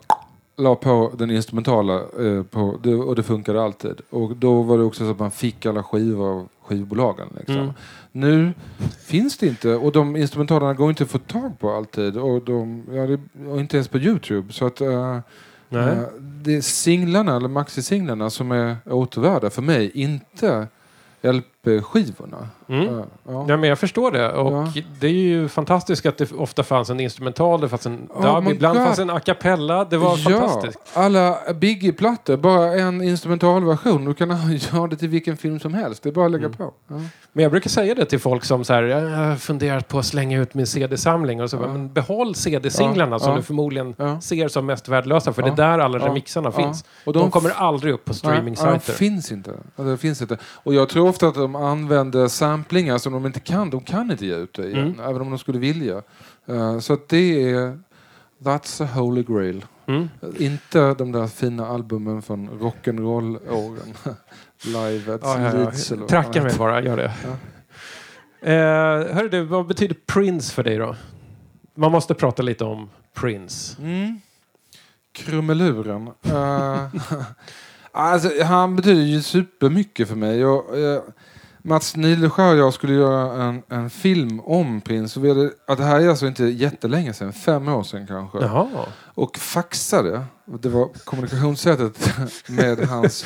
la 0.58 0.76
på 0.76 1.12
den 1.18 1.32
instrumentala 1.32 1.94
eh, 1.94 2.44
på, 2.44 2.76
det, 2.84 2.96
och 2.96 3.16
det 3.16 3.24
funkade 3.24 3.64
alltid. 3.64 4.02
Och 4.10 4.36
då 4.36 4.62
var 4.62 4.78
det 4.78 4.84
också 4.84 5.06
så 5.06 5.12
att 5.12 5.20
man 5.20 5.32
fick 5.32 5.66
alla 5.66 5.84
skivor 5.84 6.30
av 6.30 6.48
skivbolagen. 6.66 7.28
Liksom. 7.38 7.56
Mm. 7.56 7.74
Nu 8.12 8.54
finns 9.06 9.38
det 9.38 9.48
inte 9.48 9.76
och 9.76 9.92
de 9.92 10.16
instrumentalerna 10.16 10.74
går 10.74 10.90
inte 10.90 11.04
att 11.04 11.10
få 11.10 11.18
tag 11.18 11.60
på 11.60 11.72
alltid. 11.72 12.18
Och, 12.18 12.42
de, 12.42 12.84
ja, 12.92 13.08
det, 13.08 13.20
och 13.50 13.60
inte 13.60 13.78
ens 13.78 13.88
på 13.88 13.98
Youtube. 13.98 14.54
Så 14.54 14.66
att 14.66 14.82
eh, 14.82 15.18
Nej. 15.70 15.90
Eh, 15.90 16.04
det 16.20 16.56
är 16.56 16.62
singlarna, 16.62 17.36
eller 17.36 17.48
maxisinglarna, 17.48 18.30
som 18.30 18.52
är 18.52 18.78
återvärda 18.86 19.50
för 19.50 19.62
mig. 19.62 19.92
Inte 19.94 20.68
LP 21.22 21.55
LP-skivorna. 21.66 22.48
Mm. 22.70 22.86
Ja. 23.28 23.46
Ja, 23.48 23.58
men 23.58 23.64
jag 23.70 23.80
förstår 23.80 24.12
det. 24.12 24.32
Och 24.34 24.54
Ja. 24.54 24.68
det 25.00 25.08
är 25.08 25.12
ju 25.12 25.48
fantastiskt 25.48 26.06
att 26.06 26.18
det 26.18 26.32
ofta 26.32 26.64
fanns 26.64 26.90
en 26.90 27.00
instrumental, 27.00 27.62
det 27.62 27.70
fanns 27.70 27.86
en 27.86 28.08
Oh 28.14 28.36
dub, 28.44 28.52
ibland 28.54 28.78
God. 28.78 28.86
fanns 28.88 29.00
en 29.00 29.10
a 29.10 29.20
cappella. 29.20 29.86
Det 29.86 29.98
var 29.98 30.18
fantastiskt. 30.18 30.80
alla 30.94 31.38
Biggie-plattor, 31.54 32.38
bara 32.38 32.74
en 32.74 33.02
instrumentalversion. 33.02 34.06
Du 34.06 34.14
kan 34.14 34.30
göra 34.74 34.88
det 34.88 34.96
till 34.96 35.10
vilken 35.10 35.38
film 35.38 35.60
som 35.60 35.74
helst. 35.74 36.04
Det 36.04 36.10
är 36.10 36.14
bara 36.14 36.26
att 36.26 36.32
lägga 36.32 36.46
Mm. 36.46 36.58
på. 36.58 36.74
Ja. 36.88 36.96
Men 37.34 37.44
jag 37.44 37.52
brukar 37.52 37.70
säga 37.70 37.96
det 37.96 38.06
till 38.06 38.20
folk 38.20 38.44
som 38.46 38.64
så 38.64 38.74
här, 38.74 38.84
jag 38.84 39.10
har 39.10 39.36
funderat 39.36 39.88
på 39.88 40.00
att 40.00 40.06
slänga 40.06 40.42
ut 40.42 40.54
min 40.54 40.68
CD-samling. 40.68 41.42
Och 41.42 41.50
så, 41.50 41.56
Ja. 41.58 41.68
men 41.68 41.94
behåll 41.94 42.36
CD-singlarna 42.36 43.16
Ja, 43.16 43.20
som 43.20 43.30
ja. 43.32 43.38
du 43.38 43.44
förmodligen 43.44 43.96
Ja. 43.98 44.22
ser 44.22 44.48
som 44.48 44.66
mest 44.66 44.88
värdelösa. 44.88 45.34
För 45.34 45.42
Ja, 45.42 45.46
det 45.48 45.52
är 45.64 45.68
där 45.70 45.80
alla 45.80 46.00
ja, 46.00 46.06
remixarna 46.08 46.52
ja. 46.56 46.64
finns. 46.64 46.86
Och 47.06 47.14
De, 47.14 47.20
de 47.20 47.32
kommer 47.32 47.50
aldrig 47.50 47.94
upp 47.94 48.06
på 48.06 48.12
Ja, 48.12 48.14
de 48.14 48.18
streaming-sajter. 48.20 48.94
finns 48.94 49.32
inte. 49.32 49.52
Ja, 49.76 49.84
Det 49.84 49.98
finns 49.98 50.22
inte. 50.22 50.38
Och 50.64 50.74
jag 50.74 50.90
tror 50.90 51.10
ofta 51.10 51.28
att 51.28 51.36
de 51.36 51.55
använder 51.56 52.28
samplingar 52.28 52.98
som 52.98 53.14
de 53.14 53.26
inte 53.26 53.40
kan. 53.40 53.70
De 53.70 53.82
kan 53.82 54.12
inte 54.12 54.26
ge 54.26 54.36
ut 54.36 54.54
det 54.54 54.68
igen, 54.68 54.88
Mm. 54.88 55.00
även 55.00 55.22
om 55.22 55.30
de 55.30 55.40
skulle 55.40 55.60
vilja. 55.60 56.02
Eh, 56.46 56.80
så 56.80 56.98
det 57.08 57.52
är... 57.52 57.80
That's 58.40 58.84
a 58.84 58.88
holy 58.94 59.24
grail. 59.24 59.66
Mm. 59.88 60.10
Inte 60.38 60.94
de 60.94 61.12
där 61.12 61.28
fina 61.28 61.68
albumen 61.68 62.22
från 62.22 62.50
rock'n'roll-åren. 62.50 63.94
Live 64.66 65.14
at 65.16 65.22
Ja, 65.24 65.42
ja, 65.42 65.72
ja. 66.00 66.08
Tracka 66.08 66.44
mig 66.44 66.54
bara, 66.58 66.82
gör 66.84 66.98
det. 66.98 67.12
Eh, 68.52 69.16
hörru 69.16 69.30
du, 69.30 69.42
vad 69.44 69.68
betyder 69.68 69.96
Prince 70.06 70.54
för 70.54 70.64
dig 70.64 70.78
då? 70.78 70.96
Man 71.76 71.92
måste 71.92 72.14
prata 72.14 72.44
lite 72.44 72.64
om 72.64 72.90
Prince. 73.14 73.82
Mm. 73.82 74.20
Krumeluren. 75.12 76.10
Eh, 76.24 76.86
alltså, 77.92 78.44
han 78.44 78.76
betyder 78.76 79.02
ju 79.02 79.22
supermycket 79.22 80.08
för 80.08 80.16
mig. 80.16 80.46
Och, 80.46 80.78
eh, 80.78 81.02
Mats 81.68 81.96
Nileskär 81.96 82.54
och 82.54 82.58
jag 82.58 82.74
skulle 82.74 82.94
göra 82.94 83.44
en, 83.44 83.64
en 83.70 83.90
film 83.90 84.40
om 84.40 84.82
Prince. 84.82 85.20
Och 85.20 85.26
vi 85.26 85.30
hade, 85.30 85.52
att 85.68 85.78
det 85.78 85.84
här 85.84 86.02
är 86.02 86.10
alltså 86.10 86.28
inte 86.28 86.46
jättelänge 86.46 87.14
sedan, 87.14 87.34
fem 87.34 87.68
år 87.68 87.84
sedan 87.84 88.08
kanske. 88.08 88.38
Jaha. 88.38 88.86
Och 89.06 89.38
faxade. 89.38 90.26
Och 90.46 90.60
Det 90.60 90.70
var 90.70 90.90
kommunikationssättet 91.04 92.18
med 92.50 92.80
hans 92.80 93.26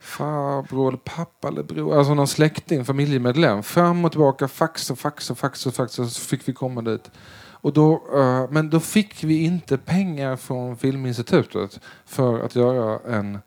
farbror 0.00 0.88
eller 0.88 0.98
pappa 0.98 1.48
eller 1.48 1.62
bror, 1.62 1.98
alltså 1.98 2.14
någon 2.14 2.28
släkting, 2.28 2.84
familjemedlem. 2.84 3.62
Fram 3.62 4.04
och 4.04 4.10
tillbaka, 4.10 4.48
fax 4.48 4.90
och 4.90 4.98
fax 4.98 5.30
och 5.30 5.38
fax 5.38 5.66
och 5.66 5.74
fax 5.74 5.98
och 5.98 6.08
så 6.08 6.20
fick 6.20 6.48
vi 6.48 6.52
komma 6.52 6.82
dit. 6.82 7.10
Och 7.50 7.72
då, 7.72 7.92
eh, 8.14 8.50
men 8.50 8.70
då 8.70 8.80
fick 8.80 9.24
vi 9.24 9.44
inte 9.44 9.78
pengar 9.78 10.36
från 10.36 10.76
Filminstitutet 10.76 11.80
för 12.06 12.40
att 12.40 12.56
göra 12.56 13.16
en, 13.16 13.38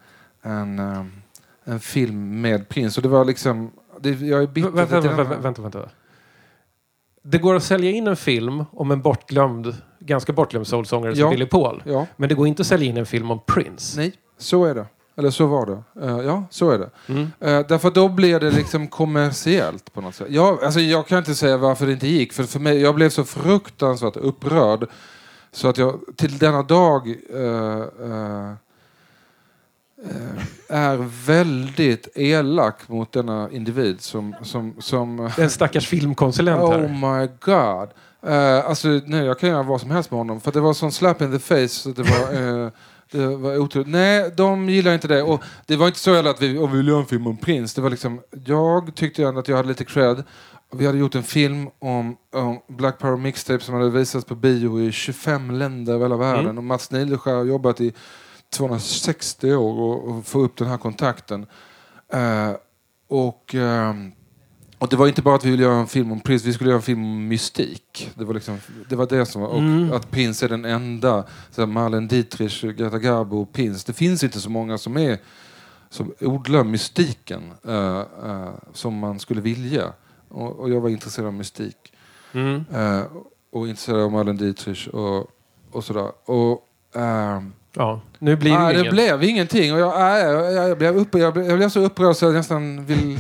en, 0.42 0.80
eh, 0.80 1.06
en 1.64 1.80
film 1.80 2.42
med 2.42 2.70
Prince. 2.70 3.00
Och 3.00 3.04
det 3.04 3.10
var 3.10 3.26
liksom, 3.26 3.72
det, 4.00 4.10
jag 4.10 4.44
är 4.44 4.48
bitter. 4.48 4.70
Vänta, 4.70 5.00
vänta, 5.02 5.24
vänta, 5.24 5.62
vänta. 5.62 5.90
Det 7.24 7.38
går 7.38 7.56
att 7.56 7.64
sälja 7.64 7.92
in 7.92 8.08
en 8.08 8.16
film 8.16 8.66
om 8.72 8.92
en 8.92 9.02
bortglömd, 9.02 9.76
ganska 10.00 10.34
bortglömd 10.34 10.68
soulsångare 10.68 11.16
som 11.16 11.22
Ja. 11.22 11.30
Billy 11.30 11.46
Paul. 11.46 11.84
Ja. 11.86 12.08
Men 12.16 12.30
det 12.30 12.36
går 12.36 12.48
inte 12.48 12.62
att 12.62 12.68
sälja 12.68 12.90
in 12.90 12.98
en 12.98 13.06
film 13.06 13.32
om 13.32 13.40
Prince. 13.46 14.00
Nej, 14.00 14.14
så 14.38 14.66
är 14.66 14.76
det. 14.76 14.86
Eller 15.18 15.30
så 15.30 15.46
var 15.46 15.66
det. 15.66 16.06
Eh, 16.06 16.20
ja, 16.26 16.44
så 16.50 16.70
är 16.70 16.80
det. 16.80 16.90
Mm. 17.08 17.22
Uh, 17.22 17.68
därför 17.68 17.92
då 17.92 18.10
blir 18.10 18.40
det 18.40 18.52
liksom 18.52 18.88
kommersiellt 18.88 19.94
på 19.94 20.02
något 20.02 20.16
sätt. 20.16 20.28
Jag, 20.30 20.64
alltså, 20.64 20.80
jag 20.80 21.08
kan 21.08 21.18
inte 21.18 21.36
säga 21.36 21.58
varför 21.58 21.86
det 21.86 21.92
inte 21.92 22.08
gick. 22.08 22.34
För, 22.34 22.44
för 22.44 22.60
mig, 22.60 22.82
jag 22.82 22.96
blev 22.96 23.10
så 23.10 23.24
fruktansvärt 23.24 24.18
upprörd. 24.18 24.88
Så 25.52 25.68
att 25.68 25.78
jag 25.78 26.00
till 26.16 26.38
denna 26.38 26.64
dag 26.64 27.08
eh, 27.34 27.42
eh, 27.42 27.82
eh, 27.82 28.54
är 30.70 31.26
väldigt 31.26 32.08
elak 32.16 32.90
mot 32.90 33.12
denna 33.12 33.50
individ 33.52 34.02
som... 34.02 34.36
som, 34.44 34.76
som 34.80 35.20
är 35.20 35.40
en 35.40 35.50
stackars 35.50 35.88
filmkonsulent 35.88 36.62
Oh 36.62 36.72
här. 36.72 36.88
my 36.88 37.28
god. 37.40 37.90
Uh, 38.32 38.70
alltså, 38.70 38.88
nej, 39.06 39.26
jag 39.26 39.40
kan 39.40 39.50
göra 39.50 39.64
vad 39.64 39.82
som 39.82 39.92
helst 39.92 40.12
med 40.12 40.18
honom. 40.18 40.42
För 40.42 40.52
det 40.52 40.60
var 40.60 40.74
sån 40.74 40.92
slap 40.92 41.22
in 41.22 41.32
the 41.32 41.40
face. 41.40 41.68
Så 41.68 41.90
det 41.90 42.04
var, 42.04 42.64
eh, 42.64 42.72
det 43.12 43.36
var 43.36 43.58
otroligt. 43.58 43.88
Nej, 43.88 44.32
de 44.38 44.70
gillar 44.70 44.94
inte 44.94 45.08
det. 45.08 45.24
Och 45.24 45.44
det 45.66 45.76
var 45.76 45.88
inte 45.88 46.00
så 46.00 46.16
heller 46.16 46.30
att 46.30 46.42
vi, 46.42 46.58
oh, 46.58 46.72
vi 46.72 46.78
vill 46.78 46.88
göra 46.88 47.00
en 47.00 47.06
film 47.06 47.28
om 47.28 47.38
Prince. 47.38 47.78
Det 47.78 47.84
var 47.84 47.90
liksom, 47.90 48.22
jag 48.46 48.96
tyckte 48.96 49.24
ändå 49.24 49.40
att 49.40 49.48
jag 49.48 49.58
hade 49.58 49.70
lite 49.70 49.86
cred. 49.86 50.24
Vi 50.74 50.86
hade 50.86 50.98
gjort 50.98 51.16
en 51.16 51.24
film 51.24 51.70
om, 51.80 52.18
om 52.34 52.60
Black 52.68 53.00
Power 53.00 53.18
Mixtape 53.18 53.64
som 53.64 53.76
hade 53.76 53.90
visats 53.90 54.26
på 54.26 54.36
bio 54.36 54.82
i 54.82 54.92
25 54.92 55.52
länder 55.52 55.94
över 55.94 56.06
hela 56.06 56.18
världen. 56.18 56.46
Mm. 56.46 56.58
Och 56.58 56.64
Mats 56.64 56.92
Nileskär 56.92 57.36
har 57.36 57.44
jobbat 57.44 57.82
i 57.82 57.94
260 58.50 59.54
år 59.54 59.80
och, 59.80 60.08
och 60.08 60.26
få 60.26 60.40
upp 60.40 60.58
den 60.58 60.68
här 60.68 60.78
kontakten. 60.78 61.46
Eh, 62.14 62.52
och, 63.08 63.56
ehm, 63.56 64.12
och 64.78 64.88
det 64.90 64.96
var 64.96 65.08
inte 65.08 65.22
bara 65.22 65.36
att 65.36 65.46
vi 65.46 65.52
ville 65.52 65.64
göra 65.64 65.76
en 65.80 65.88
film 65.88 66.12
om 66.12 66.20
Prince, 66.20 66.48
vi 66.48 66.54
skulle 66.54 66.70
göra 66.70 66.78
en 66.80 66.84
film 66.84 67.04
om 67.04 67.28
mystik. 67.28 68.12
Det 68.16 68.26
var, 68.26 68.34
liksom, 68.34 68.60
det, 68.90 68.96
var 68.96 69.06
det 69.08 69.26
som 69.26 69.42
var, 69.42 69.50
och 69.50 69.60
Mm. 69.60 69.92
att 69.92 70.12
Prince 70.12 70.46
är 70.46 70.50
den 70.50 70.66
enda, 70.66 71.24
så 71.52 71.62
här 71.62 71.68
Marlene 71.68 72.08
Dietrich, 72.08 72.62
Greta 72.62 73.00
Garbo 73.00 73.42
och 73.42 73.54
Prince. 73.54 73.84
Det 73.88 73.94
finns 73.94 74.24
inte 74.24 74.40
så 74.40 74.50
många 74.50 74.78
som 74.78 74.98
är 74.98 75.18
som 75.90 76.14
odlar 76.20 76.64
mystiken 76.64 77.52
eh, 77.68 78.00
eh, 78.26 78.50
som 78.74 78.98
man 78.98 79.20
skulle 79.20 79.42
vilja. 79.42 79.94
Och, 80.30 80.60
och 80.60 80.70
jag 80.70 80.82
var 80.82 80.90
intresserad 80.90 81.28
av 81.28 81.34
mystik. 81.34 81.94
Mm. 82.34 82.66
Eh, 82.74 83.04
och 83.52 83.68
intresserad 83.68 84.02
av 84.02 84.12
Marlene 84.12 84.40
Dietrich 84.40 84.88
och, 84.88 85.28
och 85.72 85.84
sådär. 85.84 86.12
Och, 86.26 86.68
ehm, 86.96 87.54
Ja, 87.78 88.02
nu 88.20 88.36
blir 88.36 88.52
det 88.52 88.60
Nej, 88.60 88.76
ju 88.78 88.84
det 88.84 88.90
blev 88.92 89.24
ingenting. 89.24 89.74
Och 89.74 89.80
jag, 89.80 90.00
nej, 90.00 90.24
jag, 90.24 90.54
jag, 90.54 90.70
jag, 90.70 90.78
blev 90.78 90.98
uppe, 90.98 91.18
jag, 91.20 91.34
blev, 91.34 91.46
jag 91.46 91.58
blev 91.58 91.70
så 91.70 91.80
upprörd 91.80 92.16
så 92.16 92.26
jag 92.26 92.34
nästan 92.34 92.86
vill, 92.86 93.20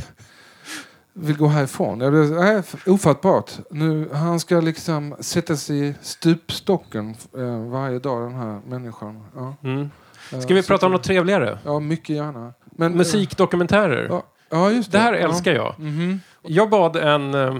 vill 1.13 1.37
gå 1.37 1.47
härifrån. 1.47 1.99
Jag 1.99 2.11
blev, 2.11 2.31
nej, 2.31 2.55
f- 2.57 2.83
ofattbart. 2.85 3.51
Nu, 3.71 4.09
han 4.13 4.39
ska 4.39 4.59
liksom 4.59 5.15
sätta 5.19 5.55
sig 5.55 5.87
i 5.87 5.93
stupstocken 6.01 7.15
eh, 7.37 7.59
varje 7.69 7.99
dag, 7.99 8.21
den 8.21 8.35
här 8.35 8.59
människan. 8.67 9.23
Ja. 9.35 9.55
Mm. 9.63 9.89
Eh, 10.33 10.39
Ska 10.39 10.53
vi 10.53 10.61
så 10.63 10.67
prata 10.67 10.85
om 10.85 10.91
något 10.91 11.03
trevligare? 11.03 11.59
Ja, 11.65 11.79
mycket 11.79 12.15
gärna. 12.15 12.53
Men, 12.65 12.93
Musikdokumentärer. 12.97 14.07
Ja, 14.09 14.23
ja 14.49 14.71
just 14.71 14.91
det. 14.91 14.97
Det 14.97 15.01
här 15.01 15.13
ja. 15.13 15.19
älskar 15.19 15.53
jag. 15.53 15.75
Mhm. 15.79 16.19
Jag 16.41 16.69
bad 16.69 16.95
en 16.95 17.33
eh, 17.33 17.55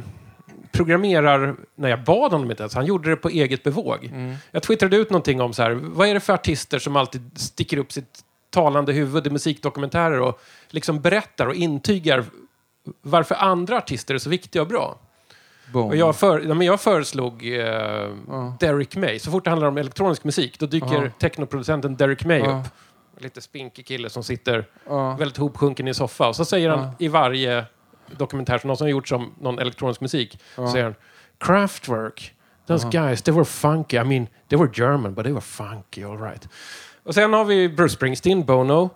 programmerar... 0.78 1.55
Nej, 1.75 1.89
jag 1.91 2.03
bad 2.03 2.32
honom 2.32 2.51
inte 2.51 2.63
ens. 2.63 2.75
Han 2.75 2.86
gjorde 2.86 3.09
det 3.09 3.15
på 3.15 3.30
eget 3.30 3.63
bevåg. 3.63 4.05
Mm. 4.05 4.36
Jag 4.51 4.63
twittrade 4.63 4.97
ut 4.97 5.09
någonting 5.09 5.41
om 5.41 5.53
så 5.53 5.63
här, 5.63 5.71
vad 5.71 6.07
är 6.07 6.13
det 6.13 6.19
för 6.19 6.34
artister 6.34 6.80
som 6.80 6.95
alltid 6.95 7.32
sticker 7.36 7.78
upp 7.78 7.91
sitt 7.91 8.19
talande 8.49 8.93
huvud 8.93 9.28
i 9.28 9.30
musikdokumentärer 9.30 10.19
och 10.19 10.39
liksom 10.69 11.01
berättar 11.01 11.45
och 11.45 11.55
intygar 11.55 12.23
varför 13.01 13.36
andra 13.36 13.78
artister 13.78 14.15
är 14.15 14.19
så 14.19 14.30
viktiga 14.30 14.61
och 14.61 14.67
bra. 14.67 14.99
Boom. 15.73 15.88
Och 15.88 15.95
jag, 15.95 16.15
för, 16.15 16.39
ja, 16.39 16.53
men 16.53 16.67
jag 16.67 16.82
föreslog 16.82 17.34
eh, 17.59 18.09
Derek 18.59 18.95
May. 18.95 19.19
Så 19.19 19.32
fort 19.32 19.43
det 19.43 19.49
handlar 19.49 19.67
om 19.67 19.78
elektronisk 19.78 20.23
musik, 20.23 20.59
då 20.59 20.65
dyker 20.65 21.03
Ja. 21.03 21.09
technoproducenten 21.19 21.95
Derek 21.95 22.25
May 22.25 22.39
Ja. 22.39 22.59
upp. 22.59 22.65
Lite 23.23 23.41
spinkig 23.41 23.86
kille 23.86 24.09
som 24.09 24.23
sitter 24.23 24.65
Ja. 24.88 25.15
väldigt 25.15 25.38
hopsjunken 25.38 25.88
i 25.88 25.89
en 25.89 25.95
soffa. 25.95 26.28
Och 26.28 26.36
så 26.36 26.45
säger 26.45 26.69
han 26.69 26.80
Ja. 26.80 26.91
i 26.99 27.07
varje 27.07 27.65
dokumentär, 28.18 28.58
som 28.58 28.68
någon 28.68 28.78
har 28.80 28.88
gjort 28.88 29.08
som 29.08 29.34
någon 29.41 29.60
elektronisk 29.60 30.01
musik, 30.01 30.39
så 30.55 30.68
säger 30.68 30.84
han 30.86 30.95
Kraftwerk, 31.39 32.34
those 32.68 32.88
guys, 32.91 33.22
they 33.22 33.34
were 33.34 33.45
funky. 33.45 33.97
I 33.97 34.03
mean, 34.03 34.28
they 34.49 34.60
were 34.60 34.70
German, 34.74 35.14
but 35.14 35.24
they 35.24 35.34
were 35.34 35.41
funky, 35.41 36.03
all 36.03 36.18
right. 36.22 36.47
Och 37.03 37.14
sen 37.14 37.34
har 37.34 37.45
vi 37.45 37.70
Bruce 37.70 37.93
Springsteen, 37.95 38.45
Bono. 38.45 38.89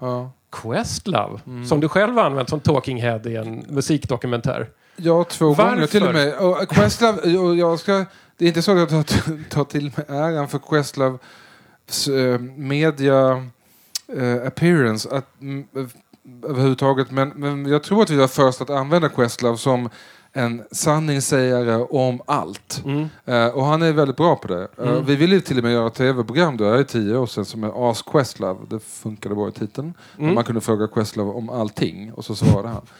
Questlove, 0.62 1.40
Mm. 1.48 1.66
som 1.66 1.80
du 1.80 1.90
själv 1.90 2.16
har 2.18 2.24
använt 2.24 2.50
som 2.50 2.60
talking 2.60 3.02
head 3.02 3.22
i 3.26 3.36
en 3.36 3.66
musikdokumentär. 3.70 4.70
Ja, 4.96 5.24
två 5.24 5.48
Varför? 5.54 5.70
gånger 5.76 5.88
till 5.88 6.04
och 6.08 6.14
med. 6.14 6.38
Och 6.38 6.70
Questlove, 6.70 7.38
och 7.38 7.56
jag 7.56 7.80
ska, 7.80 8.06
det 8.38 8.46
är 8.46 8.48
inte 8.48 8.62
så 8.62 8.72
att 8.72 8.78
jag 8.78 8.90
tar, 9.08 9.50
tar 9.50 9.64
till 9.64 9.84
mig 9.84 10.06
äran 10.08 10.48
för 10.48 10.60
Questloves 10.60 12.08
eh, 12.08 12.40
media 12.40 13.32
eh, 14.18 14.48
appearance 14.48 15.10
att, 15.16 15.42
mm, 15.42 15.68
eh, 15.76 15.86
överhuvudtaget. 16.50 17.12
Men, 17.12 17.30
men 17.30 17.66
jag 17.66 17.84
tror 17.84 18.02
att 18.04 18.10
vi 18.10 18.16
var 18.16 18.28
först 18.28 18.62
att 18.62 18.70
använda 18.70 19.10
Questlove 19.10 19.58
som 19.58 19.90
en 20.34 20.64
sanningssägare 20.72 21.76
om 21.90 22.22
allt. 22.26 22.82
Mm. 22.86 23.10
Eh, 23.26 23.48
och 23.48 23.66
han 23.66 23.82
är 23.82 23.92
väldigt 23.94 24.18
bra 24.18 24.36
på 24.36 24.48
det. 24.48 24.68
Eh, 24.78 24.88
Mm. 24.90 25.06
vi 25.06 25.16
ville 25.16 25.36
ju 25.36 25.42
till 25.42 25.58
och 25.58 25.64
med 25.64 25.74
göra 25.74 25.88
ett 25.88 25.94
tv-program 25.94 26.58
då, 26.58 26.80
i 26.80 26.86
tio 26.86 27.18
år 27.18 27.26
sedan 27.26 27.46
som 27.46 27.64
är 27.64 27.90
Ask 27.92 28.06
Questlove. 28.12 28.60
Det 28.70 28.80
funkade 28.80 29.36
bra 29.36 29.48
i 29.50 29.52
titeln. 29.52 29.94
Mm. 30.20 30.36
Man 30.36 30.44
kunde 30.44 30.62
fråga 30.62 30.88
Questlove 30.88 31.32
om 31.32 31.50
allting 31.50 32.14
och 32.14 32.26
så 32.26 32.36
svarade 32.36 32.68
han. 32.68 32.82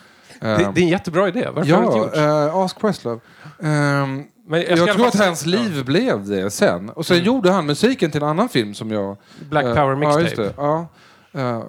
Det, 0.42 0.48
Eh, 0.48 0.58
det 0.74 0.82
är 0.82 0.84
en 0.84 0.88
jättebra 0.90 1.28
idé. 1.28 1.48
Varför 1.56 1.72
har 1.74 1.82
du 1.82 1.88
inte 1.88 2.20
Ja, 2.20 2.44
gjort? 2.46 2.52
uh, 2.54 2.56
Ask 2.58 2.80
Questlove. 2.82 3.20
Ehm, 3.60 4.24
Men 4.48 4.62
jag 4.62 4.72
alla 4.80 4.94
tror 4.94 5.08
att 5.08 5.16
hans 5.20 5.46
liv 5.46 5.86
blev 5.86 6.28
det 6.28 6.52
sen. 6.52 6.90
Och 6.90 7.06
sen 7.06 7.24
gjorde 7.24 7.52
han 7.52 7.66
musiken 7.66 8.12
till 8.12 8.22
en 8.24 8.30
annan 8.30 8.50
film 8.50 8.74
som 8.74 8.92
jag... 8.92 9.18
Black 9.50 9.66
eh, 9.66 9.74
Power 9.74 9.90
Ja, 9.90 9.96
Mixtape. 9.96 10.22
just 10.24 10.36
det. 10.36 10.54
Ja. 10.58 10.88
Uh, 11.36 11.64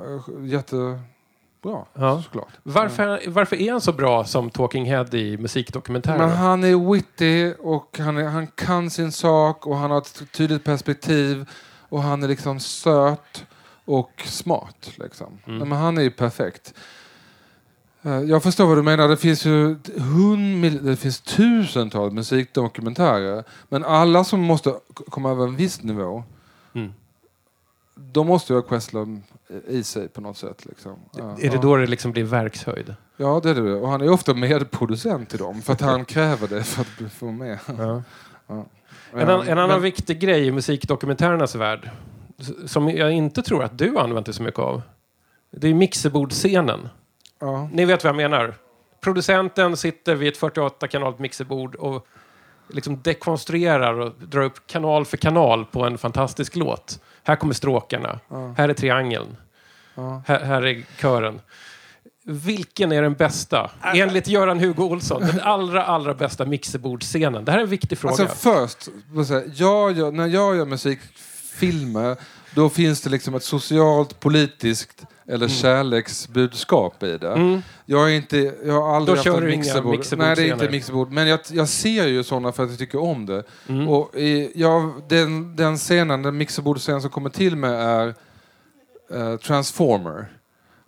jättebra, 1.65 1.85
Ja. 1.95 2.23
såklart. 2.23 2.49
Varför, 2.63 3.21
varför 3.29 3.57
är 3.57 3.73
han 3.73 3.81
så 3.81 3.93
bra 3.93 4.25
som 4.25 4.51
talking 4.51 4.85
head 4.85 5.07
i 5.15 5.37
musikdokumentärer? 5.39 6.19
Men 6.19 6.31
han 6.31 6.65
är 6.65 6.93
witty 6.93 7.53
och 7.61 7.99
han, 7.99 8.17
är, 8.17 8.25
han 8.29 8.47
kan 8.47 8.91
sin 8.91 9.13
sak 9.13 9.67
och 9.67 9.77
han 9.77 9.91
har 9.91 9.99
ett 9.99 10.23
tydligt 10.33 10.65
perspektiv. 10.65 11.49
Och 11.89 12.03
han 12.03 12.23
är 12.23 12.29
liksom 12.29 12.61
söt 12.61 13.45
och 13.85 14.23
smart. 14.25 14.91
Liksom. 14.97 15.39
Mm. 15.47 15.69
Men 15.69 15.79
han 15.79 15.99
är 15.99 16.03
ju 16.03 16.11
perfekt. 16.11 16.75
Eh, 18.03 18.21
Jag 18.21 18.43
förstår 18.43 18.67
vad 18.67 18.79
du 18.79 18.83
menar. 18.83 19.09
Det 19.09 19.17
finns 19.17 19.47
ju 19.47 19.77
hund, 19.99 20.81
det 20.83 20.97
finns 20.97 21.21
tusentals 21.21 22.13
musikdokumentärer. 22.13 23.45
Men 23.69 23.85
alla 23.85 24.25
som 24.25 24.41
måste 24.41 24.75
komma 25.11 25.31
över 25.31 25.45
en 25.47 25.57
viss 25.57 25.83
nivå, 25.83 26.25
Mm. 26.75 26.93
de 27.95 28.27
måste 28.27 28.53
ju 28.53 28.57
ha 28.61 28.63
Questlove 28.69 29.21
i 29.69 29.83
sig 29.83 30.09
på 30.09 30.21
något 30.21 30.37
sätt. 30.37 30.65
Liksom. 30.67 30.97
Ja, 31.17 31.37
Är 31.41 31.51
det 31.51 31.59
då 31.63 31.77
det 31.77 31.87
liksom 31.87 32.13
blir 32.13 32.25
verkshöjd? 32.25 32.95
Ja, 33.17 33.41
det 33.43 33.51
är 33.51 33.55
det. 33.55 33.73
Och 33.75 33.89
han 33.89 34.01
är 34.01 34.09
ofta 34.11 34.35
medproducent 34.35 35.35
i 35.35 35.37
dem. 35.37 35.63
För 35.63 35.73
att 35.73 35.81
han 35.81 36.05
kräver 36.15 36.49
det 36.49 36.63
för 36.65 36.81
att 36.81 36.97
bli- 36.99 37.09
få 37.09 37.31
med. 37.31 37.59
Ja. 37.79 38.03
Ja. 38.47 38.65
En, 39.13 39.29
an, 39.31 39.41
en 39.49 39.59
annan 39.59 39.69
Men- 39.69 39.83
viktig 39.83 40.21
grej 40.21 40.47
i 40.47 40.53
musikdokumentärernas 40.53 41.55
värld, 41.55 41.91
som 42.67 42.89
jag 42.89 43.13
inte 43.13 43.43
tror 43.43 43.65
att 43.65 43.79
du 43.79 43.99
använt 43.99 44.27
dig 44.27 44.35
så 44.35 44.43
mycket 44.43 44.61
av, 44.61 44.83
det 45.51 45.69
är 45.69 45.75
mixerbordsscenen. 45.75 46.89
Ja. 47.39 47.69
Ni 47.73 47.85
vet 47.85 48.05
vad 48.05 48.09
jag 48.09 48.17
menar. 48.17 48.55
Producenten 49.01 49.77
sitter 49.77 50.15
vid 50.15 50.29
ett 50.33 50.41
48-kanaligt 50.41 51.19
mixerbord 51.19 51.75
och 51.75 52.07
liksom 52.69 53.03
dekonstruerar 53.03 54.01
och 54.01 54.13
drar 54.29 54.43
upp 54.43 54.67
kanal 54.67 55.05
för 55.05 55.17
kanal 55.17 55.65
på 55.65 55.85
en 55.85 55.99
fantastisk 55.99 56.57
låt. 56.57 57.01
Här 57.25 57.37
kommer 57.37 57.55
stråkarna. 57.55 58.21
Ja. 58.29 58.55
Här 58.59 58.69
är 58.69 58.75
triangeln. 58.75 59.37
Ja. 59.95 60.23
Här, 60.27 60.41
här 60.41 60.67
är 60.67 60.85
kören. 61.01 61.41
Vilken 62.25 62.93
är 62.93 63.03
den 63.03 63.15
bästa? 63.15 63.71
Enligt 63.95 64.29
Göran 64.29 64.59
Hugo 64.59 64.83
Olsson, 64.83 65.21
den 65.21 65.41
allra, 65.41 65.85
allra 65.85 66.15
bästa 66.15 66.45
mixerbordsscenen. 66.45 67.45
Det 67.45 67.53
här 67.53 67.59
är 67.59 67.63
en 67.63 67.69
viktig 67.69 67.99
fråga. 67.99 68.23
Alltså 68.23 68.37
först, 68.37 68.89
jag 69.55 69.93
gör, 69.93 70.13
när 70.13 70.27
jag 70.27 70.57
gör 70.57 70.65
musikfilmer 70.65 72.17
då 72.55 72.69
finns 72.69 73.01
det 73.01 73.11
liksom 73.11 73.35
ett 73.35 73.43
socialt, 73.43 74.21
politiskt 74.21 75.05
eller 75.29 75.49
kärleksbudskap 75.49 77.03
i 77.03 77.19
det. 77.19 77.33
Mm. 77.33 77.63
Jag, 77.87 78.11
är 78.13 78.17
inte, 78.17 78.55
jag 78.65 78.83
har 78.83 78.97
aldrig 78.97 79.17
Då 79.17 79.19
haft 79.19 79.25
kör 79.25 79.41
du 79.41 79.47
mixerbord. 79.47 79.91
mixerbord 79.91 80.27
Nej, 80.27 80.37
det 80.37 80.43
är 80.43 80.53
inte 80.53 80.69
mixerbord. 80.71 81.13
Men 81.13 81.29
jag, 81.29 81.41
jag 81.51 81.69
ser 81.69 82.07
ju 82.07 82.23
sådana 82.23 82.53
för 82.53 82.63
att 82.63 82.71
jag 82.71 82.79
tycker 82.79 83.01
om 83.01 83.27
det. 83.27 83.43
Mm. 83.69 83.89
Och 83.89 84.15
i, 84.17 84.53
ja, 84.55 84.95
den, 85.09 85.57
den 85.57 85.77
scenen, 85.77 86.23
den 86.23 86.37
mixerbordscenen 86.37 87.01
som 87.03 87.11
kommer 87.11 87.31
till 87.31 87.57
mig 87.57 87.75
är 87.75 88.15
eh, 89.15 89.37
Transformer. 89.37 90.29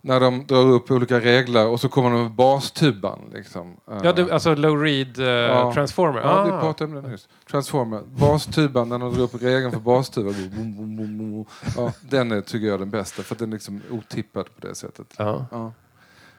När 0.07 0.19
de 0.19 0.45
drar 0.47 0.67
upp 0.71 0.91
olika 0.91 1.19
regler 1.19 1.67
och 1.67 1.79
så 1.79 1.89
kommer 1.89 2.09
de 2.11 2.21
med 2.21 2.31
bastuban. 2.31 3.19
Liksom. 3.33 3.77
Eh, 3.91 3.97
Ja, 4.03 4.13
du, 4.13 4.31
alltså 4.31 4.55
Low 4.55 4.81
Reed 4.81 5.19
uh, 5.19 5.25
Ja. 5.25 5.73
Transformer. 5.73 6.21
Ja, 6.21 6.43
vi 6.43 6.51
ah. 6.51 6.59
pratade 6.59 6.97
om 6.97 7.03
det 7.03 7.09
nyss. 7.09 7.27
Transformer. 7.51 8.01
Bastuban, 8.19 8.89
när 8.89 8.99
de 8.99 9.13
drar 9.13 9.23
upp 9.23 9.41
regeln 9.43 9.71
för 9.71 9.79
bastuban. 9.79 11.45
Ja, 11.77 11.91
den 12.01 12.31
är, 12.31 12.41
tycker 12.41 12.67
jag 12.67 12.73
är 12.73 12.79
den 12.79 12.89
bästa, 12.89 13.23
för 13.23 13.35
den 13.35 13.49
är 13.49 13.53
liksom 13.53 13.81
otippad 13.91 14.45
på 14.45 14.67
det 14.67 14.75
sättet. 14.75 15.13
Ja. 15.17 15.45
Ja. 15.51 15.73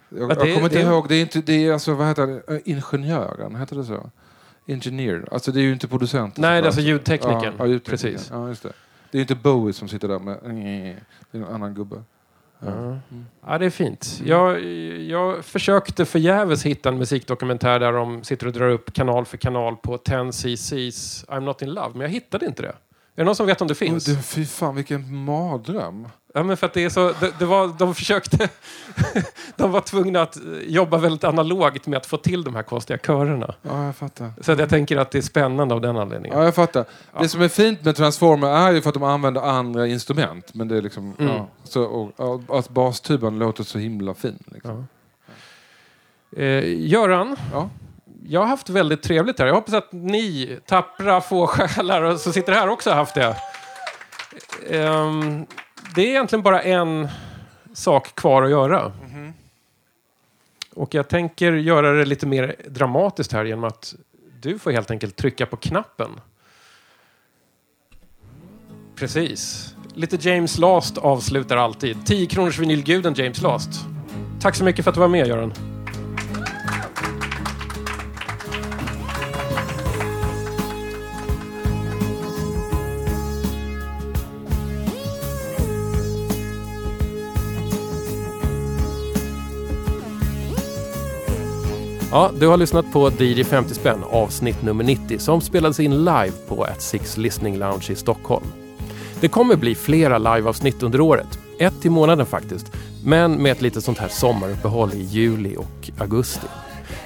Jag, 0.09 0.21
Ja, 0.21 0.23
jag 0.23 0.29
det- 0.29 0.37
kommer 0.55 0.67
inte 0.67 0.69
det- 0.83 0.83
ihåg, 0.83 1.09
det 1.09 1.14
är, 1.14 1.21
inte, 1.23 1.41
det 1.41 1.67
är 1.67 1.73
alltså, 1.73 1.95
vad 1.95 2.07
heter 2.09 2.27
det, 2.27 2.55
Eh, 2.55 2.61
ingenjören, 2.64 3.55
heter 3.57 3.77
det 3.77 3.85
så? 3.85 4.11
Engineer, 4.67 5.29
alltså 5.33 5.53
det 5.53 5.61
är 5.61 5.62
ju 5.62 5.73
inte 5.73 5.89
producenten. 5.89 6.43
Nej, 6.43 6.61
det 6.61 6.64
är 6.64 6.67
alltså 6.67 6.81
ljudteknikern. 6.81 7.55
Ja, 7.59 7.67
ljudteknikern. 7.67 8.12
Precis. 8.12 8.31
Ja, 8.33 8.49
just 8.49 8.62
det. 8.62 8.73
det 9.11 9.17
är 9.17 9.19
ju 9.19 9.23
inte 9.23 9.35
Bowie 9.35 9.73
som 9.73 9.89
sitter 9.89 10.09
där 10.09 10.19
med, 10.19 10.39
det 11.31 11.39
är 11.39 11.43
en 11.43 11.49
annan 11.55 11.75
gubbe. 11.75 12.03
Ja. 12.61 12.69
Ja. 12.69 12.99
ja, 13.47 13.59
det 13.59 13.67
är 13.67 13.71
fint. 13.71 14.21
Jag, 14.25 14.65
jag 15.01 15.45
försökte 15.45 16.05
förgäves 16.05 16.67
hitta 16.67 16.89
en 16.89 16.99
musikdokumentär 16.99 17.81
där 17.81 17.93
de 17.93 18.25
sitter 18.25 18.47
och 18.47 18.53
drar 18.53 18.69
upp 18.71 18.93
kanal 18.93 19.25
för 19.25 19.37
kanal 19.37 19.77
på 19.77 19.97
10cc's 19.97 21.27
I'm 21.27 21.41
not 21.41 21.63
in 21.63 21.75
love, 21.75 21.91
men 21.93 22.01
jag 22.01 22.09
hittade 22.09 22.47
inte 22.47 22.63
det. 22.63 22.75
Är 23.17 23.21
det 23.21 23.25
någon 23.25 23.37
som 23.37 23.47
vet 23.47 23.61
om 23.61 23.69
det 23.69 23.75
finns? 23.75 24.05
Det, 24.05 24.23
fy 24.23 24.45
fan 24.47 24.75
vilken 24.75 25.25
mardröm. 25.25 26.09
Ja, 26.35 26.43
men 26.43 26.57
för 26.57 26.67
att 26.67 26.73
det 26.75 26.85
är 26.85 26.89
så, 26.91 27.12
det, 27.21 27.33
det 27.39 27.45
var, 27.45 27.69
de 27.79 27.95
försökte... 27.95 28.49
de 29.57 29.73
var 29.73 29.81
tvungna 29.81 30.23
att 30.23 30.37
eh, 30.37 30.43
jobba 30.67 30.99
väldigt 30.99 31.25
analogt 31.25 31.87
med 31.87 31.97
att 31.97 32.07
få 32.07 32.17
till 32.17 32.45
de 32.45 32.55
här 32.55 32.62
konstiga 32.62 32.99
körerna. 32.99 33.55
Ja, 33.62 33.85
jag 33.85 33.97
fattar. 33.97 34.33
Så 34.41 34.53
att 34.53 34.59
jag 34.59 34.69
tänker 34.69 34.97
att 34.97 35.11
det 35.11 35.19
är 35.19 35.23
spännande 35.23 35.75
av 35.75 35.81
den 35.81 35.97
anledningen. 35.97 36.39
Ja, 36.39 36.45
jag 36.45 36.55
fattar. 36.55 36.85
Ja. 37.14 37.21
Det 37.23 37.29
som 37.29 37.43
är 37.43 37.49
fint 37.49 37.85
med 37.85 37.97
Transformer 37.97 38.49
är 38.49 38.73
ju 38.73 38.83
för 38.83 38.89
att 38.89 38.95
de 38.95 39.03
använder 39.03 39.41
andra 39.41 39.87
instrument. 39.87 40.55
Men 40.55 40.69
det 40.69 40.77
är 40.77 40.83
liksom, 40.83 41.14
Mm. 41.19 41.33
ja, 41.33 41.49
så, 41.64 41.83
och, 41.83 42.21
och 42.49 42.59
att 42.59 42.69
bastuban 42.69 43.39
låter 43.39 43.64
så 43.64 43.79
himla 43.79 44.14
fin. 44.14 44.39
Liksom. 44.47 44.87
Ja. 46.31 46.43
Eh, 46.43 46.64
Göran, 46.89 47.37
Ja 47.53 47.71
jag 48.29 48.41
har 48.41 48.47
haft 48.47 48.68
väldigt 48.68 49.03
trevligt 49.03 49.39
här. 49.39 49.47
Jag 49.47 49.55
hoppas 49.55 49.74
att 49.74 49.93
ni, 49.93 50.59
tappra 50.66 51.20
få 51.20 51.47
själar 51.47 52.16
som 52.16 52.33
sitter 52.33 52.53
här 52.53 52.68
också 52.68 52.91
har 52.91 52.97
haft 52.97 53.14
det. 53.14 53.37
Um, 54.70 55.47
det 55.95 56.03
är 56.03 56.09
egentligen 56.09 56.43
bara 56.43 56.62
en 56.62 57.09
sak 57.74 58.14
kvar 58.14 58.43
att 58.43 58.51
göra. 58.51 58.93
Och 60.74 60.95
jag 60.95 61.09
tänker 61.09 61.53
göra 61.53 61.93
det 61.93 62.05
lite 62.05 62.27
mer 62.27 62.57
dramatiskt 62.68 63.33
här 63.33 63.45
genom 63.45 63.64
att 63.64 63.95
du 64.41 64.59
får 64.59 64.70
helt 64.70 64.91
enkelt 64.91 65.16
trycka 65.16 65.47
på 65.47 65.57
knappen. 65.57 66.11
Precis. 68.97 69.74
Lite 69.95 70.29
James 70.29 70.59
Last 70.59 70.99
avslutar 70.99 71.57
alltid. 71.57 72.07
10 72.07 72.27
kronors 72.27 72.59
vinylguden 72.59 73.14
James 73.14 73.43
Last. 73.43 73.70
Tack 74.41 74.55
så 74.55 74.64
mycket 74.64 74.85
för 74.85 74.91
att 74.91 74.95
du 74.95 75.01
var 75.01 75.09
med 75.09 75.27
Göran. 75.27 75.76
Ja, 92.17 92.31
du 92.39 92.47
har 92.47 92.57
lyssnat 92.57 92.93
på 92.93 93.11
DJ 93.11 93.45
50 93.45 93.75
spänn 93.75 94.05
avsnitt 94.11 94.62
nummer 94.62 94.85
90 94.85 95.19
som 95.19 95.41
spelades 95.41 95.81
in 95.81 96.05
live 96.05 96.33
på 96.49 96.64
At 96.64 96.83
Six 96.83 97.17
Listening 97.17 97.59
Lounge 97.59 97.87
i 97.91 97.95
Stockholm. 97.95 98.47
Det 99.21 99.29
kommer 99.29 99.57
bli 99.57 99.75
flera 99.75 100.19
liveavsnitt 100.19 100.83
under 100.83 101.01
året, 101.01 101.39
ett 101.59 101.87
i 101.87 101.91
månaden 101.91 102.27
faktiskt, 102.27 102.73
men 103.05 103.43
med 103.43 103.53
ett 103.53 103.62
litet 103.62 103.85
sånt 103.85 103.99
här 103.99 104.09
sommaruppehåll 104.09 104.91
i 104.95 105.03
juli 105.03 105.57
och 105.57 105.91
augusti. 105.99 106.47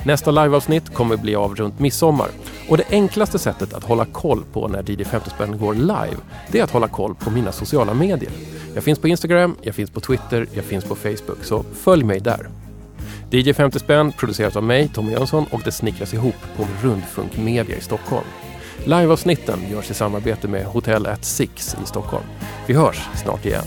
Nästa 0.04 0.30
liveavsnitt 0.30 0.94
kommer 0.94 1.16
bli 1.16 1.34
av 1.34 1.54
runt 1.54 1.78
midsommar. 1.78 2.28
Och 2.68 2.76
det 2.76 2.90
enklaste 2.90 3.38
sättet 3.38 3.74
att 3.74 3.84
hålla 3.84 4.04
koll 4.04 4.42
på 4.52 4.68
när 4.68 4.90
DJ 4.90 5.04
50 5.04 5.30
spänn 5.30 5.58
går 5.58 5.74
live, 5.74 6.16
det 6.52 6.58
är 6.58 6.64
att 6.64 6.70
hålla 6.70 6.88
koll 6.88 7.14
på 7.14 7.30
mina 7.30 7.52
sociala 7.52 7.94
medier. 7.94 8.32
Jag 8.74 8.84
finns 8.84 8.98
på 8.98 9.08
Instagram, 9.08 9.56
jag 9.62 9.74
finns 9.74 9.90
på 9.90 10.00
Twitter, 10.00 10.46
jag 10.52 10.64
finns 10.64 10.84
på 10.84 10.94
Facebook, 10.94 11.44
så 11.44 11.64
följ 11.74 12.04
mig 12.04 12.20
där. 12.20 12.48
DJ 13.32 13.52
50 13.52 13.78
spänn 13.78 14.12
produceras 14.12 14.56
av 14.56 14.62
mig, 14.62 14.88
Tommy 14.88 15.12
Jönsson, 15.12 15.46
och 15.50 15.60
det 15.64 15.72
snickras 15.72 16.14
ihop 16.14 16.34
på 16.56 16.66
Rundfunk 16.82 17.36
Media 17.36 17.76
i 17.76 17.80
Stockholm. 17.80 18.26
Liveavsnitten 18.84 19.58
görs 19.70 19.90
i 19.90 19.94
samarbete 19.94 20.48
med 20.48 20.64
Hotel 20.64 21.06
at 21.06 21.24
Six 21.24 21.76
i 21.84 21.86
Stockholm. 21.86 22.24
Vi 22.66 22.74
hörs 22.74 23.08
snart 23.22 23.46
igen. 23.46 23.64